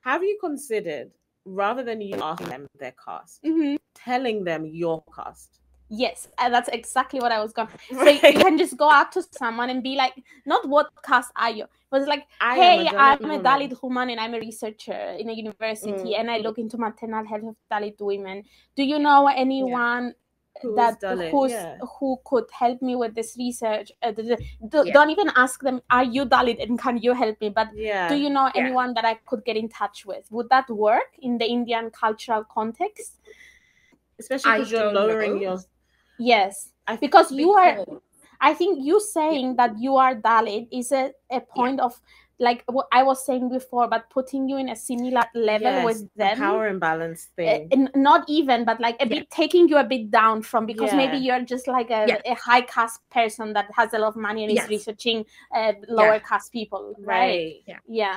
[0.07, 1.11] have you considered
[1.45, 3.75] rather than you asking them their caste, mm-hmm.
[3.93, 5.59] telling them your caste?
[5.89, 7.69] Yes, that's exactly what I was going.
[7.91, 8.23] So right.
[8.23, 11.67] you can just go out to someone and be like, not what caste are you,
[11.91, 15.33] but it's like, I hey, I'm a Dalit woman and I'm a researcher in a
[15.33, 16.21] university, mm-hmm.
[16.21, 18.45] and I look into maternal health of Dalit women.
[18.77, 20.15] Do you know anyone
[20.63, 21.79] who's that who's yeah.
[21.99, 24.39] who could help me with this research uh, the,
[24.71, 24.93] the, yeah.
[24.93, 28.09] don't even ask them are you dalit and can you help me but yeah.
[28.09, 31.39] do you know anyone that i could get in touch with would that work in
[31.39, 33.21] the indian cultural context
[34.19, 35.41] especially because you're lowering know.
[35.41, 35.59] your
[36.19, 37.85] yes I because you are
[38.41, 42.01] i think you saying that you are dalit is a, a point of
[42.39, 46.15] like what I was saying before, but putting you in a similar level yes, with
[46.15, 49.21] them, power imbalance eh, thing, and not even, but like a yeah.
[49.21, 50.97] bit taking you a bit down from because yeah.
[50.97, 52.21] maybe you're just like a, yeah.
[52.27, 54.65] a, high caste person that has a lot of money and yes.
[54.65, 55.25] is researching
[55.55, 57.17] uh, lower caste people, right?
[57.17, 57.55] right?
[57.67, 58.17] Yeah, yeah.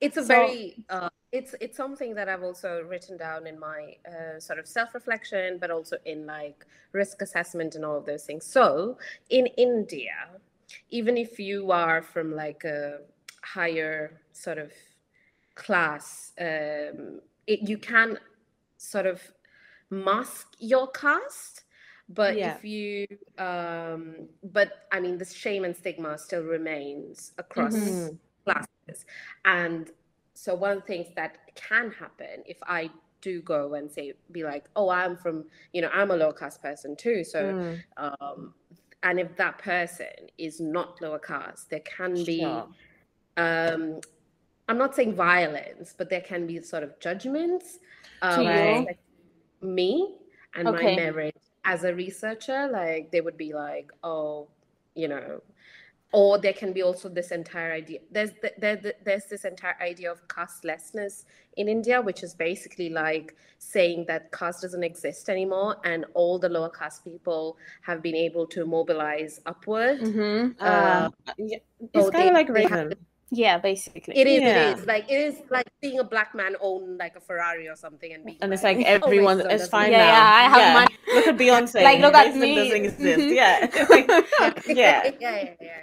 [0.00, 3.96] It's a so, very uh, it's it's something that I've also written down in my
[4.06, 8.24] uh, sort of self reflection, but also in like risk assessment and all of those
[8.24, 8.46] things.
[8.46, 8.96] So
[9.28, 10.14] in India,
[10.90, 13.00] even if you are from like a
[13.44, 14.72] higher sort of
[15.54, 18.18] class, um, it, you can
[18.78, 19.20] sort of
[19.90, 21.64] mask your caste,
[22.08, 22.42] but Yeah.
[22.42, 23.06] if you
[23.38, 28.18] um but i mean the shame and stigma still remains across Mhm.
[28.44, 29.04] classes
[29.44, 29.90] and
[30.34, 32.90] so one of the things that can happen if i
[33.20, 36.62] do go and say be like oh i'm from you know i'm a low caste
[36.62, 38.54] person too so Mm, um
[39.02, 40.08] and if that person
[40.38, 42.68] is not lower caste there can be sure.
[43.40, 44.00] Um
[44.68, 47.78] i'm not saying violence but there can be sort of judgments
[48.22, 48.98] um, like
[49.62, 50.16] me
[50.54, 50.90] and Okay.
[50.90, 54.48] my merit as a researcher like they would be like oh
[54.94, 55.40] you know
[56.12, 59.76] or there can be also this entire idea there's th- there, th- there's this entire
[59.80, 61.24] idea of castelessness
[61.56, 66.48] in india which is basically like saying that caste doesn't exist anymore and all the
[66.48, 71.08] lower caste people have been able to mobilize upward hmm Uh,
[71.38, 71.58] yeah,
[71.94, 72.94] it's so kind of like Raven.
[73.32, 74.16] Yeah, basically.
[74.16, 74.70] it is Yeah.
[74.72, 77.76] it is like it is like seeing a black man own like a ferrari or
[77.76, 80.08] something and be And it's like, like "Oh, everyone racism is fine Yeah, now.
[80.08, 80.96] yeah, I have money.
[81.14, 81.74] Look at Beyonce.
[81.84, 82.54] Like, look at Racism me.
[82.54, 83.20] doesn't exist.
[83.20, 83.34] Mhm.
[83.34, 83.56] Yeah.
[84.66, 85.02] It's yeah.
[85.20, 85.80] yeah, yeah, yeah.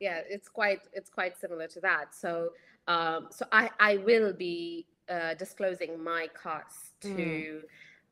[0.00, 2.14] Yeah, it's quite it's quite similar to that.
[2.14, 2.50] So
[2.86, 7.62] um so I I will be uh disclosing my costs to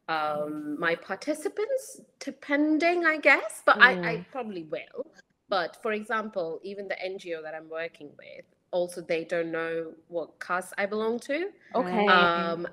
[0.09, 4.27] um my participants depending I guess, but I I Mm.
[4.33, 5.07] probably will.
[5.49, 10.41] But for example, even the NGO that I'm working with also they don't know what
[10.41, 12.05] caste I belong to Okay.
[12.09, 12.69] um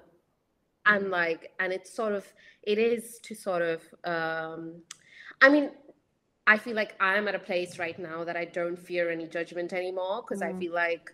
[0.86, 2.26] and like and it's sort of
[2.64, 4.82] it is to sort of um
[5.42, 5.72] i mean
[6.48, 9.74] i feel like i'm at a place right now that i don't fear any judgment
[9.74, 10.60] anymore because i Mm.
[10.60, 11.12] feel like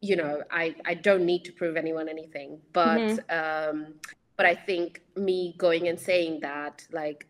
[0.00, 3.94] you know i i don't need to prove anyone anything but um
[4.36, 7.26] but i think me going and saying that like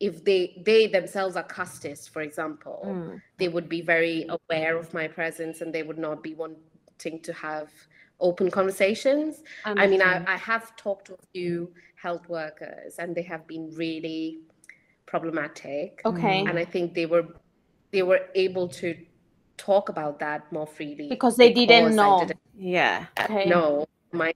[0.00, 3.22] if they they themselves are casteist for example Mm.
[3.38, 7.32] they would be very aware of my presence and they would not be wanting to
[7.32, 7.70] have
[8.20, 13.22] open conversations I mean, I, I have talked to a few health workers and they
[13.22, 14.40] have been really
[15.06, 16.00] problematic.
[16.04, 16.44] okay.
[16.46, 17.26] And I think they were
[17.92, 18.94] they were able to
[19.56, 22.18] talk about that more freely Because they didn't know.
[22.20, 23.06] didn't yeah.
[23.20, 23.48] Okay.
[23.48, 24.32] know my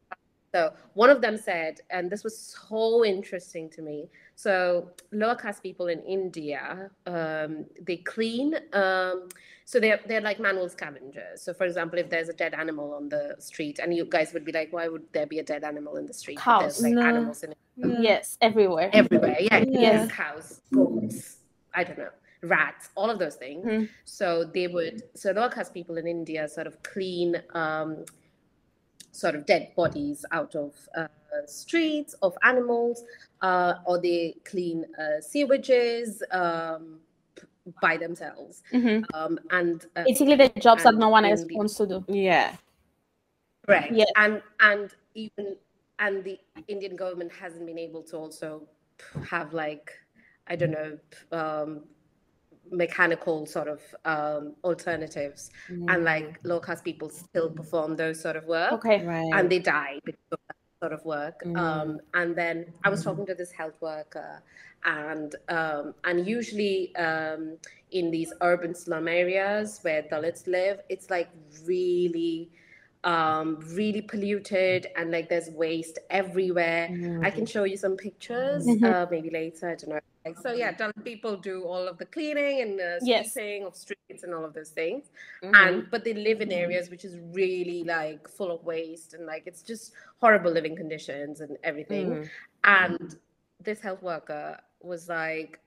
[0.55, 4.11] so one of them said, and this was so interesting to me.
[4.35, 8.57] So lower caste people in India, um, they clean.
[8.73, 9.29] Um,
[9.65, 11.43] so they're they're like manual scavengers.
[11.43, 14.45] So for example, if there's a dead animal on the street, and you guys would
[14.45, 16.39] be like, why would there be a dead animal in the street?
[16.39, 16.83] Cows.
[16.83, 17.03] Like No.
[17.03, 18.91] animals in it Yes, everywhere.
[18.93, 19.39] everywhere.
[19.41, 19.81] Yeah, Yeah.
[19.81, 21.39] yes, cows, goats,
[21.75, 22.11] I don't know,
[22.43, 23.65] rats, all of those things.
[23.65, 23.89] Mhm.
[24.05, 28.05] So they would, so lower caste people in India sort of clean um,
[29.13, 31.07] sort of dead bodies out of uh,
[31.47, 33.05] streets of animals,
[33.41, 37.01] uh, or they clean uh, sewages um,
[37.81, 38.63] by themselves.
[38.73, 39.05] Mhm.
[39.15, 42.05] Um, and uh, Basically, the jobs that no one else the- wants to do.
[42.09, 42.57] Yeah.
[43.69, 43.93] Right.
[43.93, 44.05] Yeah.
[44.17, 45.57] And and even
[45.99, 48.67] and the Indian government hasn't been able to also
[49.29, 49.93] have like
[50.49, 50.99] I don't know
[51.31, 51.85] um,
[52.73, 58.45] mechanical sort of um, alternatives, and like low caste people still perform those sort of
[58.47, 59.05] work, Okay.
[59.07, 59.31] Right.
[59.35, 60.42] and they die because of that
[60.83, 61.39] sort of work.
[61.45, 61.57] Mm.
[61.65, 61.89] Um,
[62.21, 64.33] and then I was talking to this health worker,
[64.85, 67.43] and um, and usually um,
[67.99, 71.31] in these urban slum areas where Dalits live, it's like
[71.67, 72.51] really
[73.05, 73.49] um
[73.81, 77.27] really polluted and like there's waste everywhere Mm.
[77.27, 78.85] i can show you some pictures Mhm.
[78.91, 80.01] uh maybe later i don't know
[80.41, 83.33] so yeah Dalit people do all of the cleaning and uh, Yes.
[83.33, 85.11] sweeping of streets and all of those things
[85.43, 85.55] Mhm.
[85.55, 89.45] and but they live in areas which is really like full of waste and like
[89.47, 92.29] it's just horrible living conditions and everything Mm.
[92.65, 93.19] and
[93.61, 95.59] this health worker was like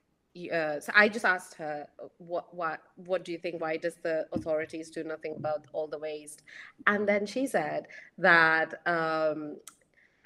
[0.51, 1.87] uh, so i just asked her
[2.17, 5.97] what what what do you think why does the authorities do nothing about all the
[5.97, 6.43] waste
[6.87, 7.87] and then she said
[8.17, 9.55] that um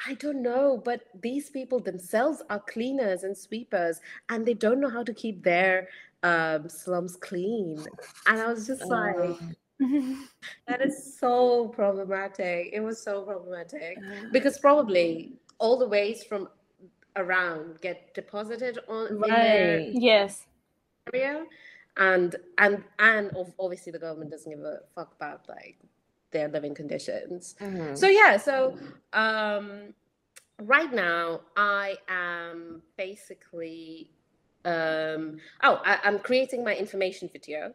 [0.08, 4.00] I don't know, but these people themselves are cleaners and sweepers,
[4.30, 5.90] and they don't know how to keep their
[6.24, 7.84] um, slums clean.
[8.28, 9.36] And I was just like, Uh,
[10.68, 12.70] that is so problematic.
[12.74, 13.98] It was so problematic
[14.32, 16.50] because probably all the waste from
[17.16, 19.92] around get deposited on right.
[19.94, 20.48] yes.
[21.14, 21.46] area,
[21.98, 25.78] and and and obviously the government doesn't give a fuck about like
[26.32, 27.56] their living conditions.
[27.60, 27.98] Mhm.
[27.98, 28.78] So yeah, so
[29.14, 29.94] um,
[30.62, 34.12] right now I am basically
[34.66, 37.74] um, oh I, I'm creating my information video,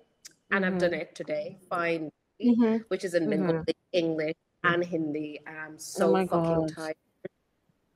[0.50, 0.78] and I've Mhm.
[0.80, 1.58] done it today.
[1.68, 2.10] Fine,
[2.40, 2.84] Mhm.
[2.88, 3.30] which is in Mhm.
[3.30, 5.40] Bengali, English, and Hindi.
[5.46, 6.68] And I'm so Oh fucking God.
[6.68, 6.96] tired.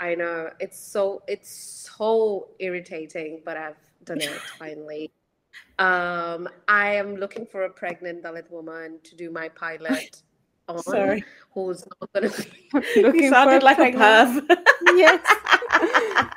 [0.00, 5.12] I know it's so it's so irritating, but I've done it finally.
[5.78, 10.22] Um, I am looking for a pregnant Dalit woman to do my pilot
[10.68, 11.24] on Sorry.
[11.54, 14.58] who's not gonna be Looking You sounded for like a pregnant- perv.
[14.96, 15.20] Yes.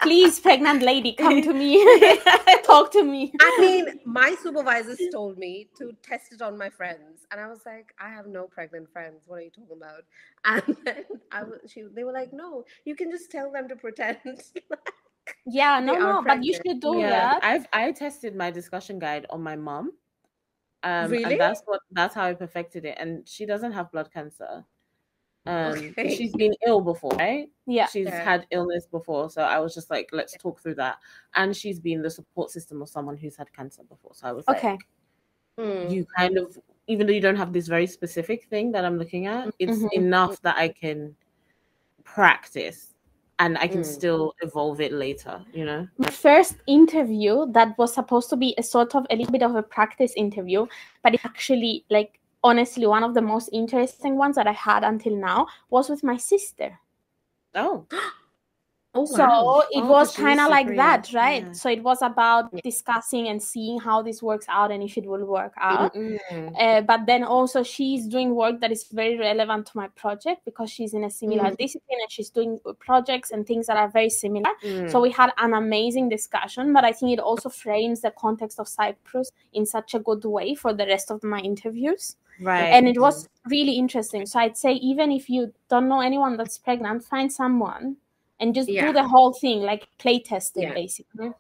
[0.02, 1.78] Please, pregnant lady, come to me.
[2.64, 3.34] Talk to me.
[3.40, 7.60] I mean, my supervisors told me to test it on my friends, and I was
[7.66, 9.22] like, I have no pregnant friends.
[9.28, 10.04] What are you talking about?
[10.46, 13.76] And then I was, she, they were like, No, you can just tell them to
[13.76, 14.18] pretend.
[15.46, 17.44] Yeah, no, They are no, but you should do yeah, that.
[17.44, 19.92] I've I tested my discussion guide on my mom.
[20.84, 21.24] Um, Really?
[21.26, 22.98] and that's what that's how I perfected it.
[23.00, 24.66] And she doesn't have blood cancer.
[25.46, 26.16] Um, Okay.
[26.16, 27.50] she's been ill before, right?
[27.66, 27.88] Yeah.
[27.88, 28.24] she's Yeah.
[28.24, 31.00] had illness before, so I was just like, let's talk through that.
[31.36, 34.48] And she's been the support system of someone who's had cancer before, so I was
[34.50, 34.72] Okay.
[34.72, 34.88] like,
[35.60, 35.92] Mm.
[35.92, 39.28] you kind of, even though you don't have this very specific thing that I'm looking
[39.28, 39.94] at, it's Mhm.
[39.94, 41.16] enough that I can
[42.04, 42.91] practice
[43.42, 43.86] and I can Mm.
[43.86, 45.44] still evolve it later.
[45.54, 45.88] You know?
[45.98, 49.56] My first interview that was supposed to be a sort of a little bit of
[49.56, 50.68] a practice interview,
[51.04, 55.16] but it actually like honestly one of the most interesting ones that I had until
[55.16, 56.80] now was with my sister.
[57.56, 57.86] Oh,
[58.94, 59.64] Oh, So wow.
[59.72, 61.44] it Oh, was 'cause she was kind of like that, right?
[61.46, 61.52] yeah.
[61.54, 62.60] So it was about Yeah.
[62.62, 65.94] discussing and seeing how this works out and if it will work out.
[65.96, 66.20] Mm.
[66.60, 70.70] Uh, but then also she's doing work that is very relevant to my project because
[70.70, 71.58] she's in a similar Mm.
[71.58, 74.52] discipline and she's doing projects and things that are very similar.
[74.62, 74.92] Mm.
[74.92, 78.68] So we had an amazing discussion, but I think it also frames the context of
[78.68, 82.18] Cyprus in such a good way for the rest of my interviews.
[82.42, 82.74] right.
[82.74, 84.26] And it was really interesting.
[84.26, 87.98] So I'd say even if you don't know anyone that's pregnant, find someone
[88.42, 88.88] and just Yeah.
[88.88, 90.74] do the whole thing, like play testing Yeah.
[90.74, 91.32] basically.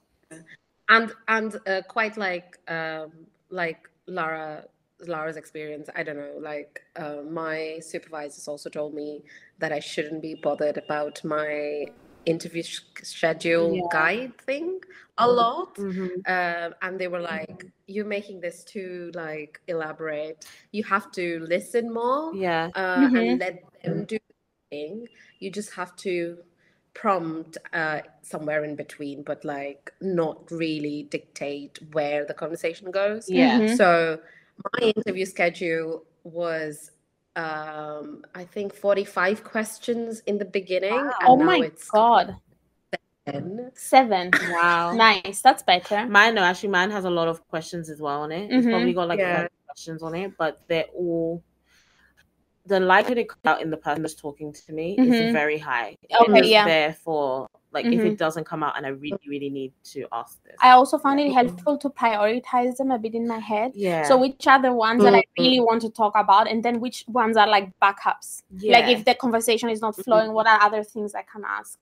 [0.90, 3.12] and and uh, quite like um
[3.50, 4.66] like Lara
[5.08, 5.90] Lara's experience.
[5.96, 6.38] I don't know.
[6.40, 9.24] Like uh, my supervisors also told me
[9.60, 11.86] that I shouldn't be bothered about my
[12.26, 13.82] interview sh- schedule Yeah.
[13.92, 14.80] guide thing
[15.18, 15.76] a lot.
[15.76, 16.12] Mhm.
[16.36, 20.46] Um, and they were like, "You're making this too like elaborate.
[20.72, 21.26] You have to
[21.56, 22.70] listen more Yeah.
[22.76, 23.20] uh, Mhm.
[23.32, 24.36] and let them do the
[24.70, 25.08] thing.
[25.40, 26.16] You just have to
[26.94, 33.30] prompt uh, somewhere in between, but like not really dictate where the conversation goes.
[33.30, 33.60] Yeah.
[33.60, 33.78] Mhm.
[33.78, 34.20] So
[34.80, 36.92] my interview schedule was
[37.38, 42.36] um I think 45 questions in the beginning and Oh now my it's god.
[43.26, 43.72] 10.
[43.76, 44.32] Seven.
[44.52, 44.94] Wow.
[44.96, 45.42] nice.
[45.42, 46.06] That's better.
[46.08, 48.52] Mine, no, actually, mine has a lot of questions as well on it.
[48.52, 48.72] It's Mhm.
[48.72, 49.48] probably got like Yeah.
[49.68, 51.42] questions on it, but they're all
[52.66, 55.12] the likelihood it comes out in the person that's talking to me Mhm.
[55.14, 55.96] is very high.
[56.22, 56.66] Okay, yeah.
[56.66, 58.06] there for like if Mhm.
[58.12, 60.56] it doesn't come out and I really, really need to ask this.
[60.62, 63.72] I also found it helpful to prioritize them a bit in my head.
[63.74, 64.04] yeah.
[64.04, 65.26] So which are the ones that I Mhm.
[65.40, 68.44] really want to talk about, and then which ones are like backups.
[68.58, 68.74] yeah.
[68.80, 71.80] Like if the conversation is not flowing, what are other things I can ask?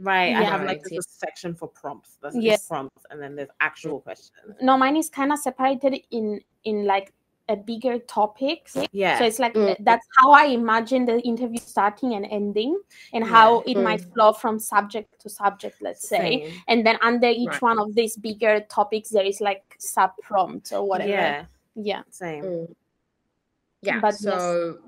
[0.00, 2.18] right, I have like this section for prompts.
[2.20, 2.66] That's Yes.
[2.66, 4.56] prompts, and then there's actual questions.
[4.60, 7.12] No, mine is kind of separated in in like
[7.48, 8.76] a bigger topics.
[8.92, 9.18] Yeah.
[9.18, 9.76] So it's like Mm.
[9.80, 12.80] that's how I imagine the interview starting and ending,
[13.12, 13.82] and how it Mm.
[13.82, 15.82] might flow from subject to subject.
[15.82, 16.18] Let's say.
[16.48, 16.62] Same.
[16.68, 17.62] And then under each Right.
[17.62, 21.10] one of these bigger topics, there is like sub prompt or whatever.
[21.10, 21.46] Yeah.
[21.74, 22.02] Yeah.
[22.10, 22.44] Same.
[22.44, 22.74] Mm.
[23.82, 24.00] Yeah.
[24.00, 24.22] But yes.
[24.22, 24.78] so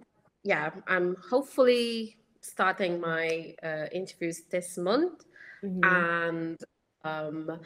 [0.42, 5.24] yeah, I'm hopefully starting my uh, interviews this month.
[5.62, 5.84] Mhm.
[5.84, 6.58] and
[7.04, 7.58] um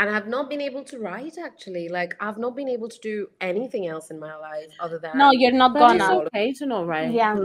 [0.00, 1.88] and I've not been able to write actually.
[1.90, 5.30] Like I've not been able to do anything else in my life other than No,
[5.30, 6.20] you're not but it's gonna.
[6.24, 7.12] okay to not write.
[7.12, 7.36] Yeah.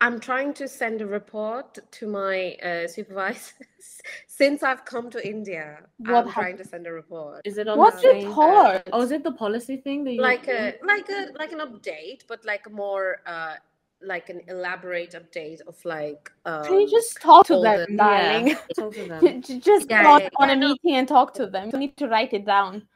[0.00, 3.52] I'm trying to send a report to my uh, supervisors
[4.26, 5.80] since I've come to India.
[5.98, 7.40] What I'm trying to send a report.
[7.46, 10.20] Is it on What's the your same- Oh, is it the policy thing that you
[10.22, 13.54] Like a like a like an update, but like more uh
[14.02, 18.48] like an elaborate update of like um Can you just talk to all them, darling?
[18.68, 19.42] Yeah, talk to them.
[19.60, 20.68] Just Yeah, go on, yeah, on a yeah.
[20.68, 21.70] meeting and talk to them.
[21.72, 22.86] You need to write it down.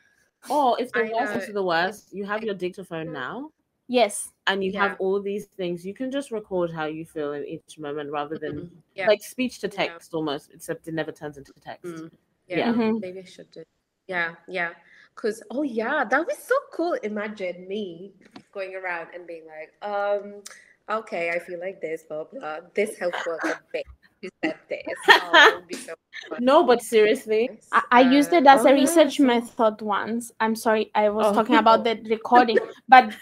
[0.48, 1.32] oh it's the I worst know.
[1.32, 3.50] comes to the worst, you have your dictaphone now
[3.88, 4.30] Yes.
[4.46, 4.88] and you Yeah.
[4.88, 5.84] have all these things.
[5.84, 8.70] You can just record how you feel in each moment rather than Mhm.
[8.94, 9.06] Yeah.
[9.06, 9.76] like speech to Yeah.
[9.76, 11.92] text almost, except it never turns into text.
[11.92, 12.10] Mm.
[12.46, 12.58] Yeah.
[12.58, 13.00] Yeah, Mhm.
[13.00, 13.64] maybe I should do.
[14.06, 14.70] Yeah, yeah.
[15.14, 16.94] Cause oh yeah, that was so cool.
[17.02, 18.14] Imagine me
[18.52, 20.42] going around and being like, um,
[20.88, 22.58] okay, I feel like this, blah blah.
[22.74, 23.84] This health worker thing.
[24.22, 24.82] You said this.
[25.08, 25.94] Oh, that would be so.
[26.40, 30.30] No, but seriously, I, I used it Uh, as oh, a research so- method once.
[30.40, 31.32] I'm sorry, I was Oh.
[31.32, 32.58] talking about the recording,
[32.88, 33.14] but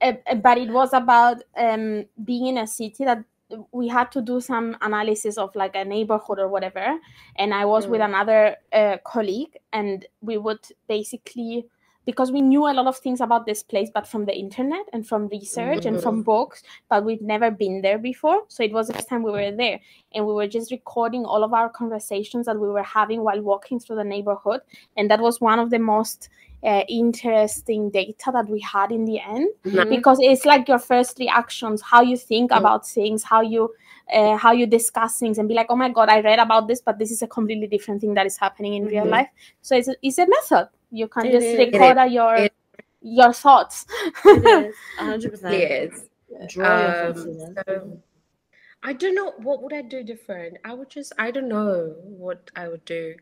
[0.00, 3.22] uh, uh, but it was about um, being in a city that
[3.70, 6.98] we had to do some analysis of like a neighborhood or whatever,
[7.36, 8.06] and I was with Mm.
[8.06, 11.66] another uh, colleague, and we would basically
[12.06, 15.06] because we knew a lot of things about this place, but from the internet and
[15.06, 18.44] from research and from books, but we'd never been there before.
[18.48, 19.80] So it was the first time we were there,
[20.14, 23.80] and we were just recording all of our conversations that we were having while walking
[23.80, 24.60] through the neighborhood,
[24.96, 26.28] and that was one of the most
[26.64, 29.90] uh, interesting data that we had in the end Mhm.
[29.90, 32.58] because it's like your first reactions, how you think Mm.
[32.58, 33.74] about things, how you
[34.14, 36.80] uh, how you discuss things, and be like, oh my god, I read about this,
[36.80, 39.10] but this is a completely different thing that is happening in real Mhm.
[39.10, 39.28] life.
[39.62, 40.68] So it's a, it's a method.
[40.90, 41.58] You can It just is.
[41.58, 42.52] record out your It-
[43.02, 43.86] your thoughts.
[44.24, 45.52] It is hundred percent.
[45.52, 46.08] Yes.
[46.52, 47.14] Draw Um,
[47.68, 47.98] so
[48.82, 50.58] I don't know what would I do different.
[50.64, 53.14] I would just I don't know what I would do.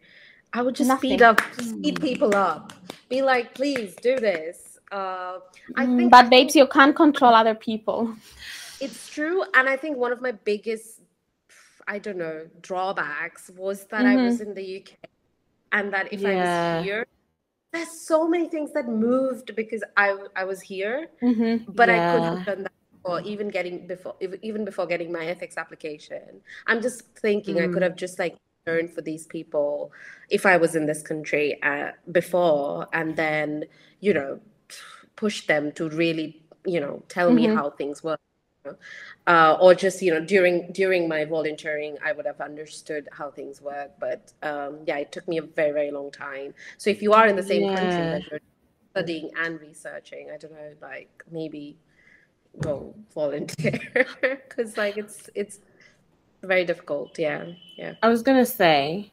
[0.52, 2.72] I would just speed up, speed people up.
[3.08, 4.78] Be like, please do this.
[4.92, 5.38] Uh,
[5.76, 8.14] I Mm, think, but I babes, you can't control other people.
[8.80, 11.00] it's true, and I think one of my biggest,
[11.88, 14.92] I don't know, drawbacks was that I was in the UK,
[15.72, 16.54] and that if I was
[16.84, 17.04] here,
[17.74, 22.24] there's so many things that moved because I I was here hmm but I could
[22.24, 22.72] have done that
[23.02, 26.42] before, even getting before, even before getting my ethics application.
[26.66, 27.88] I'm just thinking I could Mm.
[27.88, 28.36] have just like
[28.66, 29.92] learned for these people
[30.30, 33.64] if I was in this country uh, before, and then
[34.00, 34.40] you know
[35.16, 37.54] push them to really you know tell me Mhm.
[37.54, 38.20] how things work.
[39.26, 43.60] Uh, or just you know during during my volunteering i would have understood how things
[43.62, 47.12] work but um, yeah it took me a very very long time so if you
[47.12, 48.40] are in the same country that you're
[48.90, 51.76] studying and researching i don't know like maybe
[52.60, 55.60] go volunteer because like it's it's
[56.42, 57.44] very difficult yeah
[57.76, 59.10] yeah I was gonna say,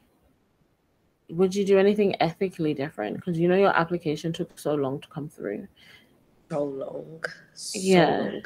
[1.30, 3.16] would you do anything ethically different?
[3.16, 5.66] Because you know your application took so long to come through.
[6.50, 7.22] so long
[7.54, 8.18] so Yeah.
[8.18, 8.42] long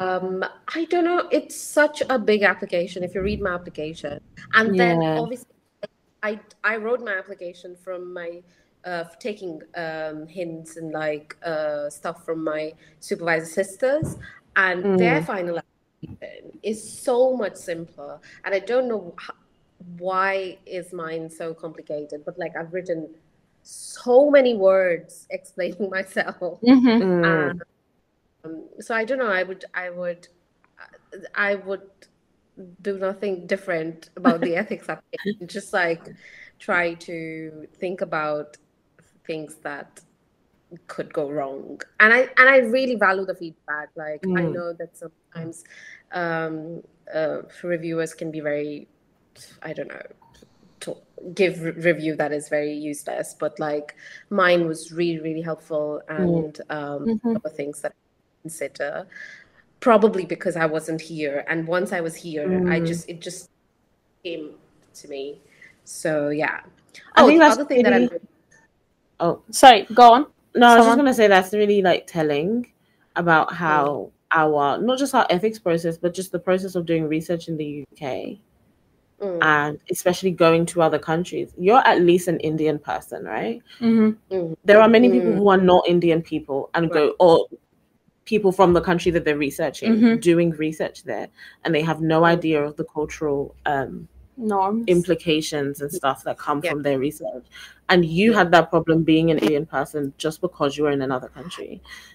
[0.00, 0.42] um
[0.74, 4.18] i don't know it's such a big application if you read my application.
[4.54, 5.46] And then obviously
[6.22, 8.42] i i wrote my application from my
[8.84, 14.16] uh taking um hints and like uh stuff from my supervisor sisters.
[14.56, 15.26] And their Mm.
[15.26, 15.60] final
[16.02, 18.20] application is so much simpler.
[18.44, 19.34] And i don't know how,
[19.98, 23.14] why is mine so complicated but like i've written
[23.62, 26.60] so many words explaining myself.
[26.62, 27.60] Hmm Mm.
[28.44, 29.26] Um, so I don't know.
[29.30, 30.28] I would, I would,
[31.34, 31.82] I would
[32.82, 35.46] do nothing different about the ethics application.
[35.46, 36.08] Just like
[36.58, 38.56] try to think about
[39.26, 40.00] things that
[40.86, 41.80] could go wrong.
[42.00, 43.90] And I and I really value the feedback.
[43.96, 44.54] Like I Mm.
[44.54, 45.64] know that sometimes
[46.12, 46.82] um,
[47.14, 48.88] uh, reviewers can be very,
[49.62, 50.02] I don't know,
[50.80, 50.96] to
[51.34, 53.34] give re- review that is very useless.
[53.38, 53.96] But like
[54.30, 57.36] mine was really really helpful and um, Mhm.
[57.36, 58.09] other things that I
[58.42, 59.06] consider.
[59.80, 62.86] Probably because I wasn't here, and once I was here, I Mm.
[62.86, 63.48] just it just
[64.22, 64.54] came
[64.94, 65.40] to me.
[65.84, 66.60] So yeah.
[67.16, 68.18] I Oh, think the that's other thing that I'm really-
[69.20, 70.26] Oh Sorry, go on.
[70.54, 72.66] no, I was just gonna say that's really like telling
[73.16, 77.48] about how our not just our ethics process, but just the process of doing research
[77.48, 78.40] in the UK
[79.20, 81.52] Mm, and especially going to other countries.
[81.58, 83.60] You're at least an Indian person, right?
[83.78, 85.36] hmm mm, There are many people Mm.
[85.38, 87.46] who are not Indian people and go or
[88.32, 90.20] people from the country that they're researching Mhm.
[90.30, 91.26] doing research there
[91.64, 93.40] and they have no idea of the cultural
[93.74, 93.92] um
[94.52, 94.84] Norms.
[94.96, 96.70] implications and stuff that come Yeah.
[96.72, 97.44] from their research.
[97.90, 98.38] And you Yeah.
[98.38, 101.72] had that problem being an Indian person just because you were in another country.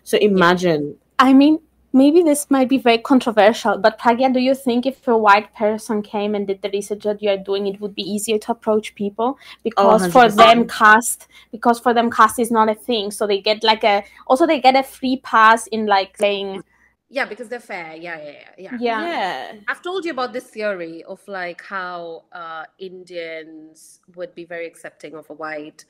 [0.09, 0.81] So imagine
[1.27, 1.55] I mean,
[1.95, 6.01] maybe this might be very controversial, but Pragya, do you think if a white person
[6.01, 8.93] came and did the research that you are doing, it would be easier to approach
[8.95, 9.39] people?
[9.63, 13.11] Because for them, caste, because for them, caste is not a thing.
[13.11, 16.63] So they get like a, also they get a free pass in like playing,
[17.07, 17.95] yeah, because they're fair.
[17.95, 18.77] Yeah, yeah, yeah, yeah.
[18.79, 19.07] yeah.
[19.07, 19.53] yeah.
[19.69, 25.13] I've told you about this theory of like how uh, Indians would be very accepting
[25.13, 25.85] of a white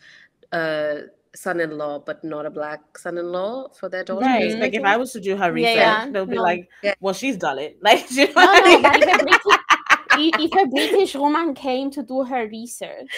[0.59, 0.95] uh,
[1.35, 4.25] son-in-law, but not a black son-in-law for their daughter.
[4.25, 4.57] Right.
[4.63, 6.09] Like if I was to do her research, yeah.
[6.11, 6.43] they'll be No.
[6.51, 6.69] like,
[7.01, 7.77] Well, she's done it.
[7.87, 8.81] Like do you know No, what I no, mean?
[8.83, 9.57] but if a British,
[10.23, 13.11] i- if a British woman came to do her research,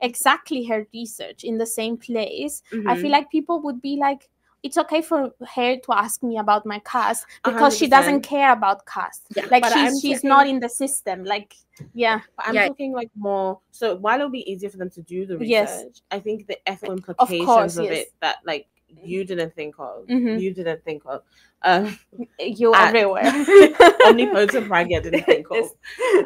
[0.00, 3.00] exactly her research in the same place, I Mhm.
[3.02, 4.28] feel like people would be like,
[4.62, 8.52] it's okay for her to ask me about my caste A because she doesn't care
[8.52, 9.22] about caste.
[9.34, 11.24] Yeah, like but she's I'm she's talking- not in the system.
[11.24, 11.54] Like
[11.94, 12.68] yeah, I'm Yeah.
[12.68, 13.60] talking like more.
[13.70, 16.02] So while it'll be easier for them to do the research, Yes.
[16.10, 17.98] I think the ethical implications course, of yes.
[17.98, 18.66] it that like
[19.02, 20.40] you didn't think of, Mhm.
[20.40, 21.22] you didn't think of,
[21.62, 21.96] um,
[22.38, 22.88] you Ah.
[22.88, 23.22] everywhere.
[24.08, 25.70] omnipotent Pragya didn't think of,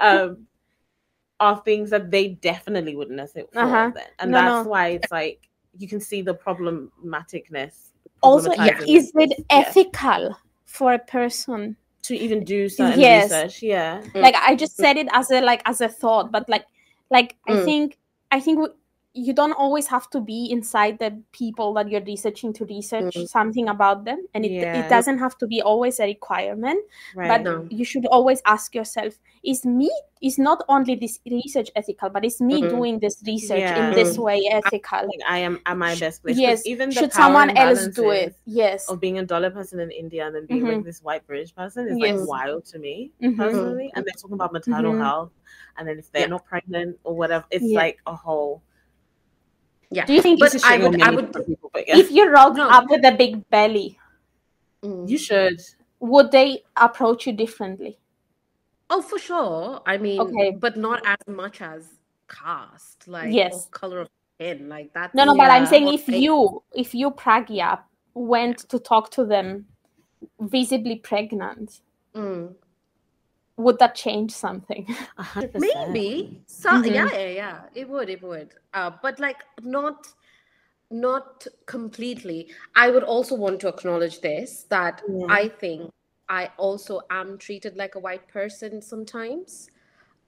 [0.00, 0.46] um,
[1.40, 3.86] are things that they definitely wouldn't have thought Uh-huh.
[3.88, 4.70] of then, and No, that's no.
[4.70, 7.90] why it's like you can see the problematicness.
[8.24, 11.76] Also, problematizing is it this, yeah, ethical for a person?
[12.02, 13.30] to even do certain Yes.
[13.32, 13.62] research?
[13.62, 14.02] Yeah.
[14.14, 16.64] Like I just said it as a like as a thought, but like
[17.10, 17.64] like I Mm.
[17.64, 17.98] think
[18.30, 18.68] I think we,
[19.16, 23.28] you don't always have to be inside the people that you're researching to research Mm.
[23.28, 24.84] something about them and it, Yeah.
[24.84, 26.80] it doesn't have to be always a requirement
[27.14, 27.28] Right.
[27.28, 27.66] but No.
[27.70, 29.14] you should always ask yourself
[29.44, 32.70] is me is not only this research ethical but is me Mhm.
[32.70, 33.88] doing this research Yeah.
[33.88, 34.24] in this Mhm.
[34.24, 36.36] way ethical like I am am I best placed?
[36.38, 39.78] 'Cause yes Even the should someone else do it yes Of being a Dalit person
[39.78, 42.18] in India and then being like this white British person is Yes.
[42.18, 43.36] like wild to me Mhm.
[43.36, 43.92] personally.
[43.94, 45.02] And they're talking about maternal Mhm.
[45.06, 45.30] health,
[45.76, 46.34] and then if they're Yeah.
[46.36, 47.78] not pregnant or whatever, it's Yeah.
[47.78, 48.60] like a whole.
[49.94, 50.06] Yeah.
[50.06, 51.96] do you think But It's a I shit would- I would- different people, but yeah,
[51.98, 52.68] if you rocked No.
[52.68, 53.98] up with a big belly
[54.82, 55.08] Mm.
[55.08, 55.60] you should.
[56.00, 57.98] would they approach you differently
[58.90, 59.80] Oh, for sure.
[59.86, 60.50] I mean, Okay.
[60.50, 61.88] but not as much as
[62.28, 63.66] caste, like Yes.
[63.66, 65.14] or color of skin, like that.
[65.14, 67.80] No, no, but I'm saying if Or- you, if you Pragya
[68.12, 69.66] went to talk to them
[70.38, 71.80] visibly pregnant,
[72.14, 72.54] Mm.
[73.56, 74.86] Would that change something?
[75.18, 75.90] Hundred percent.
[75.92, 76.42] Maybe.
[76.46, 76.94] So Mhm.
[76.94, 77.60] yeah, yeah, yeah.
[77.74, 78.54] It would, it would.
[78.72, 80.06] Uh, but like not
[80.90, 82.48] not completely.
[82.76, 85.26] I would also want to acknowledge this that Yeah.
[85.28, 85.90] I think
[86.28, 89.70] I also am treated like a white person sometimes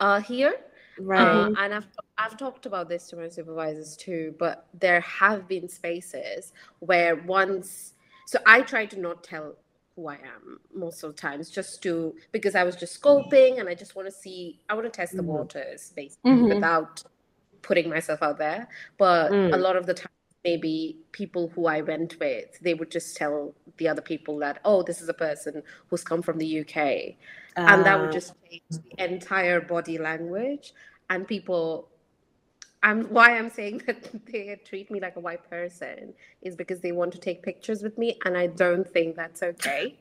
[0.00, 0.54] uh here.
[0.98, 1.48] Right.
[1.56, 1.88] Uh, and I've
[2.18, 7.94] I've talked about this to my supervisors too, but there have been spaces where once
[8.26, 9.54] so I try to not tell
[9.96, 13.68] who I am most of the times just to because I was just scoping and
[13.68, 15.24] I just want to see I want to test the Mhm.
[15.24, 16.44] waters basically Mhm.
[16.44, 17.02] without
[17.62, 18.68] putting myself out there.
[18.98, 19.52] But Mm.
[19.52, 20.10] a lot of the time
[20.44, 24.82] maybe people who I went with, they would just tell the other people that, oh,
[24.82, 27.18] this is a person who's come from the UK
[27.66, 28.62] and that would Uh, just change
[28.98, 30.72] the entire body language
[31.10, 31.90] and people
[32.86, 33.98] i'm why i'm saying that
[34.32, 37.98] they treat me like a white person is because they want to take pictures with
[37.98, 39.96] me and i don't think that's okay.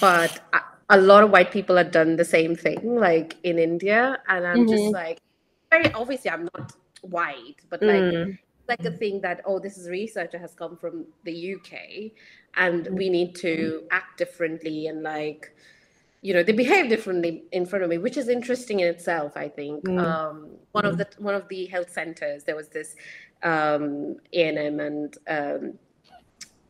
[0.00, 0.60] But a,
[0.90, 4.66] a lot of white people have done the same thing like in india and i'm
[4.66, 4.92] just Mhm.
[4.92, 5.18] like
[5.70, 6.72] very obviously i'm not
[7.02, 8.38] white but like mm,
[8.68, 11.72] like a thing that oh this is researcher has come from the uk
[12.56, 15.54] and we need to act differently and like
[16.22, 19.48] you know they behave differently in front of me which is interesting in itself i
[19.48, 19.84] think.
[19.84, 19.98] Mm.
[19.98, 22.96] um one of the one of the health centers there was this
[23.42, 25.74] um ANM and um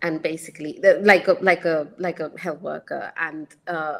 [0.02, 3.12] and basically like a like a like a health worker.
[3.16, 3.98] And uh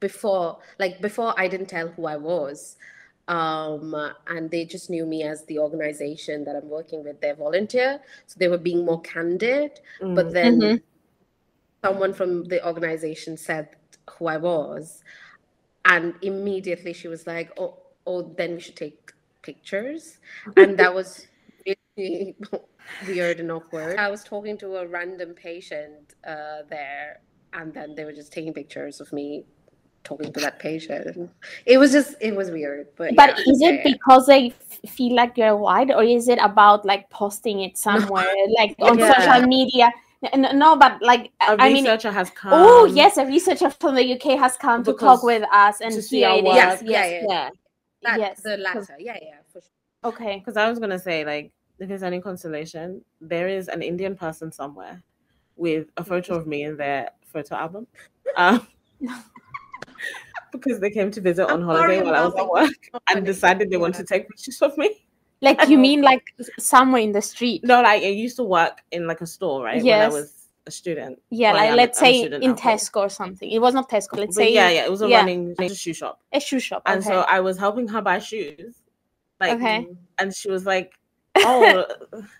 [0.00, 2.76] before like before i didn't tell who i was
[3.28, 3.94] um
[4.26, 7.20] and they just knew me as the organization that i'm working with.
[7.20, 9.80] Their volunteer so they were being more candid.
[10.14, 10.82] But mm, then Mhm.
[11.84, 13.68] someone from the organization said
[14.18, 15.02] who i was
[15.84, 19.12] and immediately she was like oh oh then we should take
[19.42, 20.18] pictures
[20.56, 21.26] and that was
[21.66, 22.36] really
[23.06, 27.20] weird and awkward i was talking to a random patient uh, there
[27.52, 29.44] and then they were just taking pictures of me
[30.02, 31.30] talking to that patient
[31.66, 33.92] it was just it was weird but But yeah, is it yeah, yeah.
[33.92, 38.32] because they f- feel like you're white, or is it about like posting it somewhere,
[38.56, 39.12] like on Yeah.
[39.20, 39.90] social media?
[40.22, 42.52] N- n- No, but like a I mean, researcher has come.
[42.54, 46.02] oh yes, a researcher from the UK has come to talk with us and to
[46.02, 46.54] see our it work.
[46.54, 46.58] is.
[46.58, 47.28] Yes, yeah, Yes, yeah.
[47.28, 47.50] yeah.
[48.02, 48.40] That- yes.
[48.42, 49.70] the latter yeah yeah for sure
[50.02, 50.38] Okay.
[50.38, 54.50] Because I was gonna say, like, if there's any consolation, there is an Indian person
[54.50, 55.02] somewhere
[55.56, 57.86] with a photo of me in their photo album.
[58.36, 58.66] Um,
[60.52, 62.70] because they came to visit on I'm holiday while I was at work
[63.14, 65.04] and decided they want to take pictures of me.
[65.42, 66.24] Like you mean like
[66.58, 67.62] somewhere in the street?
[67.64, 69.82] No, like I used to work in like a store, right?
[69.82, 71.20] When I was a student.
[71.30, 73.50] Yeah, Well, like let's a say in Tesco or something.
[73.50, 74.18] It was not Tesco.
[74.18, 75.18] Let's But say yeah, yeah, it was a yeah.
[75.20, 76.20] running a shoe shop.
[76.32, 76.82] a shoe shop.
[76.86, 77.08] And okay.
[77.08, 78.82] so I was helping her buy shoes.
[79.40, 79.88] Like Okay.
[80.18, 80.92] and she was like,
[81.36, 81.86] Oh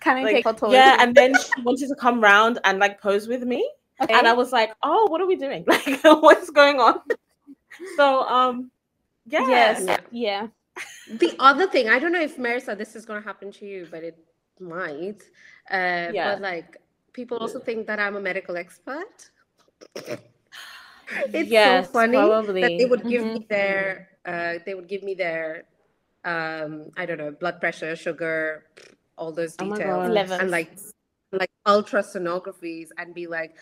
[0.01, 0.71] Can I like, take photo?
[0.71, 3.67] yeah, and then she wanted to come round and like pose with me.
[4.01, 4.13] okay.
[4.13, 5.65] And I was like, Oh, what are we doing?
[5.67, 6.99] Like what's going on?
[7.97, 8.69] So um
[9.25, 9.47] yeah.
[9.47, 10.47] yes, Yeah.
[11.07, 13.87] The other thing, I don't know if Marissa, this is going to happen to you,
[13.91, 14.17] but it
[14.59, 15.21] might.
[15.69, 16.35] Uh, Yeah.
[16.35, 16.77] But like,
[17.13, 19.29] people also think that I'm a medical expert.
[21.33, 22.17] it's Yes, so funny
[22.61, 23.33] that they would give Mm-hmm.
[23.33, 25.65] me their, uh, they would give me their,
[26.23, 28.65] um, I don't know, blood pressure, sugar,
[29.17, 30.31] all those Oh details, God.
[30.39, 30.77] And like,
[31.31, 33.55] like ultrasonographies, and be like,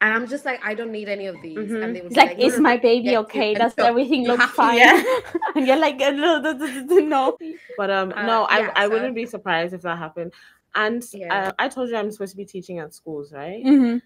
[0.00, 1.82] and I'm just like, I don't need any of these, Mhm.
[1.84, 3.50] and they would It's be like, is no, no, my baby yeah, okay?
[3.50, 4.78] you- Does you- everything look fine?
[4.78, 5.02] Yeah.
[5.54, 7.38] and you're like, no, no, no, no, no.
[7.78, 10.32] But um Uh, no, I, yeah, I so- wouldn't be surprised if that happened.
[10.74, 11.32] And Yeah.
[11.48, 13.64] uh, I told you I'm supposed to be teaching at schools, right?
[13.64, 14.02] Mhm.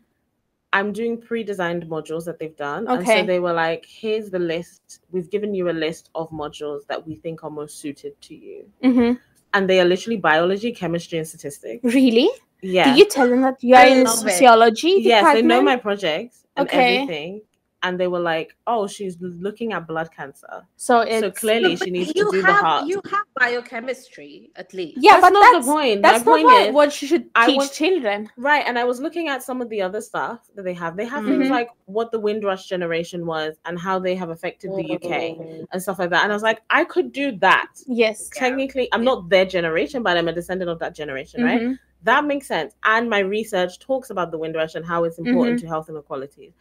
[0.75, 2.87] I'm doing pre-designed modules that they've done.
[2.89, 5.01] And so they were like, here's the list.
[5.11, 8.71] We've given you a list of modules that we think are most suited to you.
[8.85, 9.19] Mhm.
[9.55, 11.83] And they are literally biology, chemistry, and statistics.
[11.95, 12.29] Really?
[12.61, 12.85] Yeah.
[12.91, 16.45] Did you tell them that you are I in sociology yes, they know my projects
[16.57, 16.97] and Okay.
[17.03, 17.43] everything.
[17.83, 21.91] And they were like, "Oh, she's looking at blood cancer." So it's so clearly, she
[21.91, 22.87] needs you to do have, the heart.
[22.87, 24.99] You have biochemistry at least.
[25.01, 26.03] yeah, that's but not that's the point.
[26.03, 28.29] That's My not point what, is, what you should I teach want- children.
[28.37, 30.97] Right, and I was looking at some of the other stuff that they have.
[30.97, 31.51] They have things Mhm.
[31.51, 35.67] like what the Windrush generation was and how they have affected the UK Mm.
[35.73, 36.23] and stuff like that.
[36.25, 37.69] And I was like, I could do that.
[37.87, 38.31] Yes.
[38.35, 38.41] Yeah.
[38.41, 41.61] Technically, I'm not their generation, but I'm a descendant of that generation, right?
[41.61, 41.79] Mhm.
[42.05, 42.75] That makes sense.
[42.85, 46.53] And my research talks about the Windrush and how it's important to health inequalities.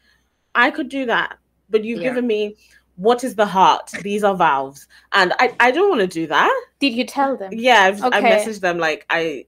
[0.58, 1.38] I could do that,
[1.70, 2.10] but you've Yeah.
[2.10, 2.58] given me
[2.98, 3.92] what is the heart?
[4.02, 6.52] These are valves, and I I don't want to do that.
[6.80, 7.54] Did you tell them?
[7.54, 8.32] Yeah, I've, I Okay.
[8.36, 9.46] messaged them like I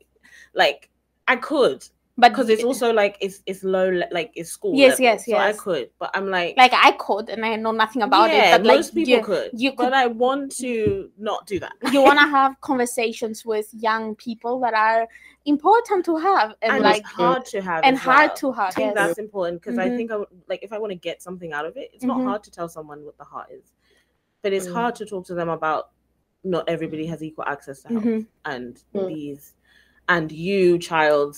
[0.54, 0.90] like
[1.28, 1.84] I could
[2.20, 5.38] But because it's also like it's it's low like it's school Yes, level, yes, so
[5.38, 8.58] I could but I'm like like I could, and I know nothing about yeah, it.
[8.64, 11.74] But most like people you, could you but could- I want to not do that
[11.94, 15.08] you want to have conversations with young people that are
[15.46, 18.36] important to have, and, and like hard to have and hard well.
[18.36, 18.70] to have.
[18.70, 18.96] I think yes.
[18.96, 19.98] that's important because I Mhm.
[19.98, 22.10] think I would like if I want to get something out of it it's Mhm.
[22.10, 23.72] not hard to tell someone what the heart is
[24.42, 24.74] but it's Mm.
[24.74, 25.92] hard to talk to them about
[26.44, 28.26] not everybody has equal access to health Mhm.
[28.46, 29.08] and Mm.
[29.08, 29.54] these
[30.10, 31.38] and you child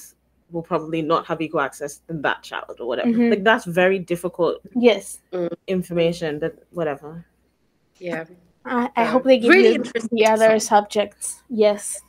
[0.52, 3.30] will probably not have equal access than that child or whatever Mhm.
[3.30, 5.20] like that's very difficult Yes.
[5.68, 7.26] information that whatever
[8.00, 8.26] Yeah.
[8.66, 9.12] I, I Yeah.
[9.12, 10.70] hope they give Really you interesting the other stuff.
[10.74, 11.44] subjects.
[11.50, 12.02] Yes.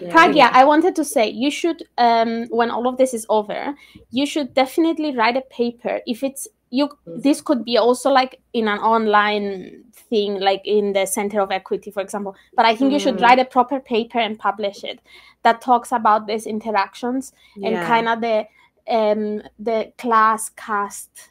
[0.00, 0.12] Yeah.
[0.12, 3.74] Pragya, I wanted to say you should um when all of this is over,
[4.10, 6.00] you should definitely write a paper.
[6.06, 7.22] If it's you Mm.
[7.22, 11.90] this could be also like in an online thing, like in the Center of Equity,
[11.90, 12.34] for example.
[12.56, 13.22] But I think you should Mm.
[13.22, 15.00] write a proper paper and publish it
[15.42, 17.86] that talks about these interactions and Yeah.
[17.86, 18.46] kind of the
[18.88, 21.30] um the class caste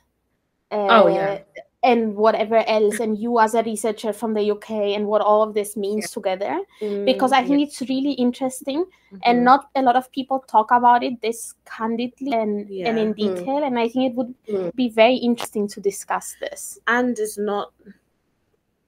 [0.72, 1.40] uh, Oh, yeah.
[1.90, 5.54] And whatever else and you as a researcher from the uk and what all of
[5.58, 6.56] this means together
[7.10, 9.20] because i Mm, think it's really interesting mhm.
[9.24, 12.98] and not a lot of people talk about it this candidly and, and Yeah.
[13.04, 13.22] in Mm.
[13.22, 14.72] detail and i think it would Mm.
[14.82, 17.72] be very interesting to discuss this and it's not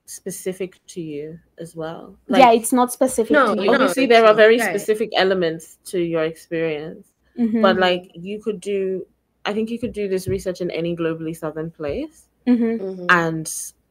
[0.05, 4.13] specific to you as well yeah it's not specific No, to you you obviously it's
[4.13, 4.69] there are very okay.
[4.69, 7.61] specific elements to your experience Mhm.
[7.61, 9.05] but like you could do
[9.45, 12.79] i think you could do this research in any globally southern place Mhm.
[12.79, 13.05] Mhm.
[13.09, 13.45] and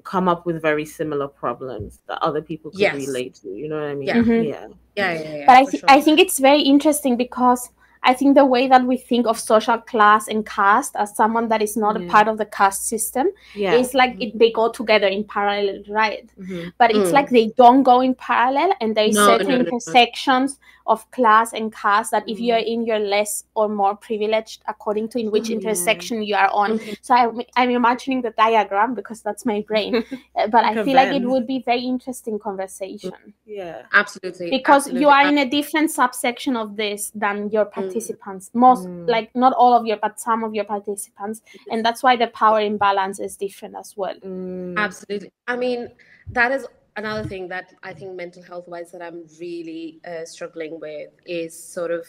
[0.05, 2.95] come up with very similar problems that other people could Yes.
[3.07, 4.23] relate to you know what i mean Yeah.
[4.23, 4.45] Mhm.
[4.53, 4.67] yeah
[4.97, 5.47] Yeah, yeah, yeah.
[5.47, 5.91] but I, th- sure.
[5.97, 7.63] I think it's very interesting because
[8.03, 11.63] I think the way that we think of social class and caste as someone that
[11.63, 12.07] is not Yeah.
[12.07, 15.83] a part of the caste system yeah is like it, they go together in parallel,
[15.89, 16.29] right?
[16.41, 16.73] Mhm.
[16.79, 17.13] But it's Mm.
[17.13, 19.69] like they don't go in parallel, and there is No, certain no, no, no.
[19.69, 22.45] intersections of class and caste that if Mm.
[22.47, 25.57] you're in, you're less or more privileged according to in which Yeah.
[25.57, 26.79] intersection you are on.
[26.79, 26.97] Mhm.
[27.03, 27.25] So I,
[27.57, 29.93] I'm imagining the diagram because that's my brain,
[30.39, 33.13] Uh, but I Like a feel like it would be very interesting conversation
[33.47, 35.01] yeah absolutely because absolutely.
[35.03, 39.09] you are in a different subsection of this than your participants most Mm.
[39.09, 42.61] like not all of your but some of your participants and that's why the power
[42.61, 45.31] imbalance is different as well Mm, Absolutely.
[45.47, 45.89] I mean,
[46.33, 46.67] that is
[46.97, 51.53] another thing that I think mental health wise that I'm really uh, struggling with is
[51.57, 52.07] sort of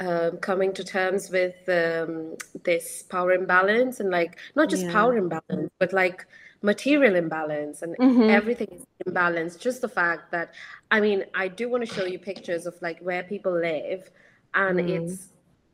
[0.00, 4.92] um, coming to terms with um, this power imbalance and like not just Yeah.
[4.92, 6.26] power imbalance, but like
[6.62, 8.30] material imbalance and Mhm.
[8.30, 9.60] everything is imbalanced.
[9.60, 10.54] Just the fact that,
[10.90, 14.10] I mean, I do want to show you pictures of like where people live,
[14.54, 14.88] and Mm.
[14.88, 15.28] it's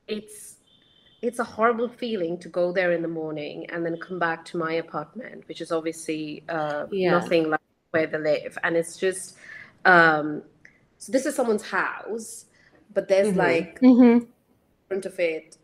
[0.09, 0.57] it's
[1.23, 4.59] it's a horrible feeling to go there in the morning and then come back to
[4.59, 7.13] my apartment, which is obviously uh, Yeah.
[7.19, 7.61] nothing like
[7.93, 9.37] where they live, and it's just
[9.85, 10.43] um,
[10.99, 12.47] so this is someone's house,
[12.93, 13.37] but there's Mhm.
[13.37, 14.27] like Mhm.
[14.89, 15.57] front of it,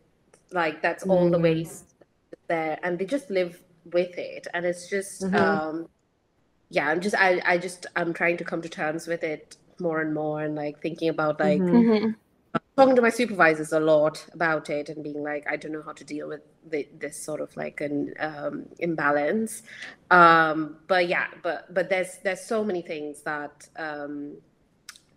[0.51, 1.43] like that's all the Mm.
[1.43, 1.93] waste
[2.47, 3.61] there, and they just live
[3.91, 5.35] with it, and it's just Mhm.
[5.35, 5.89] um,
[6.69, 10.01] yeah, I'm just I I just I'm trying to come to terms with it more
[10.01, 11.85] and more, and like thinking about like Mhm.
[11.85, 12.15] Mhm.
[12.81, 15.91] Talking to my supervisors a lot about it and being like i don't know how
[15.93, 19.63] to deal with the, this sort of like an um, imbalance.
[20.09, 24.37] Um, but yeah but but there's there's so many things that um,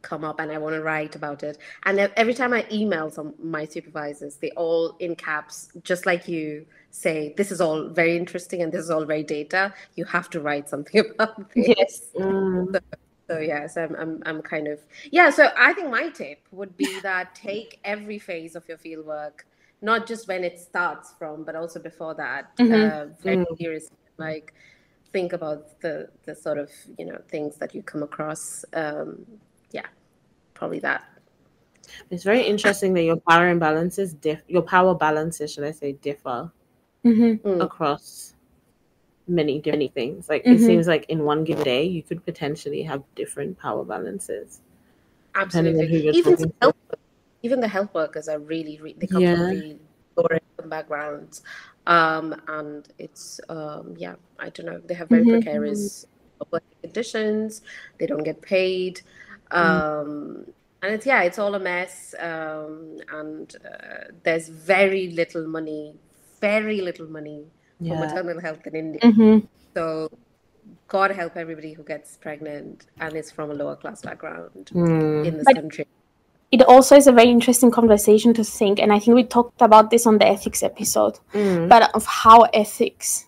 [0.03, 1.59] come up and i want to write about it.
[1.87, 6.67] And every time i email some my supervisors they all in caps just like you
[6.91, 9.73] say this is all very interesting and this is all very data.
[9.97, 11.75] You have to write something about this.
[11.77, 12.11] Yes.
[12.15, 12.81] Mm, so
[13.29, 14.81] yes, I'm, I'm I'm kind of
[15.11, 15.31] yeah.
[15.31, 19.41] So I think my tip would be that take every phase of your fieldwork,
[19.83, 22.73] not just when it starts from, but also before that, Mhm.
[22.73, 23.59] uh, very Mm.
[23.59, 23.97] seriously.
[24.19, 24.55] Like
[25.13, 28.65] think about the the sort of you know things that you come across.
[28.75, 29.27] Um,
[29.71, 29.87] yeah,
[30.55, 31.05] probably that.
[32.11, 36.51] it's very interesting that your power imbalances diff your power balances should i say differ
[37.05, 37.41] Mhm.
[37.43, 37.61] Mm.
[37.61, 38.34] across
[39.27, 40.55] many many things like Mhm.
[40.55, 44.61] it seems like in one given day you could potentially have different power balances
[45.35, 46.19] depending on who Absolutely.
[46.19, 46.77] Even the health,
[47.43, 49.37] even the health workers are really, re they come Yeah.
[49.37, 49.79] from really
[50.17, 51.43] lower different backgrounds.
[51.87, 54.79] Um, and it's um, yeah, I don't know.
[54.79, 55.33] They have very Mhm.
[55.43, 56.07] precarious
[56.53, 57.63] working conditions.
[57.99, 59.01] They don't get paid.
[59.51, 59.59] Mm.
[59.59, 60.47] Um,
[60.83, 62.15] and it's yeah, it's all a mess.
[62.19, 65.97] Um, and uh, there's very little money,
[66.41, 69.01] very little money for maternal health in India.
[69.03, 69.47] Mhm.
[69.75, 70.11] So
[70.89, 75.27] God help everybody who gets pregnant and is from a lower class background Mm.
[75.27, 75.87] in this But- country.
[76.53, 79.91] It also is a very interesting conversation to think, and I think we talked about
[79.91, 81.69] this on the ethics episode, Mm.
[81.69, 83.27] but of how ethics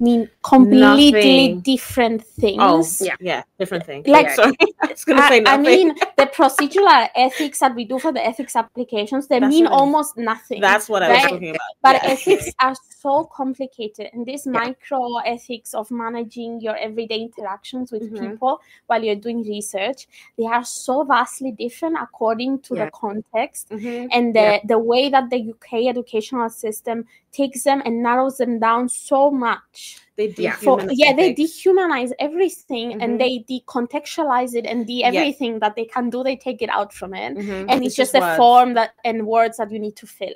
[0.00, 1.60] mean completely Nothing.
[1.60, 2.58] different things.
[2.60, 3.14] Oh, Yeah.
[3.20, 4.02] yeah, different thing.
[4.06, 7.98] Like- sorry, I was gonna say I, I mean, the procedural ethics that we do
[7.98, 10.60] for the ethics applications, they That's mean I- almost nothing.
[10.60, 11.60] That's what I was talking about.
[11.82, 12.10] But yeah.
[12.10, 18.30] ethics are so complicated, and this micro ethics of managing your everyday interactions with Mhm.
[18.30, 20.06] people while you're doing research,
[20.38, 22.84] they are so vastly different according to Yeah.
[22.86, 24.08] the context Mhm.
[24.12, 24.60] and the, Yeah.
[24.64, 29.98] the way that the UK educational system takes them and narrows them down so much.
[30.16, 30.56] They Yeah.
[30.56, 33.02] For yeah, they dehumanize everything Mhm.
[33.02, 36.92] and they decontextualize it and the everything that they can do, they take it out
[36.92, 37.36] from it.
[37.36, 37.66] Mhm.
[37.68, 40.34] And it's, just, a form that and words that you need to fill.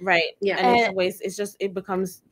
[0.00, 0.30] right?
[0.40, 0.56] Yeah.
[0.58, 1.22] and it's Uh, a waste.
[1.22, 2.22] It's just it becomes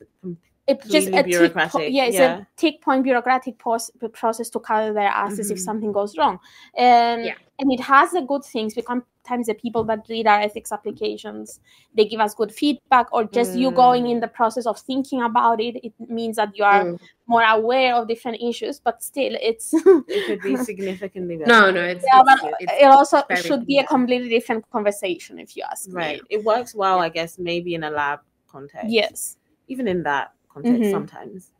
[0.68, 2.39] It's just Completely a tick po- bureaucratic, yeah, it's yeah.
[2.39, 5.60] a tick point bureaucratic pos- process to cover their asses if Mhm.
[5.60, 6.40] something goes wrong.
[6.77, 7.35] Um, Yeah.
[7.60, 11.61] And it has the good things because sometimes the people that read our ethics applications,
[11.94, 14.11] they give us good feedback or just you going Mm.
[14.12, 16.98] in the process of thinking about it, it means that you are Mm.
[17.27, 19.73] more aware of different issues, but still it's
[20.09, 21.51] it could be significantly better.
[21.51, 25.39] No, no, it's, Yeah, it's, but it's it also should be a completely different conversation
[25.39, 26.20] if you ask right.
[26.23, 26.27] me.
[26.31, 28.89] It works well, I guess, maybe in a lab context.
[28.89, 29.36] Yes.
[29.69, 30.90] even in that context Mhm.
[30.93, 31.51] sometimes,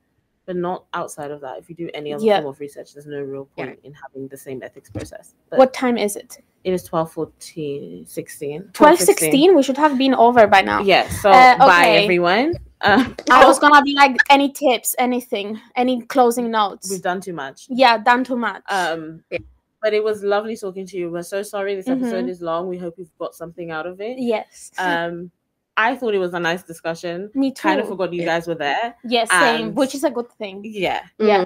[0.47, 1.59] but not outside of that.
[1.59, 2.37] If you do any other Yeah.
[2.41, 3.67] form of research, there's no real Yeah.
[3.67, 5.35] point in having the same ethics process.
[5.51, 6.39] But What time is it?
[6.65, 8.71] it is 12, 14, 16.
[8.73, 9.55] 12, 16?
[9.57, 10.83] We should have been over by now.
[10.83, 12.55] Yeah, so Uh, bye everyone.
[12.81, 16.91] Uh, I was gonna be like, any tips, anything, any closing notes?
[16.91, 17.67] we've done too much.
[17.69, 18.63] Yeah, done too much.
[18.69, 19.39] Um, Yeah.
[19.83, 21.11] but it was lovely talking to you.
[21.11, 22.31] We're so sorry this episode Mhm.
[22.31, 22.69] is long.
[22.69, 24.19] We hope you've got something out of it.
[24.19, 24.71] yes.
[24.79, 25.31] Um,
[25.77, 27.31] I thought it was a nice discussion.
[27.35, 27.63] Me too.
[27.63, 28.27] Kind of forgot you Yeah.
[28.27, 28.97] guys were there.
[29.05, 30.63] Yes, same, and- which is a good thing.
[30.65, 31.03] Yeah.
[31.19, 31.45] Yeah.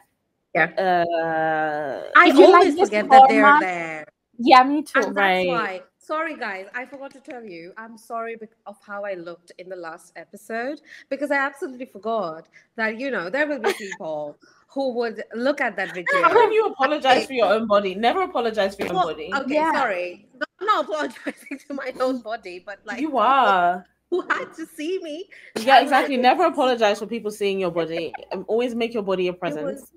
[0.55, 4.05] Uh, I If like always this forget that they're format- there.
[4.39, 4.93] Yeah, me too.
[5.01, 5.47] And that's Right.
[5.49, 5.83] why.
[5.99, 6.67] Sorry, guys.
[6.75, 7.73] I forgot to tell you.
[7.77, 12.49] I'm sorry bec- of how I looked in the last episode because I absolutely forgot
[12.75, 14.37] that you know there will be people
[14.69, 16.23] who would look at that video.
[16.23, 17.95] How can you apologize for your own body?
[17.95, 19.31] Never apologize for your own body.
[19.35, 19.73] okay, Yeah.
[19.73, 20.27] sorry.
[20.35, 23.85] No, I'm not apologizing to my own body, but like you are.
[24.21, 25.29] who had to see me.
[25.59, 26.17] Yeah, exactly.
[26.17, 28.13] Never apologize for people seeing your body.
[28.33, 29.65] Um, Always make your body a It presence.
[29.81, 29.93] was,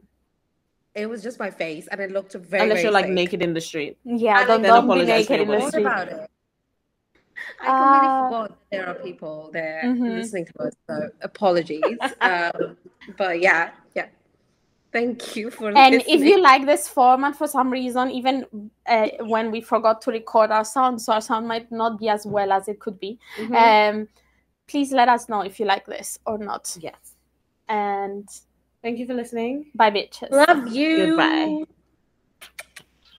[0.95, 2.63] it was just my face, and it looked very.
[2.63, 3.13] Unless very you're like fake.
[3.15, 3.97] naked in the street.
[4.05, 5.85] Yeah, And don't, then don't be apologize for naked in the street.
[5.85, 6.29] about it?
[7.61, 10.15] I completely Uh, forgot that there are people there Mhm.
[10.17, 10.73] listening to us.
[10.87, 11.97] So apologies.
[12.21, 12.77] um,
[13.17, 14.07] but yeah, yeah.
[14.93, 16.01] Thank you for listening.
[16.01, 20.11] And if you like this format for some reason, even uh, when we forgot to
[20.11, 23.19] record our sound, so our sound might not be as well as it could be,
[23.37, 23.55] Mm-hmm.
[23.55, 24.07] um,
[24.67, 26.77] please let us know if you like this or not.
[26.79, 27.15] Yes.
[27.67, 28.29] And
[28.83, 29.71] Thank you for listening.
[29.75, 30.29] bye, bitches.
[30.31, 31.07] love you.
[31.07, 31.63] Goodbye.